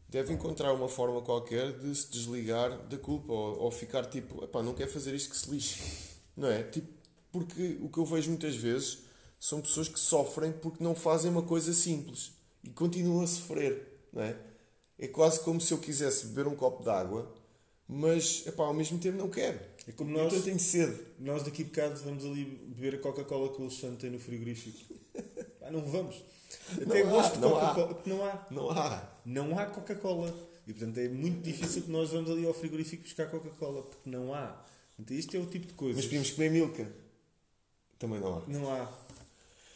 deve 0.08 0.32
encontrar 0.32 0.72
uma 0.74 0.88
forma 0.88 1.22
qualquer 1.22 1.72
de 1.78 1.94
se 1.94 2.10
desligar 2.10 2.76
da 2.86 2.98
culpa 2.98 3.32
ou, 3.32 3.60
ou 3.60 3.70
ficar 3.70 4.04
tipo, 4.06 4.44
epá, 4.44 4.62
não 4.62 4.74
quer 4.74 4.86
fazer 4.86 5.14
isto 5.14 5.30
que 5.30 5.36
se 5.36 5.50
lixe. 5.50 5.80
Não 6.36 6.48
é? 6.48 6.62
Tipo, 6.64 6.88
porque 7.30 7.78
o 7.80 7.88
que 7.88 7.98
eu 7.98 8.04
vejo 8.04 8.28
muitas 8.28 8.54
vezes 8.54 8.98
são 9.40 9.60
pessoas 9.60 9.88
que 9.88 9.98
sofrem 9.98 10.52
porque 10.52 10.84
não 10.84 10.94
fazem 10.94 11.30
uma 11.30 11.42
coisa 11.42 11.72
simples 11.72 12.32
e 12.62 12.70
continuam 12.70 13.22
a 13.22 13.26
sofrer, 13.26 14.06
não 14.12 14.22
é? 14.22 14.36
É 14.98 15.08
quase 15.08 15.40
como 15.40 15.60
se 15.60 15.72
eu 15.72 15.78
quisesse 15.78 16.26
beber 16.26 16.46
um 16.46 16.54
copo 16.54 16.82
de 16.84 16.90
água, 16.90 17.32
mas 17.88 18.46
epá, 18.46 18.64
ao 18.64 18.74
mesmo 18.74 18.98
tempo 18.98 19.18
não 19.18 19.28
quero. 19.28 19.58
É 19.86 19.92
como 19.92 20.12
nós, 20.12 20.32
então 20.32 20.42
tenho 20.42 20.60
sede. 20.60 21.00
Nós 21.18 21.42
daqui 21.42 21.62
a 21.62 21.64
bocado 21.64 22.00
vamos 22.04 22.24
ali 22.24 22.44
beber 22.44 22.96
a 22.96 22.98
Coca-Cola 22.98 23.52
que 23.52 23.60
o 23.60 23.64
Alexandre 23.64 23.96
tem 23.96 24.10
no 24.10 24.18
frigorífico. 24.18 24.94
ah, 25.60 25.70
não 25.70 25.82
vamos. 25.82 26.22
Até 26.80 27.02
não 27.02 27.10
gosto 27.10 27.32
há, 27.32 27.36
de 27.36 27.40
Coca-Cola. 27.40 28.02
Não 28.06 28.24
há. 28.24 28.46
Não 28.50 28.70
há. 28.70 29.12
Não 29.24 29.58
há 29.58 29.66
Coca-Cola. 29.66 30.52
E 30.66 30.72
portanto 30.72 30.98
é 30.98 31.08
muito 31.08 31.42
difícil 31.42 31.82
que 31.82 31.90
nós 31.90 32.10
vamos 32.10 32.30
ali 32.30 32.46
ao 32.46 32.54
frigorífico 32.54 33.02
buscar 33.02 33.28
Coca-Cola, 33.28 33.82
porque 33.82 34.08
não 34.08 34.32
há. 34.32 34.64
Portanto, 34.96 35.18
isto 35.18 35.36
é 35.36 35.40
o 35.40 35.46
tipo 35.46 35.66
de 35.66 35.74
coisa. 35.74 35.96
Mas 35.96 36.06
podemos 36.06 36.30
comer 36.30 36.50
milka. 36.50 36.92
Também 37.98 38.20
não 38.20 38.38
há. 38.38 38.42
Não 38.46 38.72
há. 38.72 38.92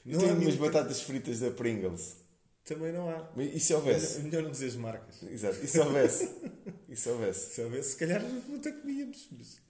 Não 0.04 0.20
Tem 0.20 0.30
umas 0.30 0.54
batatas 0.54 1.00
fritas 1.02 1.40
da 1.40 1.50
Pringles. 1.50 2.16
Também 2.64 2.92
não 2.92 3.08
há. 3.08 3.28
E 3.36 3.58
se 3.58 3.74
houvesse? 3.74 4.20
Melhor 4.20 4.42
não 4.42 4.50
dizer 4.50 4.66
as 4.66 4.76
marcas. 4.76 5.22
Exato. 5.22 5.58
E 5.64 5.66
se 5.66 5.78
houvesse? 5.80 6.30
e 6.88 6.96
se 6.96 7.08
houvesse? 7.08 7.54
Se 7.54 7.60
houvesse, 7.62 7.90
se 7.90 7.96
calhar 7.96 8.22
não 8.22 8.60
comíamos. 8.80 9.28
Mas 9.36 9.65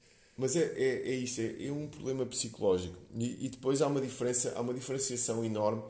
é, 0.57 0.61
é, 0.61 1.11
é 1.11 1.15
isto, 1.15 1.41
é, 1.41 1.67
é 1.67 1.73
um 1.73 1.89
problema 1.89 2.27
psicológico. 2.27 2.97
E, 3.15 3.47
e, 3.47 3.49
depois 3.49 3.81
há 3.81 3.87
uma 3.87 4.01
diferença, 4.01 4.53
há 4.55 4.61
uma 4.61 4.75
diferenciação 4.75 5.45
enorme 5.45 5.83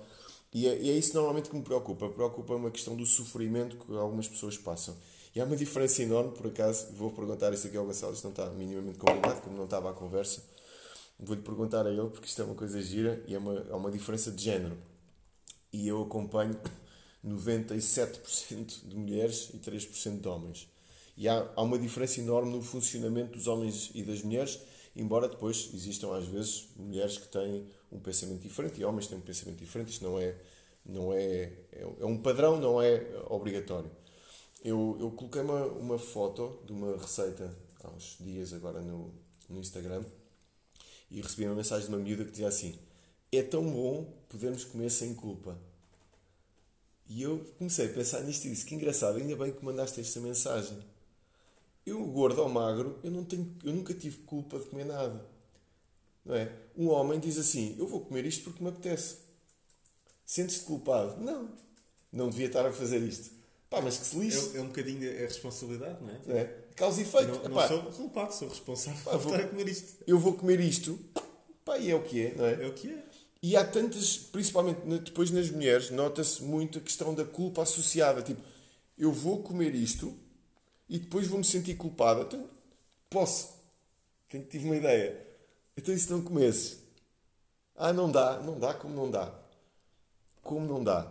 e 0.53 0.69
é, 0.69 0.81
e 0.81 0.91
é 0.91 0.93
isso 0.97 1.15
normalmente 1.15 1.51
que 1.51 1.57
me 1.57 1.63
preocupa. 1.63 2.09
Preocupa 2.09 2.55
uma 2.55 2.71
questão 2.71 2.95
do 2.97 3.05
sofrimento 3.05 3.77
que 3.77 3.93
algumas 3.97 4.29
pessoas 4.29 4.57
passam. 4.57 4.97
E 5.35 5.41
há 5.41 5.45
uma 5.45 5.57
diferença 5.57 6.03
enorme, 6.03 6.33
por 6.33 6.47
acaso, 6.47 6.93
vou 6.93 7.11
perguntar 7.11 7.53
isso 7.53 7.67
aqui 7.67 7.77
ao 7.77 7.85
Gonçalo, 7.85 8.15
isto 8.15 8.25
não 8.25 8.31
está 8.31 8.49
minimamente 8.51 8.99
combinado, 8.99 9.43
como 9.43 9.57
não 9.57 9.65
estava 9.65 9.91
à 9.91 9.93
conversa. 9.93 10.43
Vou-lhe 11.19 11.43
perguntar 11.43 11.87
a 11.87 11.91
ele, 11.91 12.09
porque 12.09 12.27
isto 12.27 12.41
é 12.41 12.45
uma 12.45 12.55
coisa 12.55 12.81
gira 12.81 13.23
e 13.27 13.35
é 13.35 13.39
uma, 13.39 13.55
é 13.69 13.75
uma 13.75 13.91
diferença 13.91 14.31
de 14.31 14.43
género. 14.43 14.79
E 15.73 15.89
eu 15.89 16.03
acompanho 16.03 16.59
97% 17.23 18.89
de 18.89 18.97
mulheres 18.97 19.51
e 19.53 19.59
3% 19.59 20.21
de 20.21 20.29
homens. 20.29 20.69
E 21.17 21.29
há, 21.29 21.51
há 21.57 21.63
uma 21.63 21.79
diferença 21.79 22.21
enorme 22.21 22.53
no 22.53 22.63
funcionamento 22.63 23.33
dos 23.33 23.47
homens 23.47 23.91
e 23.95 24.03
das 24.03 24.23
mulheres, 24.23 24.61
embora 24.95 25.29
depois 25.29 25.71
existam 25.73 26.15
às 26.15 26.27
vezes 26.27 26.69
mulheres 26.77 27.17
que 27.17 27.29
têm 27.29 27.67
um 27.91 27.99
pensamento 27.99 28.41
diferente 28.43 28.81
e 28.81 28.85
homens 28.85 29.07
têm 29.07 29.17
um 29.19 29.23
pensamento 29.23 29.59
diferente. 29.59 29.91
Isto 29.93 30.05
não 30.05 30.19
é, 30.19 30.37
não 30.85 31.13
é, 31.13 31.53
é 31.73 32.05
um 32.05 32.19
padrão, 32.19 32.61
não 32.61 32.83
é 32.83 33.03
obrigatório. 33.29 33.91
Eu, 34.63 34.97
eu 35.01 35.11
coloquei 35.13 35.43
uma, 35.43 35.65
uma 35.67 35.99
foto 35.99 36.61
de 36.67 36.73
uma 36.73 36.97
receita 36.97 37.51
há 37.83 37.91
uns 37.91 38.17
dias 38.21 38.53
agora 38.53 38.81
no, 38.81 39.15
no 39.49 39.61
Instagram 39.61 40.05
e 41.11 41.21
recebi 41.21 41.47
uma 41.47 41.55
mensagem 41.55 41.89
de 41.89 41.95
uma 41.95 42.03
miúda 42.03 42.25
que 42.25 42.31
dizia 42.31 42.49
assim: 42.49 42.79
É 43.33 43.43
tão 43.43 43.65
bom 43.71 44.05
podermos 44.29 44.65
comer 44.65 44.91
sem 44.91 45.15
culpa. 45.15 45.57
E 47.09 47.23
eu 47.23 47.39
comecei 47.59 47.87
a 47.87 47.89
pensar 47.89 48.23
nisto 48.23 48.47
e 48.47 48.51
disse: 48.51 48.67
Que 48.67 48.75
engraçado, 48.75 49.19
ainda 49.19 49.37
bem 49.37 49.53
que 49.53 49.65
mandaste 49.65 50.01
esta 50.01 50.21
mensagem. 50.21 50.77
Eu, 51.87 52.05
gordo 52.07 52.43
ou 52.43 52.49
magro, 52.49 52.99
eu, 53.05 53.13
não 53.13 53.25
tenho, 53.25 53.57
eu 53.63 53.73
nunca 53.73 53.95
tive 53.95 54.19
culpa 54.19 54.59
de 54.59 54.67
comer 54.67 54.85
nada. 54.85 55.25
Não 56.25 56.35
é? 56.35 56.53
Um 56.77 56.89
homem 56.89 57.21
diz 57.21 57.39
assim: 57.39 57.77
Eu 57.79 57.87
vou 57.87 58.01
comer 58.01 58.27
isto 58.27 58.43
porque 58.43 58.63
me 58.63 58.69
apetece. 58.69 59.19
Sentes-te 60.25 60.65
culpado? 60.65 61.23
Não. 61.23 61.49
Não 62.13 62.29
devia 62.29 62.47
estar 62.47 62.67
a 62.67 62.73
fazer 62.73 62.99
isto. 62.99 63.31
Pá, 63.71 63.81
mas 63.81 63.99
que 63.99 64.05
se 64.05 64.19
lixe. 64.19 64.57
É, 64.57 64.59
é 64.59 64.63
um 64.63 64.67
bocadinho 64.67 65.09
a 65.09 65.21
responsabilidade, 65.23 66.03
não 66.03 66.11
é? 66.11 66.21
Não 66.27 66.37
é? 66.37 66.45
Causa 66.75 67.01
e 67.01 67.05
efeito. 67.05 67.49
Não, 67.49 67.51
não 67.51 67.69
sou 67.69 67.83
culpado, 67.93 68.35
sou 68.35 68.49
responsável 68.49 69.05
pá, 69.05 69.19
por 69.19 69.31
estar 69.31 69.45
a 69.45 69.49
comer 69.49 69.69
isto. 69.69 70.03
Eu 70.07 70.19
vou 70.19 70.33
comer 70.35 70.59
isto. 70.59 70.99
Pá, 71.65 71.79
e 71.79 71.91
é 71.91 71.95
o 71.95 72.03
que 72.03 72.27
é, 72.27 72.35
não 72.35 72.45
é? 72.45 72.65
É 72.65 72.67
o 72.67 72.73
que 72.75 72.91
é. 72.91 73.05
E 73.41 73.57
há 73.57 73.65
tantas, 73.65 74.17
principalmente 74.17 74.81
depois 75.05 75.31
nas 75.31 75.49
mulheres, 75.51 75.91
nota-se 75.91 76.43
muito 76.43 76.79
a 76.79 76.81
questão 76.81 77.15
da 77.15 77.25
culpa 77.25 77.63
associada. 77.63 78.23
Tipo, 78.23 78.43
eu 78.99 79.13
vou 79.13 79.43
comer 79.43 79.73
isto 79.75 80.17
e 80.89 80.99
depois 80.99 81.27
vou-me 81.27 81.45
sentir 81.45 81.77
culpada. 81.77 82.23
Então, 82.23 82.49
posso. 83.11 83.51
Tenho, 84.29 84.45
tive 84.45 84.67
uma 84.67 84.77
ideia. 84.77 85.25
Então 85.77 85.97
se 85.97 86.11
não 86.11 86.23
comesses? 86.23 86.79
Ah, 87.75 87.93
não 87.93 88.11
dá. 88.11 88.41
Não 88.41 88.59
dá 88.59 88.75
como 88.75 88.95
não 88.95 89.11
dá. 89.11 89.33
Como 90.43 90.67
não 90.67 90.83
dá. 90.83 91.11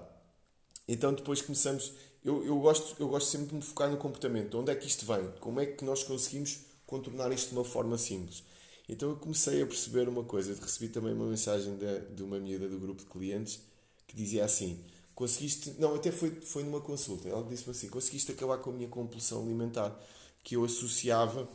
Então 0.87 1.13
depois 1.13 1.41
começamos... 1.41 1.93
Eu, 2.23 2.43
eu, 2.43 2.59
gosto, 2.59 2.95
eu 2.99 3.07
gosto 3.07 3.29
sempre 3.29 3.47
de 3.47 3.55
me 3.55 3.61
focar 3.61 3.89
no 3.89 3.97
comportamento. 3.97 4.57
Onde 4.57 4.71
é 4.71 4.75
que 4.75 4.87
isto 4.87 5.05
vem? 5.05 5.31
Como 5.39 5.59
é 5.59 5.65
que 5.65 5.85
nós 5.85 6.03
conseguimos 6.03 6.59
contornar 6.87 7.31
isto 7.31 7.49
de 7.49 7.55
uma 7.55 7.63
forma 7.63 7.97
simples? 7.97 8.43
Então 8.87 9.09
eu 9.09 9.15
comecei 9.15 9.61
a 9.61 9.65
perceber 9.65 10.07
uma 10.07 10.23
coisa. 10.23 10.51
Eu 10.51 10.57
recebi 10.57 10.89
também 10.89 11.13
uma 11.13 11.27
mensagem 11.27 11.75
de, 11.75 11.99
de 12.15 12.23
uma 12.23 12.39
miúda 12.39 12.67
do 12.67 12.79
grupo 12.79 13.03
de 13.03 13.09
clientes 13.09 13.59
que 14.07 14.15
dizia 14.15 14.45
assim: 14.45 14.83
Conseguiste. 15.15 15.73
Não, 15.79 15.95
até 15.95 16.11
foi, 16.11 16.29
foi 16.41 16.63
numa 16.63 16.81
consulta. 16.81 17.29
Ela 17.29 17.41
disse-me 17.43 17.71
assim: 17.71 17.87
Conseguiste 17.87 18.33
acabar 18.33 18.57
com 18.57 18.69
a 18.69 18.73
minha 18.73 18.89
compulsão 18.89 19.41
alimentar, 19.41 19.97
que 20.43 20.57
eu 20.57 20.65
associava 20.65 21.49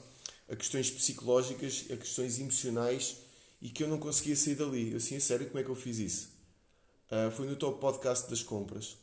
a 0.49 0.57
questões 0.57 0.91
psicológicas, 0.91 1.85
a 1.91 1.97
questões 1.97 2.41
emocionais 2.41 3.19
e 3.61 3.69
que 3.69 3.85
eu 3.85 3.89
não 3.89 3.99
conseguia 3.99 4.35
sair 4.35 4.55
dali. 4.55 4.91
Eu 4.91 4.97
assim, 4.97 5.17
a 5.17 5.21
sério, 5.21 5.47
como 5.47 5.61
é 5.61 5.63
que 5.63 5.69
eu 5.69 5.75
fiz 5.77 5.99
isso? 5.99 6.31
Uh, 7.11 7.31
foi 7.31 7.47
no 7.47 7.55
teu 7.55 7.73
podcast 7.75 8.31
das 8.31 8.43
compras. 8.43 8.97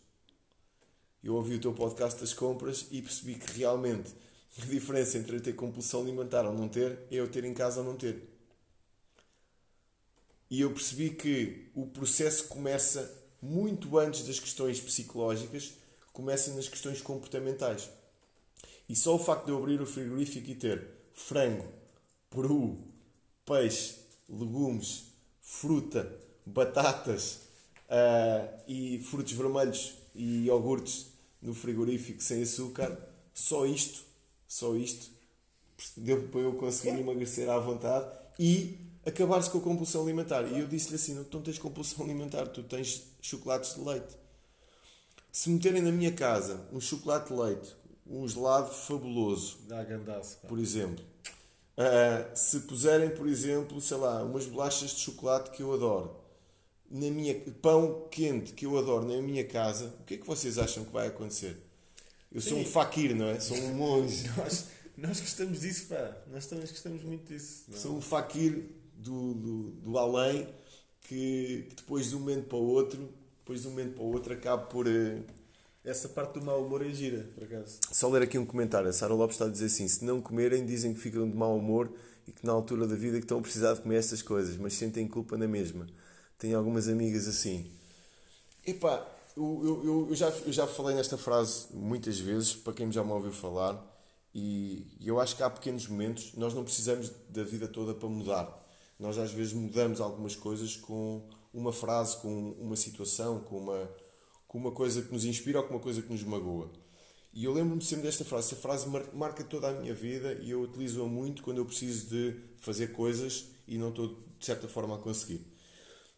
Eu 1.23 1.35
ouvi 1.35 1.55
o 1.55 1.61
teu 1.61 1.73
podcast 1.73 2.19
das 2.19 2.33
compras 2.33 2.87
e 2.91 3.01
percebi 3.01 3.35
que 3.35 3.59
realmente 3.59 4.11
a 4.61 4.65
diferença 4.65 5.17
entre 5.17 5.35
eu 5.35 5.41
ter 5.41 5.53
compulsão 5.53 6.01
alimentar 6.01 6.45
ou 6.45 6.53
não 6.53 6.67
ter 6.67 6.99
é 7.11 7.15
eu 7.15 7.29
ter 7.29 7.43
em 7.43 7.53
casa 7.53 7.81
ou 7.81 7.85
não 7.85 7.95
ter. 7.95 8.27
E 10.49 10.61
eu 10.61 10.71
percebi 10.71 11.11
que 11.11 11.69
o 11.75 11.85
processo 11.85 12.47
começa 12.47 13.26
muito 13.41 13.97
antes 13.97 14.25
das 14.25 14.39
questões 14.39 14.79
psicológicas, 14.79 15.73
começa 16.11 16.53
nas 16.53 16.67
questões 16.67 17.01
comportamentais. 17.01 17.89
E 18.89 18.95
só 18.95 19.15
o 19.15 19.19
facto 19.19 19.45
de 19.45 19.51
eu 19.51 19.57
abrir 19.57 19.81
o 19.81 19.85
frigorífico 19.85 20.49
e 20.49 20.55
ter 20.55 20.87
frango, 21.13 21.65
peru, 22.29 22.77
peixe, 23.45 23.95
legumes, 24.29 25.05
fruta, 25.41 26.19
batatas 26.45 27.41
uh, 27.89 28.61
e 28.67 28.99
frutos 28.99 29.33
vermelhos 29.33 29.95
e 30.15 30.45
iogurtes 30.45 31.07
no 31.41 31.53
frigorífico 31.53 32.21
sem 32.21 32.41
açúcar, 32.41 32.97
só 33.33 33.65
isto, 33.65 34.01
só 34.47 34.75
isto, 34.75 35.11
deu 35.95 36.27
para 36.29 36.41
eu 36.41 36.53
conseguir 36.53 36.99
emagrecer 36.99 37.49
à 37.49 37.59
vontade 37.59 38.09
e 38.39 38.86
acabar-se 39.07 39.49
com 39.49 39.57
a 39.57 39.61
compulsão 39.61 40.03
alimentar. 40.03 40.43
E 40.43 40.59
eu 40.59 40.67
disse-lhe 40.67 40.95
assim: 40.95 41.13
não, 41.13 41.23
tu 41.23 41.37
não 41.37 41.43
tens 41.43 41.57
compulsão 41.57 42.03
alimentar, 42.05 42.47
tu 42.47 42.61
tens 42.63 43.03
chocolates 43.21 43.75
de 43.75 43.81
leite. 43.81 44.17
Se 45.31 45.49
meterem 45.49 45.81
na 45.81 45.91
minha 45.91 46.11
casa 46.11 46.67
um 46.71 46.79
chocolate 46.79 47.33
de 47.33 47.39
leite, 47.39 47.75
um 48.05 48.27
gelado 48.27 48.73
fabuloso, 48.73 49.59
Dá 49.67 49.83
gandaço, 49.83 50.39
por 50.47 50.57
exemplo, 50.57 51.03
uh, 51.77 52.35
se 52.35 52.61
puserem, 52.61 53.09
por 53.09 53.27
exemplo, 53.27 53.79
sei 53.79 53.97
lá, 53.97 54.23
umas 54.23 54.45
bolachas 54.45 54.91
de 54.91 54.99
chocolate 55.01 55.51
que 55.51 55.61
eu 55.61 55.73
adoro, 55.73 56.15
na 56.89 57.11
minha 57.11 57.35
pão 57.61 58.07
quente 58.09 58.53
que 58.53 58.65
eu 58.65 58.77
adoro 58.77 59.05
na 59.05 59.21
minha 59.21 59.45
casa, 59.45 59.93
o 59.99 60.03
que 60.05 60.15
é 60.15 60.17
que 60.17 60.25
vocês 60.25 60.57
acham 60.57 60.85
que 60.85 60.91
vai 60.91 61.07
acontecer? 61.07 61.57
Eu 62.31 62.41
sou 62.41 62.57
Sim. 62.57 62.63
um 62.63 62.65
faquir, 62.65 63.15
não 63.15 63.27
é? 63.27 63.39
Sou 63.39 63.57
um 63.57 63.73
monge. 63.73 64.27
nós, 64.37 64.65
nós 64.97 65.19
gostamos 65.19 65.61
disso, 65.61 65.87
pá. 65.87 66.17
Nós 66.27 66.45
também 66.45 66.65
gostamos 66.65 67.03
muito 67.03 67.31
disso. 67.31 67.65
Não? 67.67 67.77
Sou 67.77 67.95
um 67.95 68.01
faquir 68.01 68.69
do, 68.97 69.33
do, 69.33 69.69
do 69.71 69.97
além 69.97 70.47
que, 71.01 71.65
que, 71.69 71.75
depois 71.75 72.09
de 72.09 72.15
um 72.15 72.19
momento 72.19 72.47
para 72.47 72.57
o 72.57 72.67
outro, 72.67 73.09
depois 73.39 73.61
de 73.61 73.67
um 73.67 73.71
momento 73.71 73.95
para 73.95 74.03
o 74.03 74.11
outro, 74.11 74.33
acaba 74.33 74.63
por. 74.63 74.87
Uh... 74.87 75.23
Essa 75.83 76.09
parte 76.09 76.33
do 76.33 76.41
mau 76.41 76.61
humor 76.61 76.85
é 76.85 76.89
gira, 76.89 77.29
por 77.33 77.45
acaso. 77.45 77.79
Só 77.89 78.09
ler 78.09 78.23
aqui 78.23 78.37
um 78.37 78.45
comentário. 78.45 78.89
A 78.89 78.93
Sara 78.93 79.13
Lopes 79.13 79.35
está 79.35 79.45
a 79.45 79.49
dizer 79.49 79.67
assim: 79.67 79.87
se 79.87 80.03
não 80.03 80.19
comerem, 80.19 80.65
dizem 80.65 80.93
que 80.93 80.99
ficam 80.99 81.29
de 81.29 81.35
mau 81.35 81.57
humor 81.57 81.89
e 82.27 82.31
que 82.33 82.45
na 82.45 82.51
altura 82.51 82.85
da 82.85 82.95
vida 82.95 83.17
que 83.17 83.23
estão 83.23 83.39
a 83.39 83.41
precisar 83.41 83.73
de 83.73 83.81
comer 83.81 83.95
estas 83.95 84.21
coisas, 84.21 84.57
mas 84.57 84.73
sentem 84.73 85.07
culpa 85.07 85.37
na 85.37 85.47
mesma. 85.47 85.87
Tenho 86.37 86.57
algumas 86.57 86.89
amigas 86.89 87.25
assim. 87.25 87.71
Epá, 88.65 89.07
eu, 89.37 89.61
eu, 89.63 90.07
eu, 90.09 90.15
já, 90.15 90.29
eu 90.29 90.51
já 90.51 90.67
falei 90.67 90.93
nesta 90.93 91.17
frase 91.17 91.67
muitas 91.71 92.19
vezes, 92.19 92.53
para 92.53 92.73
quem 92.73 92.91
já 92.91 93.03
me 93.03 93.11
ouviu 93.11 93.31
falar, 93.31 93.81
e 94.35 94.85
eu 94.99 95.19
acho 95.19 95.37
que 95.37 95.43
há 95.43 95.49
pequenos 95.49 95.87
momentos, 95.87 96.33
nós 96.35 96.53
não 96.53 96.63
precisamos 96.63 97.11
da 97.29 97.43
vida 97.43 97.67
toda 97.67 97.93
para 97.93 98.09
mudar. 98.09 98.66
Nós 98.99 99.17
às 99.17 99.31
vezes 99.31 99.53
mudamos 99.53 100.01
algumas 100.01 100.35
coisas 100.35 100.75
com 100.75 101.27
uma 101.53 101.71
frase, 101.71 102.17
com 102.17 102.51
uma 102.53 102.75
situação, 102.75 103.39
com 103.41 103.57
uma, 103.59 103.89
com 104.47 104.57
uma 104.57 104.71
coisa 104.71 105.01
que 105.01 105.11
nos 105.11 105.25
inspira 105.25 105.59
ou 105.59 105.65
com 105.65 105.75
uma 105.75 105.79
coisa 105.79 106.01
que 106.01 106.11
nos 106.11 106.23
magoa. 106.23 106.71
E 107.33 107.45
eu 107.45 107.53
lembro-me 107.53 107.81
sempre 107.81 108.05
desta 108.05 108.25
frase. 108.25 108.47
Esta 108.47 108.55
frase 108.55 108.87
marca 109.13 109.43
toda 109.43 109.69
a 109.69 109.73
minha 109.73 109.93
vida 109.93 110.33
e 110.41 110.49
eu 110.49 110.61
utilizo-a 110.61 111.05
muito 111.05 111.43
quando 111.43 111.57
eu 111.59 111.65
preciso 111.65 112.07
de 112.07 112.35
fazer 112.57 112.93
coisas 112.93 113.49
e 113.67 113.77
não 113.77 113.89
estou, 113.89 114.15
de 114.39 114.45
certa 114.45 114.67
forma, 114.67 114.95
a 114.95 114.97
conseguir. 114.97 115.45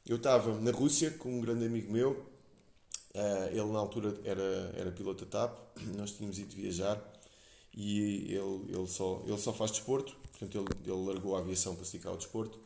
Eu 0.05 0.15
estava 0.15 0.59
na 0.59 0.71
Rússia 0.71 1.11
com 1.11 1.37
um 1.37 1.41
grande 1.41 1.65
amigo 1.65 1.91
meu, 1.91 2.25
Uh, 3.09 3.49
ele 3.49 3.71
na 3.71 3.79
altura 3.79 4.15
era, 4.23 4.71
era 4.77 4.91
piloto 4.91 5.25
TAP, 5.25 5.57
nós 5.97 6.11
tínhamos 6.11 6.37
ido 6.37 6.55
viajar 6.55 7.01
e 7.75 8.35
ele, 8.35 8.71
ele, 8.71 8.87
só, 8.87 9.23
ele 9.25 9.37
só 9.39 9.51
faz 9.51 9.71
desporto, 9.71 10.15
portanto 10.29 10.55
ele, 10.55 10.67
ele 10.85 11.05
largou 11.07 11.35
a 11.35 11.39
aviação 11.39 11.75
para 11.75 11.85
se 11.85 11.93
dedicar 11.93 12.11
ao 12.11 12.17
desporto 12.17 12.59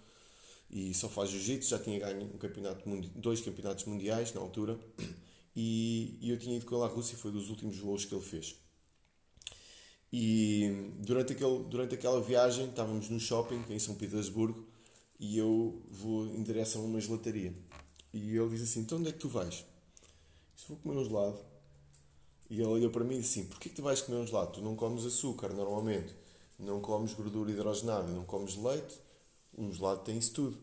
e 0.74 0.91
só 0.91 1.07
faz 1.07 1.30
jiu-jitsu, 1.30 1.69
já 1.69 1.78
tinha 1.78 1.99
ganho 1.99 2.24
um 2.24 2.38
campeonato, 2.39 2.84
dois 3.15 3.39
campeonatos 3.41 3.86
mundiais 3.86 4.34
na 4.34 4.41
altura, 4.41 4.80
e, 5.55 6.17
eu 6.24 6.36
tinha 6.39 6.57
ido 6.57 6.65
com 6.65 6.76
ele 6.76 6.86
à 6.86 6.88
Rússia, 6.88 7.15
foi 7.15 7.32
dos 7.32 7.51
últimos 7.51 7.78
voos 7.78 8.05
que 8.05 8.15
ele 8.15 8.24
fez. 8.24 8.55
E 10.11 10.91
durante, 10.97 11.34
aquele, 11.34 11.63
durante 11.65 11.93
aquela 11.93 12.19
viagem 12.19 12.69
estávamos 12.69 13.07
no 13.07 13.19
shopping 13.19 13.63
em 13.69 13.78
São 13.78 13.93
Petersburgo 13.95 14.67
e 15.19 15.38
eu 15.38 15.80
vou 15.89 16.26
em 16.28 16.41
direção 16.41 16.82
a 16.82 16.86
uma 16.86 16.99
gelataria. 16.99 17.53
E 18.11 18.36
ele 18.36 18.49
diz 18.49 18.61
assim: 18.61 18.82
Então 18.82 18.99
onde 18.99 19.09
é 19.09 19.11
que 19.11 19.17
tu 19.17 19.28
vais? 19.28 19.65
Se 20.55 20.67
vou 20.67 20.78
comer 20.78 20.99
um 20.99 21.03
gelado. 21.03 21.39
E 22.47 22.55
ele 22.57 22.67
olhou 22.67 22.91
para 22.91 23.03
mim 23.03 23.15
e 23.15 23.21
disse 23.21 23.39
assim: 23.39 23.49
Porquê 23.49 23.69
que 23.69 23.76
tu 23.76 23.82
vais 23.82 24.01
comer 24.01 24.17
um 24.17 24.28
gelado? 24.28 24.51
Tu 24.51 24.61
não 24.61 24.76
comes 24.76 25.03
açúcar 25.03 25.51
normalmente, 25.51 26.13
não 26.59 26.80
comes 26.80 27.13
gordura 27.13 27.49
hidrogenada, 27.49 28.11
não 28.11 28.24
comes 28.24 28.55
leite, 28.55 28.99
um 29.58 29.72
gelado 29.72 30.01
tem 30.01 30.18
isso 30.18 30.34
tudo. 30.34 30.58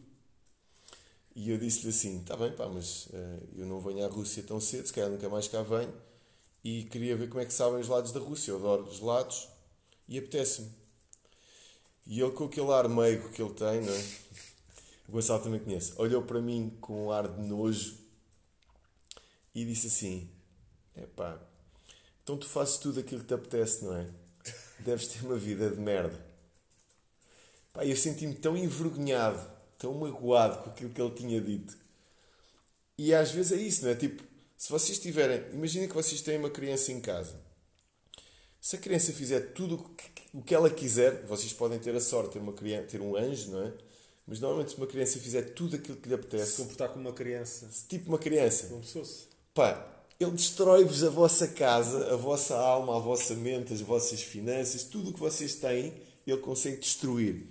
E 1.34 1.50
eu 1.50 1.58
disse-lhe 1.58 1.90
assim: 1.90 2.20
Está 2.20 2.36
bem, 2.36 2.52
pá, 2.52 2.68
mas 2.68 3.06
uh, 3.06 3.48
eu 3.56 3.66
não 3.66 3.80
venho 3.80 4.04
à 4.04 4.08
Rússia 4.08 4.42
tão 4.42 4.60
cedo, 4.60 4.86
se 4.86 4.92
calhar 4.92 5.10
nunca 5.10 5.28
mais 5.28 5.48
cá 5.48 5.62
venho. 5.62 5.92
E 6.62 6.84
queria 6.84 7.16
ver 7.16 7.28
como 7.28 7.40
é 7.40 7.46
que 7.46 7.52
sabem 7.52 7.80
os 7.80 7.86
gelados 7.86 8.12
da 8.12 8.20
Rússia. 8.20 8.50
Eu 8.50 8.56
adoro 8.56 8.92
gelados 8.92 9.48
e 10.08 10.18
apetece-me. 10.18 10.70
E 12.06 12.20
ele, 12.20 12.32
com 12.32 12.44
aquele 12.44 12.70
ar 12.72 12.88
meigo 12.88 13.30
que 13.30 13.40
ele 13.40 13.54
tem, 13.54 13.80
não 13.80 13.92
é? 13.92 14.04
O 15.08 15.12
Gonçalo 15.12 15.42
também 15.42 15.60
conhece. 15.60 15.92
Olhou 15.96 16.22
para 16.22 16.40
mim 16.40 16.76
com 16.80 17.06
um 17.06 17.10
ar 17.10 17.26
de 17.26 17.40
nojo 17.42 17.96
e 19.54 19.64
disse 19.64 19.86
assim: 19.86 20.28
É 20.94 21.06
pá, 21.06 21.40
então 22.22 22.36
tu 22.36 22.48
fazes 22.48 22.76
tudo 22.76 23.00
aquilo 23.00 23.22
que 23.22 23.26
te 23.26 23.34
apetece, 23.34 23.84
não 23.84 23.96
é? 23.96 24.06
Deves 24.80 25.08
ter 25.08 25.24
uma 25.24 25.36
vida 25.36 25.70
de 25.70 25.80
merda. 25.80 26.29
Pá, 27.72 27.84
eu 27.84 27.96
senti-me 27.96 28.34
tão 28.34 28.56
envergonhado, 28.56 29.40
tão 29.78 29.94
magoado 29.94 30.62
com 30.62 30.70
aquilo 30.70 30.90
que 30.90 31.00
ele 31.00 31.14
tinha 31.14 31.40
dito. 31.40 31.76
E 32.98 33.14
às 33.14 33.30
vezes 33.30 33.52
é 33.52 33.56
isso, 33.56 33.84
não 33.84 33.90
é? 33.90 33.94
Tipo, 33.94 34.22
se 34.56 34.70
vocês 34.70 34.98
tiverem. 34.98 35.42
Imaginem 35.54 35.88
que 35.88 35.94
vocês 35.94 36.20
têm 36.20 36.36
uma 36.36 36.50
criança 36.50 36.92
em 36.92 37.00
casa. 37.00 37.40
Se 38.60 38.76
a 38.76 38.78
criança 38.78 39.10
fizer 39.12 39.40
tudo 39.54 39.82
o 40.34 40.42
que 40.42 40.54
ela 40.54 40.68
quiser, 40.68 41.24
vocês 41.24 41.50
podem 41.52 41.78
ter 41.78 41.96
a 41.96 42.00
sorte 42.00 42.26
de 42.26 42.32
ter, 42.34 42.38
uma 42.40 42.52
criança, 42.52 42.86
ter 42.88 43.00
um 43.00 43.16
anjo, 43.16 43.52
não 43.52 43.62
é? 43.62 43.72
Mas 44.26 44.38
normalmente 44.38 44.72
se 44.72 44.76
uma 44.76 44.86
criança 44.86 45.18
fizer 45.18 45.42
tudo 45.54 45.76
aquilo 45.76 45.96
que 45.96 46.08
lhe 46.08 46.14
apetece. 46.14 46.52
Se 46.52 46.56
comportar 46.58 46.90
como 46.90 47.08
uma 47.08 47.14
criança. 47.14 47.70
Tipo 47.88 48.10
uma 48.10 48.18
criança. 48.18 48.66
Como. 48.66 48.82
Pá, 49.54 50.04
ele 50.20 50.32
destrói-vos 50.32 51.02
a 51.02 51.08
vossa 51.08 51.48
casa, 51.48 52.12
a 52.12 52.16
vossa 52.16 52.54
alma, 52.54 52.96
a 52.96 53.00
vossa 53.00 53.34
mente, 53.34 53.72
as 53.72 53.80
vossas 53.80 54.20
finanças, 54.20 54.84
tudo 54.84 55.08
o 55.08 55.14
que 55.14 55.18
vocês 55.18 55.54
têm, 55.54 55.94
ele 56.26 56.36
consegue 56.36 56.76
destruir. 56.76 57.46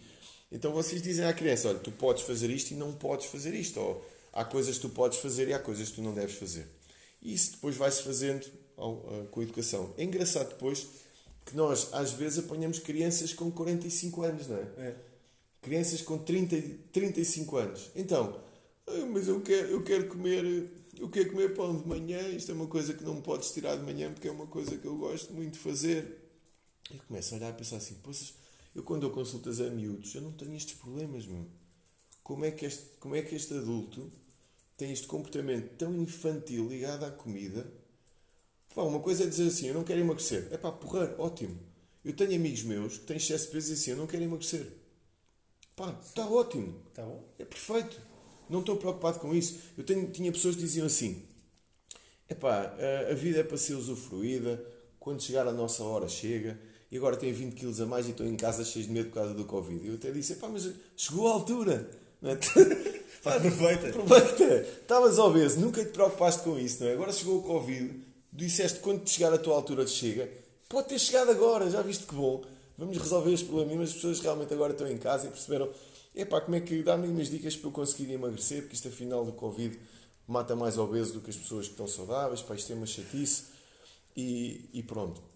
Então 0.52 0.72
vocês 0.72 1.02
dizem 1.02 1.26
à 1.26 1.34
criança: 1.34 1.70
olha, 1.70 1.80
tu 1.80 1.91
podes 1.91 2.24
fazer 2.24 2.50
isto 2.50 2.72
e 2.72 2.76
não 2.76 2.93
podes 2.93 3.28
fazer 3.28 3.54
isto. 3.54 3.80
Ou 3.80 4.06
há 4.34 4.43
coisas 4.43 4.76
que 4.76 4.82
tu 4.82 4.89
podes 4.89 5.20
fazer 5.20 5.47
e 5.47 5.54
há 5.54 5.60
coisas 5.60 5.89
que 5.89 5.95
tu 5.95 6.02
não 6.02 6.14
deves 6.14 6.36
fazer. 6.36 6.68
E 7.22 7.34
isso 7.34 7.52
depois 7.52 7.76
vai-se 7.76 8.04
fazendo 8.04 8.45
com 9.32 9.39
a 9.39 9.43
educação. 9.43 9.93
É 9.97 10.04
engraçado 10.04 10.50
depois 10.50 10.88
que 11.45 11.56
nós, 11.56 11.89
às 11.93 12.12
vezes, 12.12 12.39
apanhamos 12.39 12.80
crianças 12.80 13.34
com 13.34 13.52
45 13.52 14.24
anos, 14.24 14.47
não 14.47 14.58
é? 14.58 14.62
é. 14.78 14.95
Crianças 15.62 16.02
com 16.02 16.18
30, 16.18 16.56
35 16.93 17.58
anos. 17.58 17.91
Então, 17.95 18.39
mas 19.12 19.28
eu 19.28 19.41
quero, 19.41 19.68
eu 19.70 19.84
quero 19.84 20.08
comer. 20.08 20.70
Eu 20.97 21.10
quero 21.10 21.32
comer 21.32 21.54
pão 21.54 21.78
de 21.78 21.88
manhã, 21.88 22.20
isto 22.30 22.52
é 22.52 22.54
uma 22.54 22.68
coisa 22.68 22.93
que 22.93 23.04
não 23.06 23.16
me 23.16 23.22
podes 23.22 23.52
tirar 23.52 23.78
de 23.78 23.84
manhã 23.84 24.12
porque 24.12 24.28
é 24.28 24.32
uma 24.32 24.47
coisa 24.47 24.76
que 24.78 24.86
eu 24.86 24.97
gosto 24.97 25.32
muito 25.34 25.54
de 25.54 25.60
fazer. 25.60 26.20
E 26.91 26.97
começo 27.00 27.34
a 27.34 27.38
olhar 27.38 27.50
e 27.52 27.54
pensar 27.54 27.78
assim, 27.78 27.95
poças, 27.95 28.34
eu 28.76 28.84
quando 28.84 29.03
eu 29.03 29.11
consultas 29.11 29.59
a 29.59 29.70
miúdos, 29.70 30.13
eu 30.15 30.22
não 30.22 30.32
tenho 30.32 30.55
estes 30.55 30.78
problemas, 30.78 31.26
meu. 31.26 31.45
Como 32.24 32.45
é 32.45 32.51
que 32.51 32.65
este, 32.65 32.84
como 32.99 33.15
é 33.15 33.22
que 33.22 33.36
este 33.36 33.53
adulto 33.53 34.11
tem 34.78 34.91
este 34.91 35.07
comportamento 35.07 35.76
tão 35.78 35.95
infantil 36.01 36.67
ligado 36.67 37.03
à 37.05 37.11
comida? 37.11 37.72
Pá, 38.74 38.84
uma 38.84 38.99
coisa 38.99 39.24
é 39.24 39.28
dizer 39.28 39.47
assim, 39.47 39.67
eu 39.67 39.74
não 39.74 39.84
quero 39.84 39.99
emagrecer. 39.99 40.47
É 40.51 40.57
pá, 40.57 40.72
porra, 40.72 41.15
ótimo. 41.17 41.59
Eu 42.05 42.13
tenho 42.15 42.36
amigos 42.36 42.63
meus 42.63 42.97
que 42.97 43.05
têm 43.05 43.17
excesso 43.17 43.47
de 43.47 43.51
peso 43.51 43.72
e 43.72 43.74
assim, 43.74 43.91
eu 43.91 43.97
não 43.97 44.07
quero 44.07 44.24
emagrecer. 44.24 44.67
Pá, 45.76 45.99
está 46.03 46.30
ótimo. 46.30 46.82
Está 46.89 47.03
bom. 47.03 47.28
É 47.39 47.45
perfeito. 47.45 47.99
Não 48.49 48.59
estou 48.61 48.78
preocupado 48.78 49.20
com 49.20 49.34
isso. 49.36 49.59
Eu 49.78 49.84
tenho, 49.84 50.09
tinha 50.11 50.32
pessoas 50.32 50.55
que 50.55 50.61
diziam 50.61 50.86
assim, 50.86 51.24
é 52.28 52.36
pá, 52.36 52.76
a 53.09 53.13
vida 53.15 53.39
é 53.39 53.43
para 53.43 53.57
ser 53.57 53.74
usufruída, 53.74 54.63
quando 54.99 55.22
chegar 55.22 55.47
a 55.47 55.51
nossa 55.51 55.84
hora 55.84 56.07
chega, 56.07 56.59
e 56.92 56.98
agora 56.98 57.16
tenho 57.16 57.36
20 57.36 57.54
quilos 57.54 57.80
a 57.80 57.86
mais 57.86 58.08
e 58.08 58.12
estou 58.12 58.26
em 58.26 58.36
casa 58.36 58.64
cheio 58.66 58.86
de 58.86 58.92
medo 58.92 59.10
por 59.10 59.16
causa 59.16 59.34
do 59.34 59.46
Covid. 59.46 59.88
Eu 59.88 59.96
até 59.96 60.12
disse, 60.12 60.36
pá, 60.36 60.48
mas 60.48 60.70
chegou 60.98 61.28
a 61.28 61.34
altura. 61.34 61.90
Não 62.22 62.32
é? 62.32 62.36
pá, 63.24 63.36
aproveita. 63.36 63.90
Aproveita. 63.90 64.44
Estavas 64.82 65.20
obeso, 65.20 65.60
nunca 65.60 65.86
te 65.86 65.92
preocupaste 65.92 66.42
com 66.44 66.58
isso, 66.58 66.84
não 66.84 66.90
é? 66.90 66.94
Agora 66.94 67.12
chegou 67.12 67.38
o 67.40 67.44
Covid, 67.44 67.94
disseste 68.34 68.80
quando 68.80 69.04
te 69.04 69.12
chegar 69.12 69.32
a 69.32 69.38
tua 69.38 69.56
altura 69.56 69.86
chega, 69.86 70.30
pode 70.68 70.90
ter 70.90 71.00
chegado 71.00 71.30
agora, 71.30 71.70
já 71.70 71.82
viste 71.82 72.06
que 72.06 72.16
bom. 72.16 72.44
Vamos 72.76 72.98
resolver 72.98 73.34
este 73.34 73.46
problema. 73.46 73.76
Mas 73.76 73.90
as 73.90 73.96
pessoas 73.96 74.20
realmente 74.20 74.54
agora 74.54 74.72
estão 74.72 74.88
em 74.88 74.98
casa 74.98 75.28
e 75.28 75.30
perceberam, 75.30 75.70
epá, 76.16 76.42
como 76.42 76.56
é 76.56 76.62
que 76.62 76.82
dá-me 76.82 77.08
umas 77.08 77.30
dicas 77.30 77.56
para 77.56 77.68
eu 77.68 77.72
conseguir 77.72 78.12
emagrecer, 78.12 78.62
porque 78.62 78.76
isto 78.76 78.88
afinal 78.88 79.24
do 79.24 79.34
Covid 79.34 79.78
mata 80.28 80.56
mais 80.56 80.78
obeso 80.78 81.14
do 81.14 81.22
que 81.22 81.30
as 81.30 81.36
pessoas 81.36 81.66
que 81.66 81.74
estão 81.74 81.88
saudáveis, 81.88 82.42
pá, 82.42 82.56
isto 82.56 82.72
é 82.72 82.76
uma 82.76 82.88
chatice. 82.88 83.46
E, 84.18 84.70
e 84.74 84.82
pronto. 84.82 85.29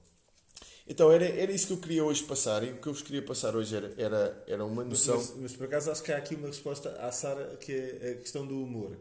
Então 0.88 1.12
era, 1.12 1.26
era 1.26 1.52
isso 1.52 1.68
que 1.68 1.74
eu 1.74 1.78
queria 1.78 2.04
hoje 2.04 2.24
passar 2.24 2.64
e 2.64 2.72
o 2.72 2.78
que 2.78 2.88
eu 2.88 2.94
vos 2.94 3.02
queria 3.02 3.22
passar 3.22 3.56
hoje 3.56 3.76
era, 3.76 3.94
era, 3.98 4.44
era 4.48 4.66
uma 4.66 4.84
noção. 4.84 5.16
Mas, 5.18 5.36
mas, 5.38 5.56
por 5.56 5.66
acaso 5.66 5.92
acho 5.92 6.04
que 6.04 6.12
há 6.12 6.18
aqui 6.18 6.36
uma 6.36 6.48
resposta 6.48 6.90
à 7.00 7.12
Sara 7.12 7.56
que 7.58 7.72
é 7.72 8.12
a 8.12 8.22
questão 8.22 8.46
do 8.46 8.62
humor. 8.62 8.98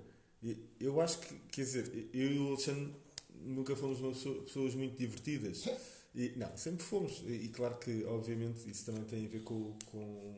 Eu 0.80 1.00
acho 1.00 1.18
que, 1.20 1.34
quer 1.50 1.62
dizer, 1.62 2.08
eu 2.12 2.32
e 2.32 2.38
o 2.38 2.48
Alexandre 2.48 2.92
nunca 3.44 3.74
fomos 3.74 4.00
pessoa, 4.00 4.42
pessoas 4.42 4.74
muito 4.74 4.96
divertidas. 4.96 5.64
E, 6.14 6.32
não, 6.36 6.56
sempre 6.56 6.84
fomos. 6.84 7.22
E, 7.26 7.32
e, 7.32 7.48
claro 7.48 7.76
que, 7.78 8.04
obviamente, 8.04 8.68
isso 8.70 8.84
também 8.84 9.04
tem 9.04 9.24
a 9.24 9.28
ver 9.28 9.42
com, 9.42 9.76
com, 9.90 10.34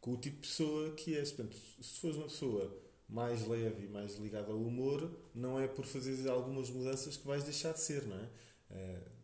com 0.00 0.12
o 0.12 0.16
tipo 0.16 0.36
de 0.40 0.48
pessoa 0.48 0.90
que 0.92 1.16
és. 1.16 1.32
Portanto, 1.32 1.56
se 1.80 2.00
fores 2.00 2.16
uma 2.16 2.26
pessoa 2.26 2.76
mais 3.08 3.46
leve 3.46 3.84
e 3.84 3.88
mais 3.88 4.16
ligada 4.16 4.52
ao 4.52 4.58
humor, 4.58 5.10
não 5.34 5.60
é 5.60 5.68
por 5.68 5.84
fazer 5.84 6.28
algumas 6.30 6.70
mudanças 6.70 7.16
que 7.16 7.26
vais 7.26 7.44
deixar 7.44 7.72
de 7.72 7.80
ser, 7.80 8.06
não 8.06 8.16
é? 8.16 8.28
Uh, 8.70 9.21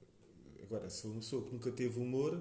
agora, 0.68 0.88
se 0.90 1.06
uma 1.06 1.16
pessoa 1.16 1.44
que 1.44 1.52
nunca 1.52 1.70
teve 1.72 1.98
humor, 1.98 2.40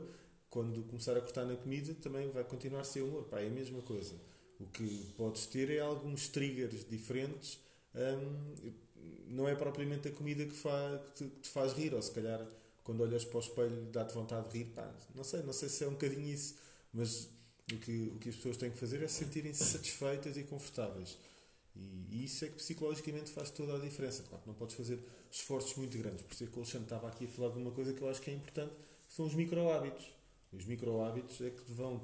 quando 0.49 0.83
começar 0.83 1.15
a 1.17 1.21
cortar 1.21 1.45
na 1.45 1.55
comida, 1.55 1.93
também 1.95 2.29
vai 2.31 2.43
continuar 2.43 2.81
a 2.81 2.83
ser 2.83 3.01
humor. 3.01 3.23
Pá, 3.23 3.39
é 3.39 3.47
a 3.47 3.51
mesma 3.51 3.81
coisa. 3.81 4.15
O 4.59 4.65
que 4.67 5.13
podes 5.15 5.45
ter 5.45 5.69
é 5.69 5.79
alguns 5.79 6.27
triggers 6.27 6.85
diferentes. 6.89 7.59
Um, 7.95 8.73
não 9.27 9.47
é 9.47 9.55
propriamente 9.55 10.07
a 10.07 10.11
comida 10.11 10.45
que, 10.45 10.53
faz, 10.53 11.01
que, 11.01 11.11
te, 11.13 11.29
que 11.29 11.39
te 11.41 11.49
faz 11.49 11.73
rir, 11.73 11.93
ou 11.93 12.01
se 12.01 12.11
calhar 12.11 12.45
quando 12.83 13.01
olhas 13.01 13.25
para 13.25 13.37
o 13.37 13.39
espelho 13.41 13.85
dá-te 13.91 14.13
vontade 14.13 14.49
de 14.49 14.59
rir. 14.59 14.65
Pá, 14.73 14.93
não 15.13 15.23
sei, 15.23 15.41
não 15.43 15.53
sei 15.53 15.69
se 15.69 15.83
é 15.83 15.87
um 15.87 15.91
bocadinho 15.91 16.27
isso, 16.27 16.55
mas 16.93 17.29
o 17.71 17.77
que, 17.77 18.11
o 18.15 18.19
que 18.19 18.29
as 18.29 18.35
pessoas 18.35 18.57
têm 18.57 18.71
que 18.71 18.77
fazer 18.77 19.03
é 19.03 19.07
sentirem-se 19.07 19.63
satisfeitas 19.63 20.37
e 20.37 20.43
confortáveis. 20.43 21.17
E, 21.79 22.25
isso 22.25 22.43
é 22.43 22.49
que 22.49 22.55
psicologicamente 22.55 23.31
faz 23.31 23.49
toda 23.49 23.75
a 23.75 23.79
diferença. 23.79 24.23
Claro 24.23 24.41
que 24.43 24.49
não 24.49 24.55
podes 24.55 24.75
fazer 24.75 24.99
esforços 25.31 25.75
muito 25.75 25.97
grandes. 25.97 26.21
Por 26.23 26.33
isso 26.33 26.43
é 26.43 26.47
que 26.47 26.53
o 26.53 26.59
Alexandre 26.59 26.85
estava 26.85 27.07
aqui 27.07 27.25
a 27.25 27.27
falar 27.27 27.53
de 27.53 27.59
uma 27.59 27.71
coisa 27.71 27.93
que 27.93 28.01
eu 28.01 28.09
acho 28.09 28.21
que 28.21 28.29
é 28.29 28.33
importante, 28.33 28.73
que 29.07 29.13
são 29.13 29.25
os 29.25 29.33
micro-hábitos. 29.33 30.05
Os 30.51 30.65
micro-hábitos 30.65 31.41
é 31.41 31.49
que 31.49 31.63
te 31.63 31.71
vão 31.71 32.01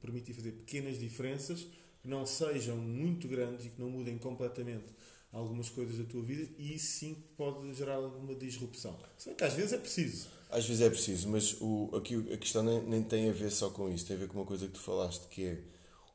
permitir 0.00 0.32
fazer 0.32 0.52
pequenas 0.52 0.98
diferenças 0.98 1.66
que 2.02 2.08
não 2.08 2.26
sejam 2.26 2.76
muito 2.76 3.28
grandes 3.28 3.66
e 3.66 3.68
que 3.70 3.80
não 3.80 3.88
mudem 3.88 4.18
completamente 4.18 4.86
algumas 5.32 5.70
coisas 5.70 5.96
da 5.96 6.04
tua 6.04 6.22
vida 6.22 6.46
e 6.58 6.74
isso 6.74 6.98
sim 6.98 7.16
pode 7.36 7.72
gerar 7.74 7.94
alguma 7.94 8.34
disrupção. 8.34 8.96
Se 9.16 9.34
que 9.34 9.44
às 9.44 9.54
vezes 9.54 9.72
é 9.72 9.78
preciso. 9.78 10.28
Às 10.50 10.66
vezes 10.66 10.82
é 10.82 10.90
preciso, 10.90 11.28
mas 11.30 11.56
o, 11.60 11.90
aqui 11.96 12.16
a 12.32 12.36
questão 12.36 12.62
nem, 12.62 12.82
nem 12.82 13.02
tem 13.02 13.30
a 13.30 13.32
ver 13.32 13.50
só 13.50 13.70
com 13.70 13.88
isso, 13.88 14.06
tem 14.06 14.16
a 14.16 14.18
ver 14.18 14.28
com 14.28 14.38
uma 14.38 14.44
coisa 14.44 14.66
que 14.66 14.74
tu 14.74 14.80
falaste, 14.80 15.26
que 15.28 15.44
é 15.44 15.62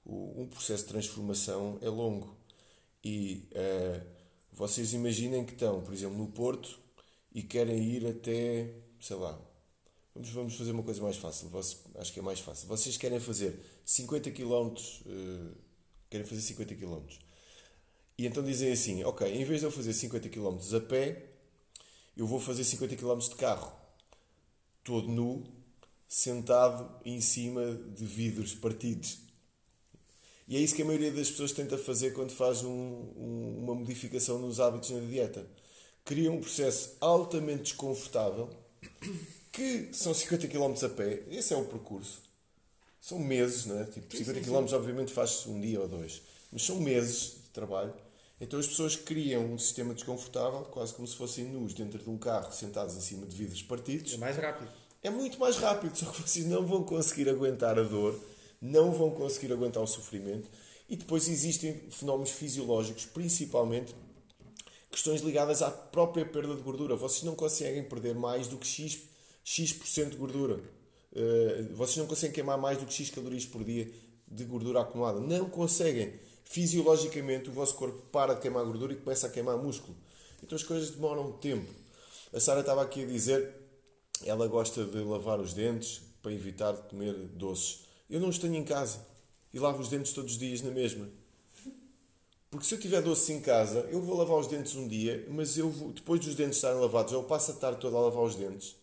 o, 0.06 0.44
um 0.44 0.48
processo 0.48 0.84
de 0.84 0.90
transformação 0.90 1.80
é 1.82 1.90
longo. 1.90 2.37
E 3.04 3.48
uh, 3.52 4.06
vocês 4.52 4.94
imaginem 4.94 5.46
que 5.46 5.54
estão, 5.54 5.82
por 5.82 5.94
exemplo, 5.94 6.18
no 6.18 6.28
Porto 6.28 6.80
e 7.34 7.44
querem 7.44 7.82
ir 7.84 8.08
até, 8.08 8.74
sei 9.00 9.16
lá, 9.16 9.40
vamos, 10.14 10.30
vamos 10.30 10.56
fazer 10.56 10.72
uma 10.72 10.84
coisa 10.84 11.02
mais 11.02 11.18
fácil, 11.18 11.50
acho 11.96 12.14
que 12.14 12.20
é 12.20 12.24
mais 12.24 12.40
fácil. 12.40 12.68
Vocês 12.68 12.98
querem 12.98 13.20
fazer 13.20 13.60
50 13.86 14.32
km, 14.32 14.74
uh, 14.74 15.56
querem 16.10 16.26
fazer 16.26 16.42
50 16.42 16.76
km. 16.76 17.02
E 18.18 18.26
então 18.26 18.44
dizem 18.44 18.72
assim, 18.72 19.04
ok, 19.04 19.32
em 19.32 19.46
vez 19.46 19.60
de 19.60 19.68
eu 19.68 19.72
fazer 19.72 19.94
50 19.94 20.30
km 20.30 20.58
a 20.76 20.80
pé, 20.80 21.24
eu 22.16 22.26
vou 22.26 22.40
fazer 22.40 22.64
50 22.64 22.96
km 22.96 23.20
de 23.20 23.36
carro, 23.36 23.72
todo 24.84 25.08
nu, 25.08 25.44
sentado 26.08 26.90
em 27.06 27.22
cima 27.22 27.76
de 27.96 28.06
vidros 28.06 28.56
partidos. 28.56 29.27
E 30.48 30.56
é 30.56 30.60
isso 30.60 30.76
que 30.76 30.82
a 30.82 30.86
maioria 30.86 31.12
das 31.12 31.30
pessoas 31.30 31.52
tenta 31.52 31.78
fazer 31.78 32.14
quando 32.14 32.32
faz 32.32 32.64
um, 32.64 32.70
um, 32.70 33.60
uma 33.64 33.76
modificação 33.76 34.40
nos 34.40 34.60
hábitos 34.60 34.92
na 34.92 35.00
dieta. 35.02 35.46
Cria 36.06 36.32
um 36.32 36.40
processo 36.40 36.96
altamente 37.02 37.64
desconfortável, 37.64 38.50
que 39.52 39.90
são 39.92 40.14
50 40.14 40.48
km 40.48 40.74
a 40.86 40.90
pé, 40.90 41.24
esse 41.30 41.54
é 41.54 41.58
o 41.58 41.66
percurso. 41.66 42.22
São 43.02 43.20
meses, 43.20 43.66
não 43.66 43.80
é? 43.80 43.84
Tipo, 43.86 44.16
50 44.16 44.40
km 44.42 44.74
obviamente 44.74 45.12
faz-se 45.12 45.50
um 45.50 45.60
dia 45.60 45.82
ou 45.82 45.88
dois, 45.88 46.22
mas 46.52 46.64
são 46.64 46.80
meses 46.80 47.36
de 47.44 47.50
trabalho. 47.50 47.94
Então 48.40 48.60
as 48.60 48.68
pessoas 48.68 48.96
criam 48.96 49.44
um 49.54 49.58
sistema 49.58 49.94
desconfortável, 49.94 50.62
quase 50.66 50.94
como 50.94 51.08
se 51.08 51.16
fossem 51.16 51.44
nus 51.44 51.74
dentro 51.74 52.00
de 52.00 52.10
um 52.10 52.18
carro, 52.18 52.54
sentados 52.54 52.96
em 52.96 53.02
cima 53.02 53.26
de 53.26 53.36
vidros 53.36 53.64
partidos. 53.64 54.14
É 54.14 54.18
mais 54.18 54.38
rápido. 54.38 54.70
É 55.04 55.10
muito 55.10 55.40
mais 55.40 55.58
rápido, 55.58 55.96
só 55.96 56.06
que 56.06 56.22
vocês 56.22 56.46
não 56.46 56.66
vão 56.66 56.84
conseguir 56.84 57.30
aguentar 57.30 57.78
a 57.78 57.84
dor 57.84 58.18
não 58.62 58.92
vão 58.92 59.12
conseguir 59.12 59.52
aguentar 59.52 59.82
o 59.82 59.88
sofrimento. 59.88 60.50
E 60.90 60.96
depois 60.96 61.28
existem 61.28 61.74
fenómenos 61.90 62.32
fisiológicos, 62.32 63.06
principalmente 63.06 63.94
questões 64.90 65.22
ligadas 65.22 65.62
à 65.62 65.70
própria 65.70 66.26
perda 66.26 66.56
de 66.56 66.62
gordura. 66.62 66.96
Vocês 66.96 67.24
não 67.24 67.36
conseguem 67.36 67.84
perder 67.84 68.16
mais 68.16 68.48
do 68.48 68.58
que 68.58 68.66
X, 68.66 69.00
X% 69.44 70.12
de 70.12 70.16
gordura. 70.16 70.56
Uh, 71.12 71.76
vocês 71.76 71.98
não 71.98 72.08
conseguem 72.08 72.34
queimar 72.34 72.58
mais 72.58 72.78
do 72.78 72.86
que 72.86 72.94
X 72.94 73.10
calorias 73.10 73.46
por 73.46 73.64
dia 73.64 73.92
de 74.28 74.44
gordura 74.46 74.82
acumulada. 74.82 75.20
Não 75.20 75.50
conseguem. 75.50 76.14
Fisiologicamente, 76.44 77.50
o 77.50 77.52
vosso 77.52 77.76
corpo 77.76 78.02
para 78.12 78.34
de 78.34 78.42
queimar 78.42 78.64
gordura 78.64 78.94
e 78.94 78.96
começa 78.96 79.28
a 79.28 79.30
queimar 79.30 79.58
músculo. 79.58 79.96
Então 80.42 80.56
as 80.56 80.64
coisas 80.64 80.92
demoram 80.92 81.34
tempo. 81.34 81.70
A 82.34 82.40
Sara 82.40 82.62
estava 82.62 82.82
aqui 82.82 83.04
a 83.04 83.06
dizer, 83.06 83.54
ela 84.26 84.48
gosta 84.48 84.86
de 84.86 84.98
lavar 85.00 85.40
os 85.40 85.54
dentes 85.54 86.02
para 86.22 86.32
evitar 86.32 86.74
de 86.74 86.82
comer 86.84 87.14
doces. 87.14 87.87
Eu 88.10 88.20
não 88.20 88.30
os 88.30 88.38
tenho 88.38 88.56
em 88.56 88.64
casa 88.64 89.06
e 89.54 89.60
lavo 89.60 89.82
os 89.82 89.90
dentes 89.90 90.14
todos 90.14 90.34
os 90.34 90.40
dias 90.40 90.62
na 90.62 90.72
mesma. 90.72 91.10
Porque 92.50 92.66
se 92.66 92.74
eu 92.76 92.80
tiver 92.80 93.02
doce 93.02 93.34
em 93.34 93.42
casa, 93.42 93.82
eu 93.92 94.02
vou 94.02 94.16
lavar 94.16 94.38
os 94.38 94.48
dentes 94.48 94.76
um 94.76 94.88
dia, 94.88 95.28
mas 95.30 95.58
eu 95.58 95.70
vou, 95.70 95.92
depois 95.92 96.20
dos 96.22 96.34
dentes 96.34 96.56
estarem 96.58 96.80
lavados, 96.80 97.12
eu 97.12 97.24
passo 97.24 97.52
a 97.52 97.56
tarde 97.56 97.80
toda 97.82 97.98
a 97.98 98.02
lavar 98.02 98.24
os 98.24 98.36
dentes. 98.36 98.76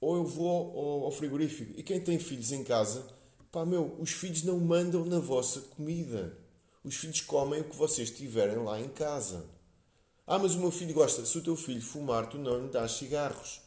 Ou 0.00 0.16
eu 0.16 0.24
vou 0.24 1.04
ao, 1.04 1.10
frigorífico. 1.10 1.72
E 1.78 1.82
quem 1.82 2.00
tem 2.00 2.18
filhos 2.18 2.52
em 2.52 2.64
casa, 2.64 3.06
pá, 3.50 3.64
meu, 3.64 3.96
os 3.98 4.10
filhos 4.10 4.42
não 4.42 4.58
mandam 4.58 5.04
na 5.04 5.18
vossa 5.18 5.60
comida. 5.60 6.36
Os 6.82 6.96
filhos 6.96 7.20
comem 7.20 7.60
o 7.60 7.64
que 7.64 7.76
vocês 7.76 8.10
tiverem 8.10 8.56
lá 8.58 8.80
em 8.80 8.88
casa. 8.88 9.44
Ah, 10.26 10.38
mas 10.38 10.54
o 10.54 10.60
meu 10.60 10.70
filho 10.70 10.94
gosta. 10.94 11.24
Se 11.24 11.36
o 11.36 11.42
teu 11.42 11.56
filho 11.56 11.82
fumar, 11.82 12.28
tu 12.28 12.38
não 12.38 12.62
lhe 12.62 12.68
dás 12.68 12.92
cigarros. 12.92 13.60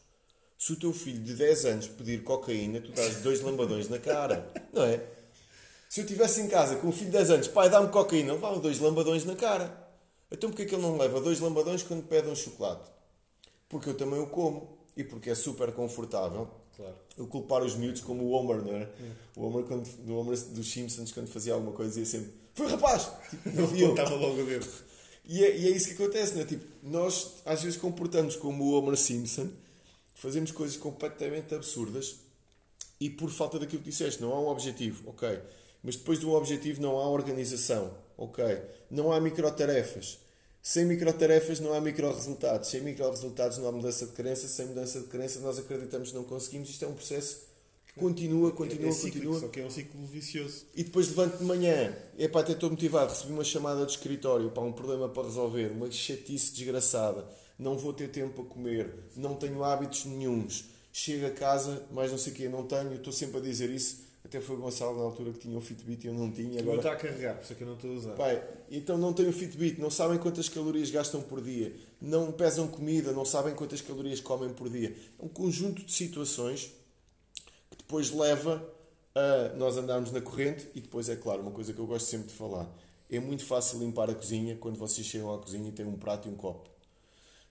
Se 0.64 0.72
o 0.72 0.78
teu 0.78 0.94
filho 0.94 1.22
de 1.22 1.34
10 1.34 1.66
anos 1.66 1.88
pedir 1.90 2.24
cocaína, 2.24 2.80
tu 2.80 2.90
dás 2.94 3.18
dois 3.18 3.42
lambadões 3.42 3.90
na 3.90 4.00
cara. 4.00 4.50
Não 4.72 4.84
é? 4.84 5.04
Se 5.90 6.00
eu 6.00 6.06
estivesse 6.06 6.40
em 6.40 6.48
casa 6.48 6.78
com 6.78 6.88
um 6.88 6.92
filho 6.94 7.08
de 7.08 7.18
10 7.18 7.32
anos, 7.32 7.48
pai, 7.50 7.70
dá-me 7.70 7.90
cocaína, 7.90 8.32
ele 8.32 8.42
leva 8.42 8.62
dois 8.62 8.80
lambadões 8.80 9.26
na 9.26 9.36
cara. 9.36 9.78
Então 10.32 10.50
porquê 10.50 10.64
que 10.64 10.74
ele 10.74 10.82
não 10.82 10.98
leva 10.98 11.20
dois 11.20 11.42
lambadões 11.42 11.84
quando 11.84 12.04
pede 12.04 12.30
um 12.30 12.36
chocolate? 12.36 12.90
Porque 13.68 13.90
eu 13.90 13.94
também 13.94 14.22
o 14.22 14.28
como. 14.28 14.78
E 14.96 15.04
porque 15.04 15.32
é 15.32 15.36
super 15.36 15.70
confortável. 15.74 16.50
Claro. 16.78 16.96
Eu 17.18 17.28
culpar 17.28 17.62
os 17.62 17.76
miúdos 17.76 18.00
como 18.00 18.24
o 18.24 18.30
Homer, 18.30 18.64
não 18.64 18.78
é? 18.78 18.84
Hum. 19.02 19.12
O 19.36 19.46
Homer, 19.46 19.66
quando, 19.66 19.86
o 20.08 20.16
Homer 20.16 20.40
dos 20.40 20.72
Simpsons, 20.72 21.12
quando 21.12 21.28
fazia 21.28 21.56
alguma 21.56 21.74
coisa, 21.74 21.92
dizia 21.92 22.22
sempre: 22.22 22.34
Foi 22.54 22.68
rapaz! 22.68 23.12
Tipo, 23.30 23.76
e 23.76 23.82
eu 23.84 23.90
estava 23.90 24.16
logo 24.16 24.40
a 24.40 24.46
ver. 24.46 24.66
E 25.26 25.44
é, 25.44 25.58
e 25.58 25.68
é 25.68 25.72
isso 25.72 25.88
que 25.88 26.02
acontece, 26.02 26.36
não 26.36 26.42
é? 26.42 26.46
Tipo, 26.46 26.66
nós 26.84 27.34
às 27.44 27.62
vezes 27.62 27.78
comportamos 27.78 28.38
como 28.38 28.64
o 28.64 28.72
Homer 28.80 28.96
Simpson 28.96 29.50
fazemos 30.14 30.52
coisas 30.52 30.78
completamente 30.78 31.54
absurdas 31.54 32.18
e 33.00 33.10
por 33.10 33.30
falta 33.30 33.60
daquilo 33.60 33.82
que 33.82 33.90
disseste, 33.90 34.22
não 34.22 34.32
há 34.32 34.40
um 34.40 34.48
objetivo, 34.48 35.10
ok. 35.10 35.40
Mas 35.84 35.98
depois 35.98 36.20
do 36.20 36.32
objetivo 36.32 36.82
não 36.82 36.98
há 36.98 37.10
organização, 37.10 37.94
ok. 38.18 38.46
Não 38.90 39.12
há 39.12 39.20
microtarefas. 39.20 40.20
Sem 40.62 40.86
microtarefas 40.86 41.60
não 41.60 41.74
há 41.74 41.82
micro-resultados. 41.82 42.70
Sem 42.70 42.80
micro-resultados 42.80 43.58
não 43.58 43.68
há 43.68 43.72
mudança 43.74 44.06
de 44.06 44.14
crença. 44.14 44.48
Sem 44.48 44.68
mudança 44.68 45.02
de 45.02 45.08
crença 45.08 45.42
nós 45.42 45.60
acreditamos 45.60 46.12
que 46.12 46.16
não 46.16 46.24
conseguimos. 46.24 46.70
Isto 46.70 46.86
é 46.86 46.88
um 46.88 46.94
processo 46.94 47.42
que 47.86 48.00
continua, 48.00 48.54
continua, 48.54 48.86
é, 48.86 48.90
é 48.90 48.92
cíclico, 48.94 49.26
continua. 49.26 49.40
Só 49.42 49.48
que 49.50 49.60
é 49.60 49.66
um 49.66 49.70
ciclo 49.70 50.06
vicioso. 50.06 50.66
E 50.74 50.86
depois 50.86 51.10
levanto 51.10 51.40
de 51.40 51.44
manhã, 51.44 51.94
é 52.18 52.30
para 52.30 52.40
até 52.40 52.54
estou 52.54 52.70
motivado, 52.70 53.12
recebi 53.12 53.34
uma 53.34 53.44
chamada 53.44 53.86
de 53.86 53.92
escritório 53.92 54.50
para 54.52 54.64
um 54.64 54.72
problema 54.72 55.10
para 55.10 55.24
resolver, 55.24 55.70
uma 55.72 55.92
chatice 55.92 56.54
desgraçada 56.54 57.28
não 57.58 57.78
vou 57.78 57.94
ter 57.94 58.10
tempo 58.10 58.34
para 58.34 58.44
comer, 58.46 58.94
não 59.16 59.36
tenho 59.36 59.64
hábitos 59.64 60.06
nenhums, 60.06 60.66
chego 60.92 61.26
a 61.26 61.32
casa, 61.32 61.84
mais 61.92 62.12
não 62.12 62.18
sei 62.18 62.34
o 62.34 62.36
quê, 62.36 62.50
não 62.50 62.66
tenho, 62.66 62.94
estou 62.94 63.14
sempre 63.14 63.38
a 63.38 63.42
dizer 63.42 63.70
isso. 63.70 64.04
Até 64.26 64.40
foi 64.40 64.56
o 64.56 64.60
Gonçalo 64.60 64.98
na 64.98 65.04
altura 65.04 65.34
que 65.34 65.40
tinha 65.40 65.58
o 65.58 65.62
Fitbit 65.62 66.06
e 66.06 66.08
eu 66.08 66.14
não 66.14 66.32
tinha. 66.32 66.62
Agora 66.62 66.78
está 66.78 66.94
a 66.94 66.96
carregar, 66.96 67.36
por 67.36 67.44
isso 67.44 67.52
é 67.52 67.56
que 67.58 67.64
eu 67.64 67.68
não 67.68 67.74
estou 67.76 67.92
a 67.92 67.94
usar. 67.94 68.14
Pai, 68.14 68.42
então 68.72 68.98
não 68.98 69.12
tenho 69.12 69.30
o 69.30 69.34
Fitbit, 69.34 69.82
não 69.82 69.90
sabem 69.90 70.18
quantas 70.18 70.48
calorias 70.48 70.90
gastam 70.90 71.22
por 71.22 71.42
dia, 71.42 71.76
não 72.02 72.32
pesam 72.32 72.68
comida, 72.68 73.12
não 73.12 73.26
sabem 73.26 73.54
quantas 73.54 73.82
calorias 73.82 74.22
comem 74.22 74.50
por 74.54 74.70
dia. 74.70 74.96
É 75.20 75.26
um 75.26 75.28
conjunto 75.28 75.84
de 75.84 75.92
situações 75.92 76.72
que 77.70 77.78
depois 77.78 78.12
leva 78.12 78.66
a 79.14 79.56
nós 79.56 79.78
andarmos 79.78 80.12
na 80.12 80.22
corrente 80.22 80.70
e 80.74 80.80
depois, 80.80 81.10
é 81.10 81.16
claro, 81.16 81.42
uma 81.42 81.52
coisa 81.52 81.74
que 81.74 81.80
eu 81.80 81.86
gosto 81.86 82.06
sempre 82.08 82.28
de 82.28 82.34
falar. 82.34 82.68
É 83.12 83.20
muito 83.20 83.46
fácil 83.46 83.80
limpar 83.80 84.10
a 84.10 84.16
cozinha 84.16 84.56
quando 84.56 84.78
vocês 84.78 85.06
chegam 85.06 85.34
à 85.34 85.38
cozinha 85.38 85.70
e 85.70 85.72
têm 85.72 85.86
um 85.86 85.98
prato 85.98 86.28
e 86.28 86.32
um 86.32 86.36
copo. 86.36 86.73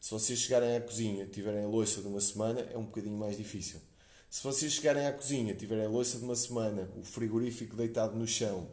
Se 0.02 0.10
vocês 0.10 0.40
chegarem 0.40 0.76
à 0.76 0.80
cozinha 0.80 1.24
tiverem 1.26 1.62
a 1.62 1.68
louça 1.68 2.00
de 2.00 2.08
uma 2.08 2.20
semana, 2.20 2.60
é 2.72 2.76
um 2.76 2.82
bocadinho 2.82 3.16
mais 3.16 3.36
difícil. 3.36 3.80
Se 4.28 4.42
vocês 4.42 4.72
chegarem 4.72 5.06
à 5.06 5.12
cozinha 5.12 5.54
tiverem 5.54 5.84
a 5.84 5.88
louça 5.88 6.18
de 6.18 6.24
uma 6.24 6.34
semana, 6.34 6.90
o 6.96 7.04
frigorífico 7.04 7.76
deitado 7.76 8.18
no 8.18 8.26
chão 8.26 8.68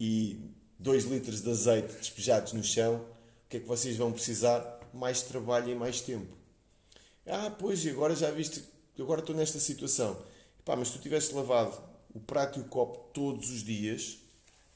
e 0.00 0.40
2 0.78 1.04
litros 1.04 1.42
de 1.42 1.50
azeite 1.50 1.92
despejados 1.92 2.54
no 2.54 2.64
chão, 2.64 2.96
o 2.96 3.48
que 3.50 3.58
é 3.58 3.60
que 3.60 3.68
vocês 3.68 3.98
vão 3.98 4.10
precisar? 4.12 4.80
Mais 4.94 5.20
trabalho 5.20 5.68
e 5.68 5.74
mais 5.74 6.00
tempo. 6.00 6.34
Ah, 7.26 7.50
pois, 7.50 7.84
e 7.84 7.90
agora 7.90 8.16
já 8.16 8.30
viste, 8.30 8.64
agora 8.98 9.20
estou 9.20 9.36
nesta 9.36 9.60
situação. 9.60 10.24
Pá, 10.64 10.74
mas 10.74 10.88
se 10.88 10.94
tu 10.94 11.02
tivesse 11.02 11.34
lavado 11.34 11.78
o 12.14 12.18
prato 12.18 12.58
e 12.58 12.62
o 12.62 12.64
copo 12.64 13.10
todos 13.12 13.50
os 13.50 13.62
dias, 13.62 14.20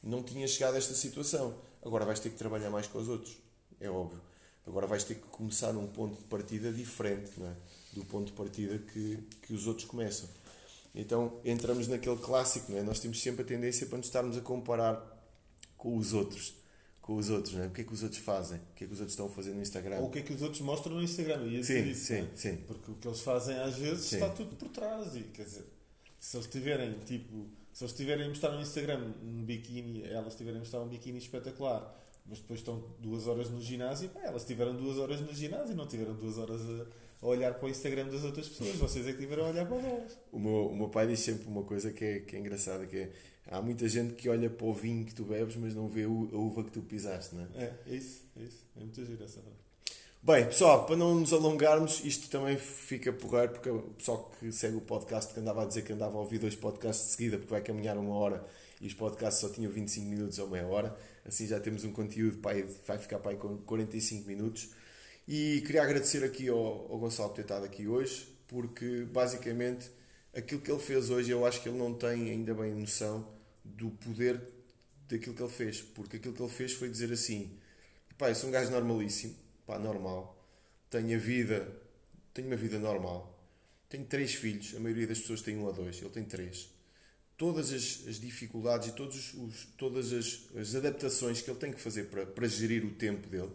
não 0.02 0.22
tinha 0.22 0.46
chegado 0.46 0.74
a 0.74 0.78
esta 0.78 0.92
situação. 0.92 1.56
Agora 1.82 2.04
vais 2.04 2.20
ter 2.20 2.28
que 2.28 2.36
trabalhar 2.36 2.68
mais 2.68 2.86
com 2.86 2.98
os 2.98 3.08
outros. 3.08 3.34
É 3.80 3.88
óbvio. 3.88 4.20
Agora 4.66 4.86
vais 4.86 5.04
ter 5.04 5.14
que 5.14 5.26
começar 5.28 5.72
num 5.72 5.86
ponto 5.86 6.16
de 6.16 6.24
partida 6.24 6.72
diferente 6.72 7.30
é? 7.40 7.52
do 7.92 8.04
ponto 8.04 8.26
de 8.26 8.32
partida 8.32 8.78
que, 8.78 9.18
que 9.42 9.52
os 9.52 9.66
outros 9.66 9.86
começam. 9.86 10.28
Então 10.94 11.40
entramos 11.44 11.86
naquele 11.86 12.16
clássico, 12.16 12.72
não 12.72 12.78
é? 12.78 12.82
Nós 12.82 12.98
temos 12.98 13.20
sempre 13.20 13.42
a 13.42 13.44
tendência 13.44 13.86
para 13.86 13.98
nos 13.98 14.06
estarmos 14.06 14.36
a 14.36 14.40
comparar 14.40 15.00
com 15.76 15.96
os 15.96 16.12
outros. 16.12 16.54
Com 17.00 17.16
os 17.16 17.30
outros, 17.30 17.54
não 17.54 17.62
é? 17.62 17.66
O 17.68 17.70
que 17.70 17.82
é 17.82 17.84
que 17.84 17.92
os 17.92 18.02
outros 18.02 18.20
fazem? 18.20 18.58
O 18.58 18.74
que 18.74 18.84
é 18.84 18.86
que 18.88 18.92
os 18.92 18.98
outros 18.98 19.12
estão 19.12 19.26
a 19.26 19.28
fazer 19.28 19.52
no 19.52 19.62
Instagram? 19.62 19.98
Ou 19.98 20.08
o 20.08 20.10
que 20.10 20.18
é 20.18 20.22
que 20.22 20.32
os 20.32 20.42
outros 20.42 20.60
mostram 20.62 20.94
no 20.94 21.02
Instagram? 21.02 21.36
Eu 21.42 21.50
ia 21.50 21.62
sim, 21.62 21.90
isso, 21.90 22.06
sim, 22.06 22.14
é? 22.14 22.28
sim. 22.34 22.56
Porque 22.66 22.90
o 22.90 22.94
que 22.94 23.06
eles 23.06 23.20
fazem 23.20 23.56
às 23.56 23.76
vezes 23.76 24.06
Sim. 24.06 24.16
está 24.16 24.30
tudo 24.30 24.56
por 24.56 24.68
trás. 24.70 25.14
E, 25.14 25.20
quer 25.20 25.44
dizer, 25.44 25.64
se 26.18 26.36
eles 26.36 26.48
tiverem, 26.48 26.92
tipo, 27.04 27.46
se 27.72 27.84
eles 27.84 27.94
tiverem 27.94 28.24
a 28.24 28.28
mostrar 28.28 28.50
no 28.52 28.60
Instagram 28.60 29.12
um 29.22 29.44
biquíni, 29.44 30.02
elas 30.02 30.34
tiverem 30.34 30.56
a 30.56 30.60
mostrar 30.60 30.80
um 30.80 30.88
biquíni 30.88 31.18
espetacular, 31.18 31.94
mas 32.28 32.40
depois 32.40 32.60
estão 32.60 32.82
duas 32.98 33.26
horas 33.26 33.50
no 33.50 33.60
ginásio, 33.60 34.08
pá, 34.08 34.20
elas 34.24 34.44
tiveram 34.44 34.74
duas 34.74 34.98
horas 34.98 35.20
no 35.20 35.32
ginásio 35.32 35.72
e 35.72 35.76
não 35.76 35.86
tiveram 35.86 36.14
duas 36.14 36.38
horas 36.38 36.60
a, 37.22 37.26
olhar 37.26 37.54
para 37.54 37.66
o 37.66 37.68
Instagram 37.68 38.08
das 38.08 38.24
outras 38.24 38.48
pessoas. 38.48 38.76
Vocês 38.76 39.06
é 39.06 39.12
que 39.12 39.18
tiveram 39.18 39.46
a 39.46 39.48
olhar 39.48 39.66
para 39.66 39.76
elas. 39.78 40.18
O 40.30 40.38
meu, 40.38 40.66
o 40.66 40.76
meu 40.76 40.88
pai 40.88 41.06
diz 41.06 41.20
sempre 41.20 41.48
uma 41.48 41.62
coisa 41.62 41.90
que 41.92 42.04
é, 42.04 42.20
que 42.20 42.36
é 42.36 42.38
engraçada, 42.38 42.86
que 42.86 42.96
é 42.96 43.12
há 43.50 43.60
muita 43.60 43.88
gente 43.88 44.14
que 44.14 44.28
olha 44.28 44.50
para 44.50 44.66
o 44.66 44.72
vinho 44.72 45.04
que 45.04 45.14
tu 45.14 45.24
bebes, 45.24 45.56
mas 45.56 45.74
não 45.74 45.88
vê 45.88 46.04
a 46.04 46.08
uva 46.08 46.64
que 46.64 46.70
tu 46.70 46.82
pisaste, 46.82 47.34
não 47.34 47.44
é? 47.44 47.64
É, 47.64 47.74
é 47.86 47.94
isso, 47.94 48.22
é 48.38 48.42
isso. 48.42 48.64
É 48.76 48.80
muito 48.80 49.04
giro 49.04 49.24
essa 49.24 49.40
frase. 49.40 49.66
Bem, 50.22 50.44
pessoal, 50.46 50.86
para 50.86 50.96
não 50.96 51.14
nos 51.14 51.32
alongarmos, 51.32 52.04
isto 52.04 52.28
também 52.28 52.58
fica 52.58 53.12
porreiro, 53.12 53.52
porque 53.52 53.70
o 53.70 53.82
pessoal 53.96 54.30
que 54.38 54.50
segue 54.50 54.76
o 54.76 54.80
podcast 54.80 55.32
que 55.32 55.38
andava 55.38 55.62
a 55.62 55.66
dizer 55.66 55.82
que 55.82 55.92
andava 55.92 56.16
a 56.16 56.20
ouvir 56.20 56.38
dois 56.38 56.56
podcasts 56.56 57.06
de 57.06 57.12
seguida, 57.12 57.38
porque 57.38 57.52
vai 57.52 57.60
caminhar 57.60 57.96
uma 57.96 58.14
hora 58.14 58.44
e 58.80 58.86
os 58.86 58.94
podcasts 58.94 59.40
só 59.40 59.48
tinham 59.48 59.70
25 59.70 60.06
minutos 60.06 60.38
ou 60.38 60.48
meia 60.48 60.66
hora, 60.66 60.96
assim 61.24 61.46
já 61.46 61.58
temos 61.58 61.84
um 61.84 61.92
conteúdo 61.92 62.46
aí, 62.48 62.62
vai 62.86 62.98
ficar 62.98 63.18
para 63.18 63.32
aí 63.32 63.36
com 63.36 63.56
45 63.58 64.26
minutos. 64.26 64.70
E 65.26 65.62
queria 65.66 65.82
agradecer 65.82 66.22
aqui 66.24 66.48
ao, 66.48 66.58
ao 66.58 66.98
Gonçalo 66.98 67.30
por 67.30 67.36
ter 67.36 67.42
estado 67.42 67.64
aqui 67.64 67.88
hoje, 67.88 68.28
porque 68.46 69.06
basicamente 69.10 69.90
aquilo 70.34 70.60
que 70.60 70.70
ele 70.70 70.80
fez 70.80 71.10
hoje, 71.10 71.30
eu 71.30 71.46
acho 71.46 71.62
que 71.62 71.68
ele 71.68 71.78
não 71.78 71.94
tem 71.94 72.30
ainda 72.30 72.54
bem 72.54 72.74
noção 72.74 73.26
do 73.64 73.90
poder 73.90 74.40
daquilo 75.08 75.34
que 75.34 75.42
ele 75.42 75.52
fez, 75.52 75.80
porque 75.80 76.16
aquilo 76.16 76.34
que 76.34 76.42
ele 76.42 76.52
fez 76.52 76.72
foi 76.72 76.88
dizer 76.90 77.12
assim: 77.12 77.58
pá, 78.18 78.28
eu 78.28 78.34
sou 78.34 78.48
um 78.48 78.52
gajo 78.52 78.70
normalíssimo, 78.70 79.34
pá, 79.66 79.78
normal, 79.78 80.38
tenho 80.90 81.16
a 81.16 81.20
vida, 81.20 81.66
tenho 82.34 82.48
uma 82.48 82.56
vida 82.56 82.78
normal, 82.78 83.36
tenho 83.88 84.04
três 84.04 84.34
filhos, 84.34 84.74
a 84.76 84.80
maioria 84.80 85.06
das 85.06 85.18
pessoas 85.18 85.40
tem 85.40 85.56
um 85.56 85.64
ou 85.64 85.72
dois, 85.72 86.00
ele 86.00 86.10
tem 86.10 86.24
três. 86.24 86.75
Todas 87.36 87.72
as, 87.72 88.04
as 88.08 88.18
dificuldades 88.20 88.88
e 88.88 88.92
todos 88.92 89.34
os, 89.34 89.66
todas 89.76 90.12
as, 90.12 90.40
as 90.56 90.74
adaptações 90.74 91.42
que 91.42 91.50
ele 91.50 91.58
tem 91.58 91.72
que 91.72 91.80
fazer 91.80 92.04
para, 92.04 92.24
para 92.26 92.48
gerir 92.48 92.84
o 92.84 92.92
tempo 92.92 93.28
dele, 93.28 93.52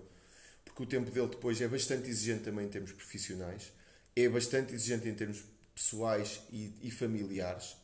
porque 0.66 0.84
o 0.84 0.86
tempo 0.86 1.10
dele 1.12 1.28
depois 1.28 1.62
é 1.62 1.68
bastante 1.68 2.10
exigente 2.10 2.44
também 2.44 2.66
em 2.66 2.70
termos 2.70 2.92
profissionais, 2.92 3.72
é 4.16 4.30
bastante 4.30 4.74
exigente 4.74 5.10
em 5.10 5.16
termos 5.16 5.44
pessoais 5.74 6.42
e, 6.52 6.74
e 6.84 6.92
familiares, 6.92 7.76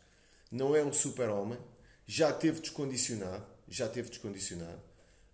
não 0.51 0.75
é 0.75 0.83
um 0.83 0.93
super-homem, 0.93 1.59
já 2.07 2.31
teve 2.31 2.61
descondicionado, 2.61 3.45
já 3.67 3.87
teve 3.87 4.09
descondicionado. 4.09 4.81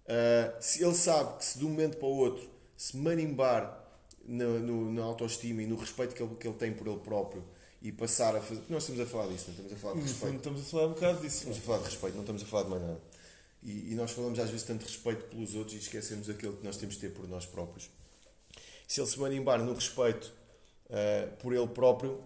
Uh, 0.05 0.83
ele 0.83 0.93
sabe 0.95 1.37
que 1.37 1.45
se 1.45 1.59
de 1.59 1.65
um 1.65 1.69
momento 1.69 1.97
para 1.97 2.07
o 2.07 2.17
outro 2.17 2.49
se 2.75 2.97
marimbar 2.97 3.81
na, 4.25 4.45
no- 4.45 4.91
na 4.91 5.03
autoestima 5.03 5.61
e 5.61 5.67
no 5.67 5.75
respeito 5.77 6.13
que 6.15 6.21
ele, 6.21 6.35
que 6.35 6.47
ele 6.47 6.57
tem 6.57 6.73
por 6.73 6.87
ele 6.87 6.99
próprio 6.99 7.43
e 7.83 7.91
passar 7.91 8.33
a 8.33 8.41
fazer. 8.41 8.61
porque 8.61 8.73
Nós 8.73 8.83
estamos 8.83 9.01
a 9.01 9.05
falar 9.05 9.27
disso, 9.27 9.45
não 9.47 9.53
estamos 9.53 9.73
a 9.73 9.75
falar 9.75 9.93
de 9.95 10.01
respeito. 10.01 10.35
estamos 10.37 10.61
a 10.61 10.63
falar 10.63 10.85
um 10.85 10.93
bocado 10.93 11.21
disso. 11.21 11.35
Estamos 11.35 11.57
a 11.57 11.61
falar 11.61 11.77
de 11.79 11.83
respeito, 11.83 12.13
não 12.13 12.21
estamos 12.21 12.41
a 12.41 12.45
falar 12.45 12.63
de 12.63 12.69
mais 12.69 12.81
nada. 12.81 13.01
E, 13.61 13.91
e 13.91 13.95
nós 13.95 14.11
falamos 14.11 14.39
às 14.39 14.49
vezes 14.49 14.65
tanto 14.65 14.85
de 14.85 14.91
respeito 14.91 15.25
pelos 15.25 15.53
outros 15.53 15.75
e 15.75 15.79
esquecemos 15.79 16.29
aquilo 16.29 16.55
que 16.55 16.65
nós 16.65 16.77
temos 16.77 16.95
de 16.95 17.01
ter 17.01 17.09
por 17.13 17.27
nós 17.27 17.45
próprios. 17.45 17.89
Se 18.87 19.01
ele 19.01 19.07
se 19.07 19.19
marimbar 19.19 19.61
no 19.61 19.73
respeito 19.73 20.31
eh, 20.89 21.27
por 21.39 21.53
ele 21.53 21.67
próprio, 21.67 22.23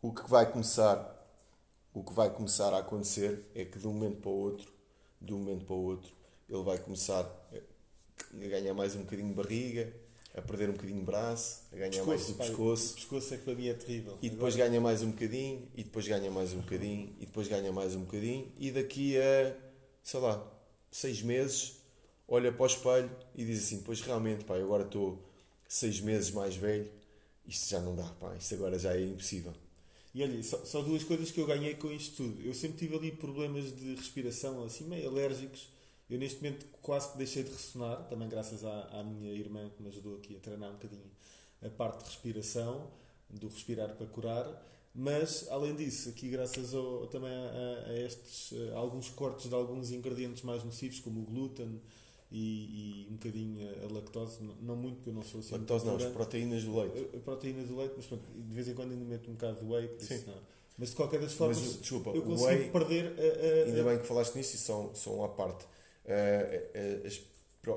o 0.00 0.12
que 0.12 0.28
vai 0.30 0.50
começar, 0.50 1.28
o 1.92 2.04
que 2.04 2.12
vai 2.12 2.30
começar 2.30 2.72
a 2.72 2.78
acontecer 2.78 3.44
é 3.56 3.64
que 3.64 3.80
de 3.80 3.88
um 3.88 3.92
momento 3.92 4.20
para 4.20 4.30
o 4.30 4.34
outro, 4.34 4.72
de 5.20 5.34
um 5.34 5.38
momento 5.38 5.64
para 5.64 5.74
o 5.74 5.82
outro, 5.82 6.12
ele 6.48 6.62
vai 6.62 6.78
começar 6.78 7.22
a 7.22 8.36
ganhar 8.36 8.74
mais 8.74 8.94
um 8.94 9.00
bocadinho 9.00 9.28
de 9.28 9.34
barriga, 9.34 9.92
a 10.34 10.40
perder 10.40 10.70
um 10.70 10.72
bocadinho 10.72 11.00
de 11.00 11.04
braço, 11.04 11.62
a 11.72 11.76
ganhar 11.76 12.04
mais 12.04 12.26
do 12.26 12.34
pá, 12.34 12.44
pescoço. 12.44 12.92
O 12.92 12.94
pescoço 12.96 13.34
é 13.34 13.36
que 13.36 13.44
para 13.44 13.54
mim 13.54 13.68
é 13.68 13.74
terrível. 13.74 14.18
E 14.22 14.30
depois 14.30 14.56
ganha 14.56 14.80
mais 14.80 15.02
um 15.02 15.10
bocadinho, 15.10 15.68
e 15.74 15.84
depois 15.84 16.08
ganha 16.08 16.30
mais 16.30 16.52
um 16.52 16.60
bocadinho, 16.60 17.14
e 17.20 17.26
depois 17.26 17.48
ganha 17.48 17.72
mais 17.72 17.94
um 17.94 18.00
bocadinho, 18.00 18.50
e 18.58 18.70
daqui 18.70 19.18
a, 19.18 19.54
sei 20.02 20.20
lá, 20.20 20.52
seis 20.90 21.22
meses, 21.22 21.76
olha 22.26 22.50
para 22.50 22.62
o 22.62 22.66
espelho 22.66 23.10
e 23.34 23.44
diz 23.44 23.64
assim: 23.64 23.82
Pois 23.84 24.00
realmente, 24.00 24.44
pá, 24.44 24.56
eu 24.56 24.64
agora 24.64 24.84
estou 24.84 25.22
seis 25.68 26.00
meses 26.00 26.30
mais 26.30 26.56
velho, 26.56 26.90
isto 27.46 27.68
já 27.68 27.80
não 27.80 27.94
dá, 27.94 28.08
pá, 28.20 28.34
isto 28.36 28.54
agora 28.54 28.78
já 28.78 28.94
é 28.96 29.04
impossível. 29.04 29.52
E 30.14 30.22
olha, 30.22 30.42
só, 30.42 30.62
só 30.64 30.82
duas 30.82 31.02
coisas 31.04 31.30
que 31.30 31.40
eu 31.40 31.46
ganhei 31.46 31.74
com 31.74 31.90
isto 31.90 32.16
tudo. 32.16 32.42
Eu 32.42 32.52
sempre 32.52 32.78
tive 32.78 32.96
ali 32.96 33.12
problemas 33.12 33.74
de 33.74 33.94
respiração, 33.94 34.62
assim, 34.64 34.84
meio 34.84 35.08
alérgicos. 35.08 35.68
Eu 36.12 36.18
neste 36.18 36.42
momento 36.42 36.66
quase 36.82 37.10
que 37.10 37.16
deixei 37.16 37.42
de 37.42 37.50
ressonar, 37.50 38.06
também 38.06 38.28
graças 38.28 38.62
à, 38.66 38.88
à 39.00 39.02
minha 39.02 39.32
irmã 39.32 39.70
que 39.74 39.82
me 39.82 39.88
ajudou 39.88 40.16
aqui 40.16 40.36
a 40.36 40.40
treinar 40.40 40.68
um 40.68 40.74
bocadinho 40.74 41.10
a 41.62 41.70
parte 41.70 42.00
de 42.04 42.10
respiração, 42.10 42.90
do 43.30 43.48
respirar 43.48 43.94
para 43.96 44.06
curar. 44.06 44.68
Mas, 44.94 45.48
além 45.48 45.74
disso, 45.74 46.10
aqui 46.10 46.28
graças 46.28 46.74
ao- 46.74 47.06
também 47.06 47.30
a, 47.32 47.84
a 47.88 47.98
estes, 47.98 48.52
a 48.74 48.76
alguns 48.76 49.08
cortes 49.08 49.48
de 49.48 49.54
alguns 49.54 49.90
ingredientes 49.90 50.42
mais 50.42 50.62
nocivos, 50.62 51.00
como 51.00 51.22
o 51.22 51.24
glúten 51.24 51.80
e, 52.30 53.06
e 53.06 53.08
um 53.10 53.14
bocadinho 53.14 53.66
a, 53.82 53.90
lactose, 53.94 54.36
não, 54.60 54.76
muito, 54.76 54.96
porque 54.96 55.08
eu 55.10 55.14
não 55.14 55.22
sou 55.22 55.40
assim. 55.40 55.52
Lactose 55.54 55.86
não, 55.86 55.96
as 55.96 56.04
proteínas 56.04 56.62
do 56.62 56.78
leite. 56.78 57.08
A- 57.14 57.16
a 57.16 57.20
proteína 57.20 57.62
do 57.64 57.74
leite, 57.74 57.94
mas 57.96 58.04
pronto, 58.04 58.24
de 58.30 58.54
vez 58.54 58.68
em 58.68 58.74
quando 58.74 58.90
ainda 58.92 59.04
meto 59.06 59.30
um 59.30 59.32
bocado 59.32 59.60
de 59.60 59.64
whey, 59.72 59.88
por 59.88 60.04
Sim. 60.04 60.14
isso 60.16 60.26
não. 60.26 60.36
Mas 60.76 60.90
de 60.90 60.96
qualquer 60.96 61.20
das 61.20 61.30
Mas, 61.30 61.38
formas, 61.38 61.80
desculpa, 61.80 62.10
eu 62.10 62.22
consigo 62.22 62.48
whey, 62.50 62.70
perder 62.70 63.06
a, 63.18 63.62
a- 63.62 63.64
ainda 63.66 63.84
bem 63.84 63.98
que 63.98 64.06
falaste 64.06 64.34
nisso, 64.36 64.56
e 64.56 64.58
são, 64.58 64.94
são 64.94 65.24
à 65.24 65.28
parte. 65.30 65.64
Eh, 66.04 66.70
eh, 66.74 67.06
as, 67.06 67.20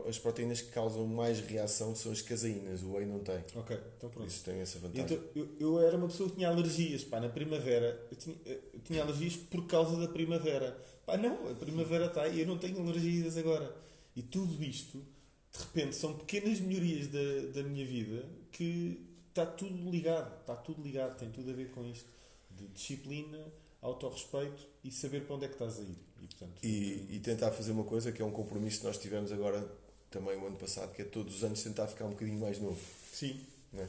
as 0.08 0.18
proteínas 0.18 0.62
que 0.62 0.72
causam 0.72 1.06
mais 1.06 1.40
reação 1.40 1.96
são 1.96 2.12
as 2.12 2.22
caseínas, 2.22 2.82
o 2.82 2.94
whey 2.94 3.06
não 3.06 3.20
tem. 3.20 3.44
Ok, 3.56 3.78
então 3.98 4.10
pronto. 4.10 4.28
isso 4.28 4.44
tem 4.44 4.60
essa 4.60 4.80
vantagem. 4.80 5.04
Então, 5.04 5.24
eu, 5.36 5.50
eu 5.60 5.80
era 5.80 5.96
uma 5.96 6.08
pessoa 6.08 6.30
que 6.30 6.36
tinha 6.38 6.50
alergias, 6.50 7.04
pá, 7.04 7.20
na 7.20 7.30
primavera. 7.30 8.08
Eu 8.10 8.18
tinha, 8.18 8.36
eu 8.46 8.80
tinha 8.84 9.04
alergias 9.04 9.36
por 9.36 9.68
causa 9.68 9.96
da 9.96 10.08
primavera. 10.08 10.76
Pá, 11.06 11.18
não, 11.18 11.50
a 11.50 11.54
primavera 11.54 12.06
está 12.06 12.24
aí, 12.24 12.42
eu 12.42 12.48
não 12.48 12.58
tenho 12.58 12.82
alergias 12.82 13.38
agora. 13.38 13.76
E 14.16 14.24
tudo 14.24 14.64
isto, 14.64 15.06
de 15.52 15.60
repente, 15.60 15.96
são 15.96 16.18
pequenas 16.18 16.60
melhorias 16.60 17.08
da, 17.08 17.62
da 17.62 17.68
minha 17.68 17.86
vida 17.86 18.26
que 18.52 19.06
está 19.30 19.46
tudo 19.46 19.92
ligado. 19.92 20.40
Está 20.40 20.56
tudo 20.56 20.82
ligado, 20.82 21.18
tem 21.18 21.30
tudo 21.30 21.52
a 21.52 21.54
ver 21.54 21.70
com 21.70 21.86
isto. 21.86 22.10
De 22.50 22.68
disciplina, 22.70 23.38
autorrespeito 23.86 24.68
e 24.84 24.92
saber 24.92 25.26
para 25.26 25.36
onde 25.36 25.46
é 25.46 25.48
que 25.48 25.54
estás 25.56 25.80
a 25.80 25.82
ir. 25.84 25.98
E, 26.22 26.28
portanto, 26.28 26.64
E, 26.64 27.16
e 27.16 27.20
tentar 27.20 27.52
fazer 27.52 27.72
uma 27.72 27.84
coisa 27.84 28.12
que 28.12 28.22
é 28.22 28.26
um 28.26 28.32
compromisso 28.32 28.80
que 28.80 28.86
nós 28.88 28.98
tivemos 28.98 29.32
agora 29.32 29.68
também 30.10 30.36
o 30.38 30.48
ano 30.48 30.58
passado, 30.58 30.94
que 30.94 31.02
é 31.02 31.06
todos 31.06 31.36
os 31.36 31.44
anos 31.44 31.62
tentar 31.62 31.88
ficar 31.88 32.06
um 32.06 32.12
bocadinho 32.12 32.40
mais 32.40 32.60
novo. 32.60 32.80
sim, 33.14 33.40
Né? 33.74 33.88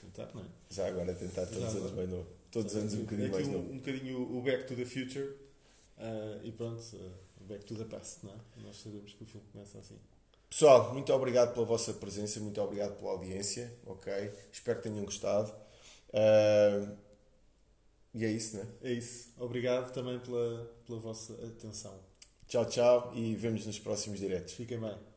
tentar, 0.00 0.34
não 0.34 0.42
é? 0.42 0.46
Já 0.70 0.88
agora 0.88 1.14
tentar 1.14 1.46
todos 1.46 1.68
os 1.68 1.76
anos 1.76 1.92
mais 1.92 2.08
novo. 2.08 2.26
Todos 2.50 2.72
os 2.74 2.78
anos 2.80 2.94
um 2.94 2.98
É 2.98 3.00
bocadinho 3.02 3.26
aqui 3.28 3.34
mais 3.36 3.48
um, 3.48 3.52
novo. 3.52 3.72
um 3.72 3.76
bocadinho 3.78 4.36
o 4.38 4.42
Back 4.42 4.66
to 4.66 4.74
the 4.74 4.84
Future 4.84 5.36
ah, 5.98 6.40
e 6.42 6.50
pronto, 6.50 6.82
ah, 6.94 7.10
Back 7.42 7.64
to 7.64 7.74
the 7.76 7.84
Past, 7.84 8.24
não 8.24 8.32
é? 8.32 8.36
Nós 8.64 8.76
sabemos 8.76 9.12
que 9.12 9.22
o 9.22 9.26
filme 9.26 9.46
começa 9.52 9.78
assim. 9.78 9.96
Pessoal, 10.48 10.92
muito 10.92 11.12
obrigado 11.12 11.54
pela 11.54 11.64
vossa 11.64 11.92
presença, 11.92 12.40
muito 12.40 12.60
obrigado 12.60 12.96
pela 12.98 13.12
audiência, 13.12 13.72
ok? 13.86 14.12
Espero 14.52 14.78
que 14.82 14.88
tenham 14.88 15.04
gostado. 15.04 15.52
Ah, 16.12 16.92
e 18.14 18.24
é 18.24 18.30
isso, 18.30 18.56
né? 18.56 18.66
É 18.82 18.92
isso. 18.92 19.32
Obrigado 19.38 19.92
também 19.92 20.18
pela, 20.18 20.64
pela 20.86 20.98
vossa 20.98 21.32
atenção. 21.46 21.98
Tchau, 22.46 22.64
tchau 22.66 23.12
e 23.14 23.36
vemos 23.36 23.66
nos 23.66 23.78
próximos 23.78 24.18
diretos. 24.18 24.54
Fiquem 24.54 24.80
bem. 24.80 25.09